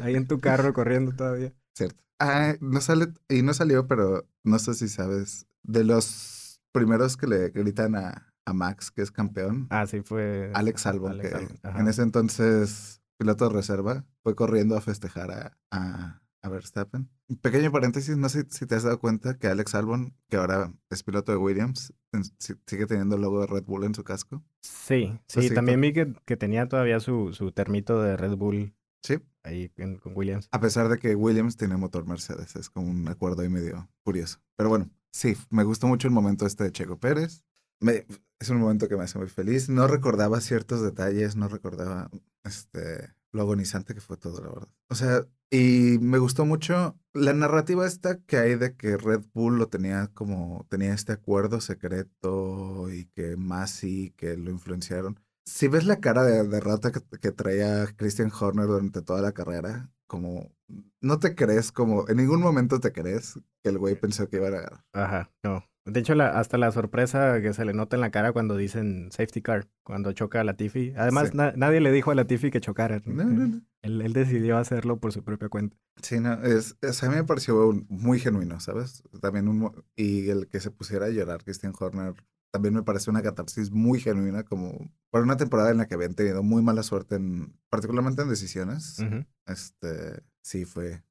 ahí 0.02 0.14
en 0.14 0.26
tu 0.26 0.40
carro 0.40 0.74
corriendo 0.74 1.12
todavía. 1.12 1.54
Cierto. 1.74 2.02
Ah, 2.18 2.54
no 2.60 2.80
sale, 2.80 3.08
y 3.28 3.42
no 3.42 3.52
salió, 3.54 3.86
pero 3.86 4.26
no 4.44 4.58
sé 4.58 4.74
si 4.74 4.88
sabes, 4.88 5.46
de 5.62 5.84
los 5.84 6.60
primeros 6.72 7.16
que 7.16 7.26
le 7.26 7.50
gritan 7.50 7.94
a, 7.96 8.32
a 8.46 8.52
Max, 8.52 8.90
que 8.90 9.02
es 9.02 9.10
campeón, 9.10 9.66
Ah, 9.70 9.86
sí, 9.86 10.00
fue 10.02 10.50
Alex 10.54 10.86
Albon, 10.86 11.12
Alex 11.12 11.28
que 11.28 11.34
Albon, 11.36 11.80
en 11.80 11.88
ese 11.88 12.02
entonces 12.02 13.02
piloto 13.18 13.48
de 13.48 13.54
reserva, 13.54 14.04
fue 14.22 14.34
corriendo 14.34 14.76
a 14.76 14.80
festejar 14.82 15.30
a, 15.30 15.58
a, 15.70 16.22
a 16.42 16.48
Verstappen. 16.48 17.08
Pequeño 17.40 17.72
paréntesis, 17.72 18.16
no 18.16 18.28
sé 18.28 18.46
si 18.50 18.66
te 18.66 18.76
has 18.76 18.84
dado 18.84 19.00
cuenta 19.00 19.36
que 19.38 19.48
Alex 19.48 19.74
Albon, 19.74 20.14
que 20.28 20.36
ahora 20.36 20.72
es 20.90 21.02
piloto 21.02 21.32
de 21.32 21.38
Williams, 21.38 21.92
sigue 22.38 22.86
teniendo 22.86 23.16
el 23.16 23.22
logo 23.22 23.40
de 23.40 23.46
Red 23.48 23.64
Bull 23.64 23.84
en 23.84 23.94
su 23.94 24.04
casco. 24.04 24.44
Sí, 24.62 25.18
sí, 25.26 25.50
también 25.50 25.80
vi 25.80 25.92
que, 25.92 26.14
que 26.24 26.36
tenía 26.36 26.68
todavía 26.68 27.00
su, 27.00 27.32
su 27.32 27.50
termito 27.52 28.00
de 28.02 28.16
Red 28.16 28.36
Bull 28.36 28.74
Sí, 29.02 29.18
ahí 29.42 29.70
en- 29.76 29.98
con 29.98 30.16
Williams. 30.16 30.48
A 30.50 30.60
pesar 30.60 30.88
de 30.88 30.98
que 30.98 31.14
Williams 31.14 31.56
tiene 31.56 31.76
motor 31.76 32.06
Mercedes, 32.06 32.56
es 32.56 32.70
como 32.70 32.90
un 32.90 33.08
acuerdo 33.08 33.42
ahí 33.42 33.48
medio 33.48 33.88
curioso. 34.02 34.38
Pero 34.56 34.68
bueno, 34.68 34.90
sí, 35.12 35.36
me 35.50 35.64
gustó 35.64 35.86
mucho 35.86 36.08
el 36.08 36.14
momento 36.14 36.46
este 36.46 36.64
de 36.64 36.72
Checo 36.72 36.98
Pérez. 36.98 37.44
Me- 37.80 38.06
es 38.38 38.50
un 38.50 38.58
momento 38.58 38.88
que 38.88 38.96
me 38.96 39.04
hace 39.04 39.18
muy 39.18 39.28
feliz. 39.28 39.68
No 39.68 39.86
recordaba 39.86 40.40
ciertos 40.40 40.82
detalles, 40.82 41.36
no 41.36 41.48
recordaba 41.48 42.10
este, 42.44 43.14
lo 43.32 43.42
agonizante 43.42 43.94
que 43.94 44.00
fue 44.00 44.16
todo, 44.16 44.42
la 44.42 44.48
verdad. 44.50 44.68
O 44.88 44.94
sea, 44.94 45.26
y 45.50 45.98
me 46.00 46.18
gustó 46.18 46.44
mucho 46.44 46.98
la 47.12 47.32
narrativa 47.32 47.86
esta 47.86 48.18
que 48.24 48.36
hay 48.38 48.56
de 48.56 48.74
que 48.76 48.96
Red 48.96 49.24
Bull 49.32 49.58
lo 49.58 49.68
tenía 49.68 50.08
como, 50.14 50.66
tenía 50.68 50.92
este 50.94 51.12
acuerdo 51.12 51.60
secreto 51.60 52.90
y 52.90 53.06
que 53.06 53.36
Masi, 53.36 54.12
que 54.16 54.36
lo 54.36 54.50
influenciaron. 54.50 55.20
Si 55.46 55.68
ves 55.68 55.86
la 55.86 56.00
cara 56.00 56.24
de 56.24 56.46
derrota 56.48 56.90
que, 56.92 57.00
que 57.20 57.30
traía 57.32 57.86
Christian 57.96 58.32
Horner 58.38 58.66
durante 58.66 59.00
toda 59.00 59.22
la 59.22 59.32
carrera, 59.32 59.90
como 60.08 60.52
no 61.00 61.18
te 61.20 61.34
crees 61.36 61.70
como, 61.70 62.08
en 62.08 62.16
ningún 62.16 62.40
momento 62.40 62.80
te 62.80 62.92
crees 62.92 63.34
que 63.62 63.70
el 63.70 63.78
güey 63.78 63.94
pensó 63.94 64.28
que 64.28 64.36
iba 64.38 64.48
a 64.48 64.50
ganar. 64.50 64.84
Ajá, 64.92 65.30
no. 65.44 65.64
De 65.84 66.00
hecho, 66.00 66.16
la, 66.16 66.30
hasta 66.36 66.58
la 66.58 66.72
sorpresa 66.72 67.40
que 67.40 67.52
se 67.54 67.64
le 67.64 67.72
nota 67.72 67.94
en 67.96 68.00
la 68.00 68.10
cara 68.10 68.32
cuando 68.32 68.56
dicen 68.56 69.08
safety 69.12 69.40
car, 69.40 69.68
cuando 69.84 70.10
choca 70.12 70.40
a 70.40 70.44
Latifi. 70.44 70.92
Además, 70.96 71.28
Sí. 71.28 71.36
na- 71.36 71.52
nadie 71.56 71.80
le 71.80 71.92
dijo 71.92 72.10
a 72.10 72.16
Latifi 72.16 72.50
que 72.50 72.60
chocara. 72.60 73.00
No, 73.04 73.22
no, 73.22 73.46
no. 73.46 73.60
Él, 73.82 74.02
él 74.02 74.12
decidió 74.12 74.58
hacerlo 74.58 74.98
por 74.98 75.12
su 75.12 75.22
propia 75.22 75.48
cuenta. 75.48 75.76
Sí, 76.02 76.18
no, 76.18 76.42
es, 76.42 76.76
es- 76.82 77.04
a 77.04 77.08
mí 77.08 77.14
me 77.14 77.22
pareció 77.22 77.68
un- 77.68 77.86
muy 77.88 78.18
genuino, 78.18 78.58
¿sabes? 78.58 79.04
También 79.20 79.46
un, 79.46 79.72
y 79.94 80.28
el 80.28 80.48
que 80.48 80.58
se 80.58 80.72
pusiera 80.72 81.06
a 81.06 81.10
llorar, 81.10 81.44
Christian 81.44 81.72
Horner, 81.78 82.14
también 82.56 82.72
me 82.72 82.82
parece 82.82 83.10
una 83.10 83.22
catarsis 83.22 83.70
muy 83.70 84.00
genuina, 84.00 84.42
como 84.42 84.90
por 85.10 85.22
una 85.22 85.36
temporada 85.36 85.70
en 85.70 85.76
la 85.76 85.86
que 85.86 85.94
habían 85.94 86.14
tenido 86.14 86.42
muy 86.42 86.62
mala 86.62 86.82
suerte, 86.82 87.16
en, 87.16 87.52
particularmente 87.68 88.22
en 88.22 88.30
decisiones. 88.30 88.98
Ujú. 88.98 89.26
Este, 89.46 90.22
sí, 90.42 90.64
fue 90.64 91.02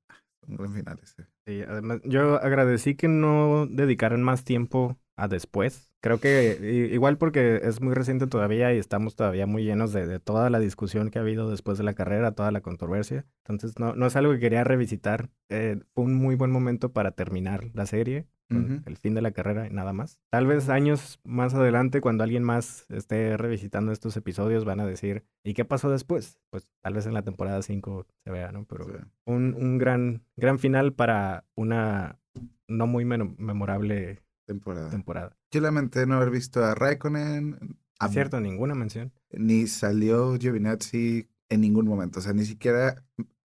un 0.48 0.58
gran 0.58 0.74
final 0.74 1.00
ese. 1.04 1.28
Sí, 1.46 1.62
además, 1.62 2.00
yo 2.04 2.42
agradecí 2.42 2.96
que 2.96 3.08
no 3.08 3.68
dedicaran 3.68 4.24
más 4.24 4.44
tiempo 4.44 4.98
a 5.16 5.28
después. 5.28 5.92
Creo 6.02 6.20
que 6.20 6.90
igual 6.92 7.20
porque 7.20 7.62
es 7.64 7.80
muy 7.80 7.94
reciente 7.94 8.26
todavía 8.26 8.74
y 8.74 8.80
estamos 8.80 9.16
todavía 9.16 9.46
muy 9.46 9.64
llenos 9.64 9.94
de, 9.94 10.08
de 10.08 10.20
toda 10.20 10.50
la 10.50 10.58
discusión 10.60 11.12
que 11.12 11.20
ha 11.20 11.22
habido 11.22 11.52
después 11.52 11.78
de 11.78 11.84
la 11.84 11.94
carrera, 11.94 12.32
toda 12.32 12.50
la 12.50 12.62
controversia. 12.62 13.28
Entonces 13.44 13.78
no, 13.78 13.94
no 13.94 14.08
es 14.08 14.16
algo 14.16 14.34
que 14.34 14.40
quería 14.40 14.64
revisitar. 14.64 15.30
Eh, 15.50 15.80
fue 15.94 16.06
un 16.06 16.16
muy 16.16 16.34
buen 16.34 16.50
momento 16.50 16.92
para 16.92 17.12
terminar 17.12 17.70
la 17.76 17.86
serie, 17.86 18.28
el 18.50 18.98
fin 18.98 19.14
de 19.16 19.22
la 19.22 19.32
carrera 19.32 19.68
y 19.68 19.72
nada 19.72 19.92
más. 19.94 20.20
Tal 20.30 20.46
vez 20.48 20.70
años 20.70 21.20
más 21.24 21.54
adelante, 21.54 22.02
cuando 22.02 22.24
alguien 22.24 22.44
más 22.44 22.86
esté 22.90 23.38
revisitando 23.38 23.92
estos 23.92 24.16
episodios, 24.18 24.66
van 24.66 24.80
a 24.80 24.86
decir, 24.86 25.26
¿y 25.44 25.54
qué 25.54 25.66
pasó 25.66 25.90
después? 25.90 26.40
Pues 26.52 26.68
tal 26.82 26.94
vez 26.94 27.06
en 27.08 27.14
la 27.14 27.24
temporada 27.24 27.62
5 27.62 28.06
se 28.24 28.32
vea, 28.32 28.52
¿no? 28.52 28.66
Pero 28.66 28.86
Sí. 28.86 28.92
un, 29.26 29.56
un 29.56 29.78
gran, 29.78 30.24
gran 30.36 30.60
final 30.60 30.94
para 30.94 31.46
una 31.56 32.20
no 32.68 32.88
muy 32.88 33.06
memorable 33.06 34.22
Temporada. 34.46 34.90
temporada. 34.90 35.38
Yo 35.52 35.62
lamenté 35.62 36.06
no 36.06 36.16
haber 36.16 36.30
visto 36.30 36.64
a 36.64 36.76
Raikkonen. 36.76 37.78
a- 38.00 38.10
cierto, 38.10 38.40
ninguna 38.42 38.76
mención. 38.76 39.12
Ni 39.32 39.68
salió 39.68 40.38
Giovinazzi 40.38 41.30
en 41.50 41.62
ningún 41.62 41.88
momento. 41.88 42.20
O 42.20 42.22
sea, 42.22 42.34
ni 42.34 42.46
siquiera. 42.46 43.04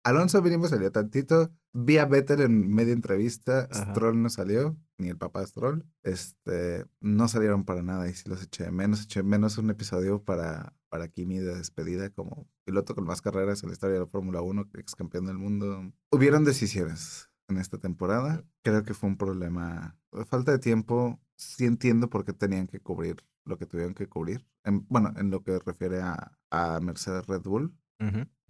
Alonso 0.03 0.41
mínimo 0.41 0.67
salió 0.67 0.91
tantito. 0.91 1.51
Vi 1.77 1.97
a 1.97 2.05
Vettel 2.05 2.39
en 2.41 2.69
media 2.73 2.93
entrevista. 2.93 3.67
Ajá. 3.69 3.91
Stroll 3.91 4.21
no 4.21 4.29
salió. 4.29 4.77
Ni 4.97 5.09
el 5.09 5.17
papá 5.17 5.41
de 5.41 5.47
Stroll. 5.47 5.85
Este. 6.03 6.85
No 7.01 7.27
salieron 7.27 7.65
para 7.65 7.81
nada. 7.83 8.07
Y 8.09 8.13
sí 8.13 8.29
los 8.29 8.41
eché 8.41 8.63
de 8.63 8.71
menos. 8.71 9.03
Eché 9.03 9.21
de 9.21 9.27
menos 9.27 9.57
un 9.57 9.69
episodio 9.69 10.23
para, 10.23 10.73
para 10.89 11.09
Kimi 11.09 11.39
de 11.39 11.55
despedida 11.55 12.09
como 12.11 12.47
piloto 12.63 12.95
con 12.95 13.03
más 13.03 13.21
carreras 13.21 13.61
en 13.63 13.69
la 13.69 13.73
historia 13.73 13.95
de 13.95 13.99
la 14.01 14.07
Fórmula 14.07 14.41
1, 14.41 14.69
ex 14.75 14.95
campeón 14.95 15.25
del 15.25 15.37
mundo. 15.37 15.91
Hubieron 16.11 16.45
decisiones 16.45 17.29
en 17.49 17.57
esta 17.57 17.77
temporada. 17.77 18.45
Creo 18.63 18.83
que 18.83 18.93
fue 18.93 19.09
un 19.09 19.17
problema. 19.17 19.97
Falta 20.29 20.53
de 20.53 20.59
tiempo. 20.59 21.19
Sí 21.35 21.65
entiendo 21.65 22.09
por 22.09 22.23
qué 22.23 22.31
tenían 22.31 22.67
que 22.67 22.79
cubrir 22.79 23.17
lo 23.43 23.57
que 23.57 23.65
tuvieron 23.65 23.93
que 23.93 24.07
cubrir. 24.07 24.47
En- 24.63 24.87
bueno, 24.87 25.13
en 25.17 25.29
lo 25.29 25.43
que 25.43 25.59
refiere 25.59 26.01
a, 26.01 26.31
a 26.49 26.79
Mercedes 26.79 27.27
Red 27.27 27.41
Bull, 27.41 27.77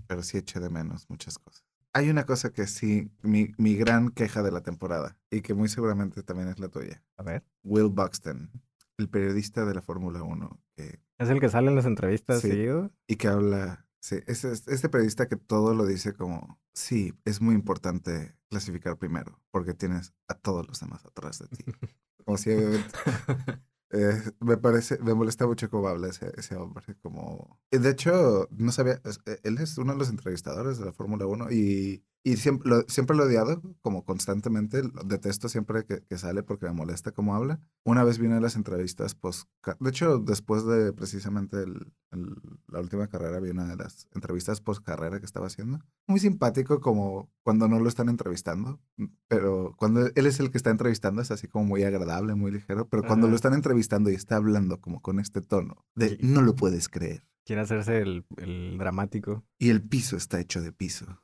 pero 0.08 0.22
sí 0.22 0.38
eché 0.38 0.60
de 0.60 0.70
menos 0.70 1.10
muchas 1.10 1.38
cosas. 1.40 1.65
Hay 1.98 2.10
una 2.10 2.26
cosa 2.26 2.52
que 2.52 2.68
sí, 2.68 3.10
mi, 3.22 3.54
mi 3.58 3.76
gran 3.78 4.10
queja 4.10 4.44
de 4.44 4.52
la 4.52 4.62
temporada, 4.62 5.18
y 5.32 5.40
que 5.42 5.54
muy 5.54 5.70
seguramente 5.70 6.24
también 6.24 6.50
es 6.50 6.60
la 6.60 6.68
tuya. 6.68 7.02
A 7.16 7.24
ver. 7.24 7.46
Will 7.64 7.88
Buxton, 7.90 8.52
el 8.98 9.08
periodista 9.10 9.64
de 9.64 9.74
la 9.76 9.82
Fórmula 9.82 10.22
1, 10.22 10.62
que, 10.76 11.00
¿Es 11.18 11.30
el 11.30 11.40
que 11.40 11.48
sale 11.48 11.70
en 11.70 11.76
las 11.78 11.86
entrevistas 11.86 12.42
Sí. 12.42 12.50
seguido? 12.50 12.92
y 13.08 13.16
que 13.16 13.30
habla, 13.30 13.88
sí, 14.02 14.18
es, 14.28 14.44
es- 14.44 14.68
este 14.68 14.90
periodista 14.90 15.30
que 15.30 15.38
todo 15.38 15.74
lo 15.74 15.86
dice 15.86 16.12
como, 16.14 16.60
sí, 16.74 17.14
es 17.24 17.40
muy 17.40 17.56
importante 17.56 18.36
clasificar 18.50 18.98
primero, 18.98 19.40
porque 19.52 19.74
tienes 19.74 20.14
a 20.28 20.34
todos 20.34 20.68
los 20.68 20.82
demás 20.82 21.06
atrás 21.06 21.40
de 21.40 21.48
ti. 21.48 21.64
Como 22.26 22.38
si 22.38 22.50
obviamente 22.52 22.90
Eh, 23.96 24.22
me 24.42 24.58
parece, 24.58 25.00
me 25.00 25.14
molesta 25.14 25.48
mucho 25.48 25.70
cómo 25.70 25.88
habla 25.88 26.10
ese, 26.10 26.32
ese 26.38 26.56
hombre. 26.56 26.96
Como... 27.02 27.60
De 27.72 27.90
hecho, 27.90 28.48
no 28.52 28.72
sabía, 28.72 29.02
eh, 29.26 29.40
él 29.44 29.58
es 29.60 29.78
uno 29.78 29.94
de 29.94 30.00
los 30.00 30.10
entrevistadores 30.10 30.78
de 30.78 30.86
la 30.86 30.92
Fórmula 30.94 31.26
1 31.26 31.52
y, 31.52 32.04
y 32.28 32.38
siempre, 32.38 32.68
lo, 32.70 32.82
siempre 32.88 33.16
lo 33.16 33.24
he 33.24 33.28
odiado, 33.28 33.62
como 33.82 34.04
constantemente, 34.04 34.82
lo 34.84 35.04
detesto 35.04 35.48
siempre 35.48 35.86
que, 35.86 36.02
que 36.02 36.18
sale 36.18 36.42
porque 36.42 36.66
me 36.66 36.74
molesta 36.74 37.12
cómo 37.12 37.36
habla. 37.36 37.60
Una 37.84 38.04
vez 38.04 38.18
vine 38.18 38.34
a 38.36 38.40
las 38.42 38.56
entrevistas, 38.56 39.14
pues, 39.14 39.46
de 39.80 39.90
hecho, 39.92 40.18
después 40.18 40.66
de 40.66 40.92
precisamente 40.92 41.58
el- 41.62 41.94
el- 42.12 42.36
la 42.68 42.80
última 42.80 43.08
carrera, 43.08 43.40
vi 43.40 43.52
una 43.52 43.68
de 43.68 43.76
las 43.76 44.08
entrevistas 44.16 44.60
post 44.60 44.84
carrera 44.84 45.20
que 45.20 45.26
estaba 45.28 45.46
haciendo. 45.48 45.80
Muy 46.08 46.20
simpático 46.20 46.82
como 46.82 47.30
cuando 47.44 47.68
no 47.68 47.80
lo 47.80 47.88
están 47.88 48.10
entrevistando, 48.10 48.80
pero 49.28 49.76
cuando 49.78 50.08
él 50.16 50.26
es 50.26 50.40
el 50.40 50.50
que 50.50 50.58
está 50.58 50.72
entrevistando 50.72 51.22
es 51.22 51.30
así 51.30 51.48
como 51.48 51.66
muy 51.66 51.84
agradable, 51.84 52.34
muy 52.34 52.52
ligero, 52.52 52.90
pero 52.90 53.04
cuando 53.04 53.28
Ajá. 53.28 53.32
lo 53.32 53.36
están 53.36 53.54
entrevistando 53.54 54.10
y 54.10 54.16
está 54.16 54.38
hablando 54.38 54.82
como 54.82 55.00
con 55.02 55.20
este 55.20 55.42
tono 55.42 55.86
de 55.94 56.18
no 56.22 56.42
lo 56.42 56.56
puedes 56.56 56.90
creer 56.90 57.24
Quiere 57.46 57.62
hacerse 57.62 58.00
el, 58.00 58.26
el 58.38 58.80
dramático. 58.80 59.46
y 59.60 59.70
el 59.70 59.84
piso 59.84 60.18
está 60.18 60.40
hecho 60.40 60.64
de 60.64 60.72
piso. 60.72 61.22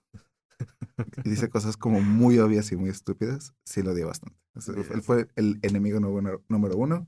Y 1.23 1.29
dice 1.29 1.49
cosas 1.49 1.77
como 1.77 2.01
muy 2.01 2.39
obvias 2.39 2.71
y 2.71 2.75
muy 2.75 2.89
estúpidas, 2.89 3.53
sí 3.65 3.81
lo 3.83 3.93
dio 3.93 4.07
bastante. 4.07 4.37
O 4.55 4.61
sea, 4.61 4.75
Él 4.75 5.01
fue 5.01 5.27
el 5.35 5.59
enemigo 5.61 5.99
número, 5.99 6.43
uno 6.77 7.07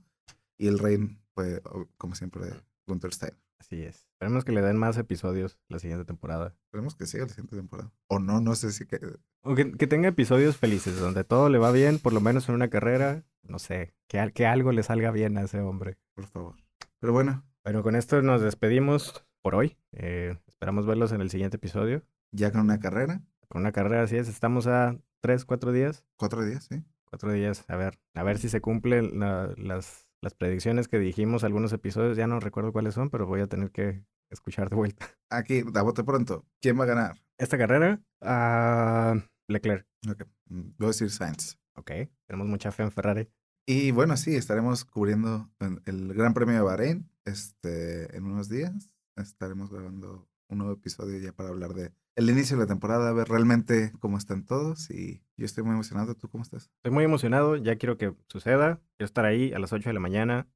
y 0.58 0.68
el 0.68 0.80
rey 0.80 0.98
fue, 1.36 1.62
o- 1.66 1.88
como 1.98 2.16
siempre, 2.16 2.48
Gunther 2.88 3.14
Stein. 3.14 3.34
Así 3.60 3.82
es. 3.82 4.06
Esperemos 4.14 4.44
que 4.44 4.52
le 4.52 4.62
den 4.62 4.78
más 4.78 4.98
episodios 4.98 5.58
la 5.70 5.80
siguiente 5.80 6.04
temporada. 6.06 6.54
Esperemos 6.66 6.96
que 6.96 7.06
siga 7.06 7.24
la 7.24 7.30
siguiente 7.30 7.56
temporada. 7.56 7.91
O 8.08 8.20
no, 8.20 8.41
no 8.41 8.56
sé 8.56 8.72
si 8.74 8.86
que... 8.86 9.00
O 9.41 9.56
que, 9.56 9.72
que 9.72 9.88
tenga 9.88 10.10
episodios 10.10 10.58
felices, 10.58 11.00
donde 11.00 11.24
todo 11.24 11.48
le 11.50 11.58
va 11.60 11.72
bien, 11.72 12.00
por 12.00 12.12
lo 12.14 12.20
menos 12.22 12.48
en 12.50 12.56
una 12.56 12.70
carrera. 12.70 13.24
No 13.41 13.60
sé, 13.60 13.94
que, 14.08 14.32
que 14.34 14.46
algo 14.46 14.72
le 14.74 14.84
salga 14.84 15.12
bien 15.12 15.38
a 15.38 15.44
ese 15.44 15.60
hombre. 15.62 15.98
Por 16.14 16.26
favor. 16.26 16.56
Pero 17.00 17.14
bueno, 17.14 17.46
Bueno, 17.64 17.84
con 17.84 17.96
esto 17.96 18.22
nos 18.22 18.41
despedimos 18.41 19.26
por 19.41 19.56
hoy. 19.56 19.78
Eh, 19.94 20.38
esperamos 20.48 20.86
verlos 20.86 21.12
en 21.14 21.22
el 21.22 21.30
siguiente 21.30 21.56
episodio. 21.58 22.04
ya 22.32 22.52
con 22.52 22.62
una 22.62 22.80
carrera, 22.80 23.22
Con 23.54 23.62
una 23.62 23.72
carrera 23.72 24.01
así 24.01 24.18
es. 24.18 24.28
Estamos 24.30 24.66
a 24.66 24.97
tres, 25.22 25.45
cuatro 25.45 25.72
días. 25.72 26.04
cuatro 26.16 26.43
días, 26.43 26.64
¿sí? 26.66 26.84
Cuatro 27.06 27.32
días. 27.32 27.64
A 27.68 27.76
ver, 27.76 27.99
a 28.16 28.24
ver 28.24 28.39
si 28.39 28.49
se 28.49 28.62
cumplen 28.62 29.20
la- 29.20 29.54
las, 29.58 30.10
las 30.22 30.34
predicciones 30.34 30.88
que 30.88 30.97
dijimos 30.97 31.43
algunos 31.43 31.72
episodios. 31.72 32.18
Ya 32.18 32.26
no 32.26 32.39
recuerdo 32.39 32.72
cuáles 32.74 32.95
son, 32.95 33.12
pero 33.12 33.28
voy 33.28 33.41
a 33.41 33.47
tener 33.47 33.70
que 33.70 34.04
escuchar 34.32 34.72
de 34.72 34.76
vuelta. 34.76 35.06
Aquí, 35.30 35.64
a 35.76 35.82
bote 35.84 36.04
pronto. 36.04 36.47
¿Quién 36.64 36.80
va 36.80 36.86
a 36.86 36.88
ganar? 36.88 37.22
Esta 37.38 37.60
carrera, 37.60 38.01
a 38.22 39.14
Leclerc. 39.47 39.86
Ok, 40.10 40.24
mm, 40.47 40.62
Voy 40.80 40.86
a 40.86 40.88
decir 40.88 41.12
Sainz. 41.12 41.60
Ok, 41.76 41.91
tenemos 42.26 42.47
mucha 42.47 42.72
fe 42.72 42.82
en 42.82 42.91
Ferrari. 42.91 43.30
Y 43.68 43.91
bueno, 43.91 44.18
sí, 44.18 44.36
estaremos 44.36 44.84
cubriendo 44.84 45.47
en- 45.60 45.80
el 45.86 46.12
Gran 46.16 46.34
Premio 46.34 46.56
de 46.56 46.62
Bahrein 46.62 47.08
este, 47.26 48.18
en 48.18 48.24
unos 48.26 48.49
días. 48.49 48.89
Estaremos 49.16 49.70
grabando 49.70 50.28
un 50.49 50.58
nuevo 50.58 50.74
episodio 50.74 51.20
ya 51.20 51.32
para 51.34 51.49
hablar 51.49 51.76
de 51.76 51.93
el 52.16 52.30
inicio 52.30 52.57
de 52.57 52.64
la 52.64 52.68
temporada, 52.68 53.09
a 53.09 53.14
ver 53.14 53.28
realmente 53.28 53.91
cómo 53.99 54.18
están 54.18 54.45
todos. 54.45 54.89
Y 54.91 55.24
yo 55.38 55.45
estoy 55.45 55.64
muy 55.64 55.74
emocionado. 55.74 56.16
¿Tú 56.16 56.30
cómo 56.30 56.43
estás? 56.43 56.70
Estoy 56.78 56.91
muy 56.91 57.03
emocionado, 57.03 57.55
ya 57.55 57.76
quiero 57.78 57.97
que 57.97 58.14
suceda. 58.28 58.82
Quiero 58.97 59.05
estar 59.05 59.26
ahí 59.26 59.53
a 59.53 59.59
las 59.59 59.74
8 59.74 59.89
de 59.89 59.93
la 59.93 59.99
mañana, 59.99 60.47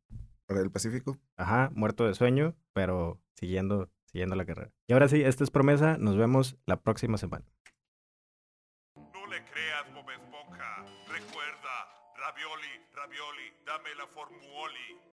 ¿Para 0.45 0.61
el 0.61 0.71
Pacífico? 0.71 1.17
ajá, 1.35 1.69
muerto 1.73 2.05
de 2.07 2.13
sueño, 2.13 2.55
pero 2.73 3.19
siguiendo, 3.35 3.91
siguiendo 4.05 4.35
la 4.35 4.45
carrera. 4.45 4.71
Y 4.87 4.93
ahora 4.93 5.09
sí, 5.09 5.21
esta 5.21 5.43
es 5.43 5.51
promesa, 5.51 5.97
nos 5.97 6.15
vemos 6.15 6.57
la 6.65 6.79
próxima 6.81 7.17
semana. 7.17 7.45
No 8.95 9.27
le 9.27 9.43
creas, 9.43 9.93
Bob 9.93 10.09
Esponja. 10.09 10.85
Recuerda, 11.11 11.75
ravioli, 12.17 12.73
ravioli, 12.95 13.51
dame 13.65 13.93
la 13.95 14.07
formuoli. 14.07 14.97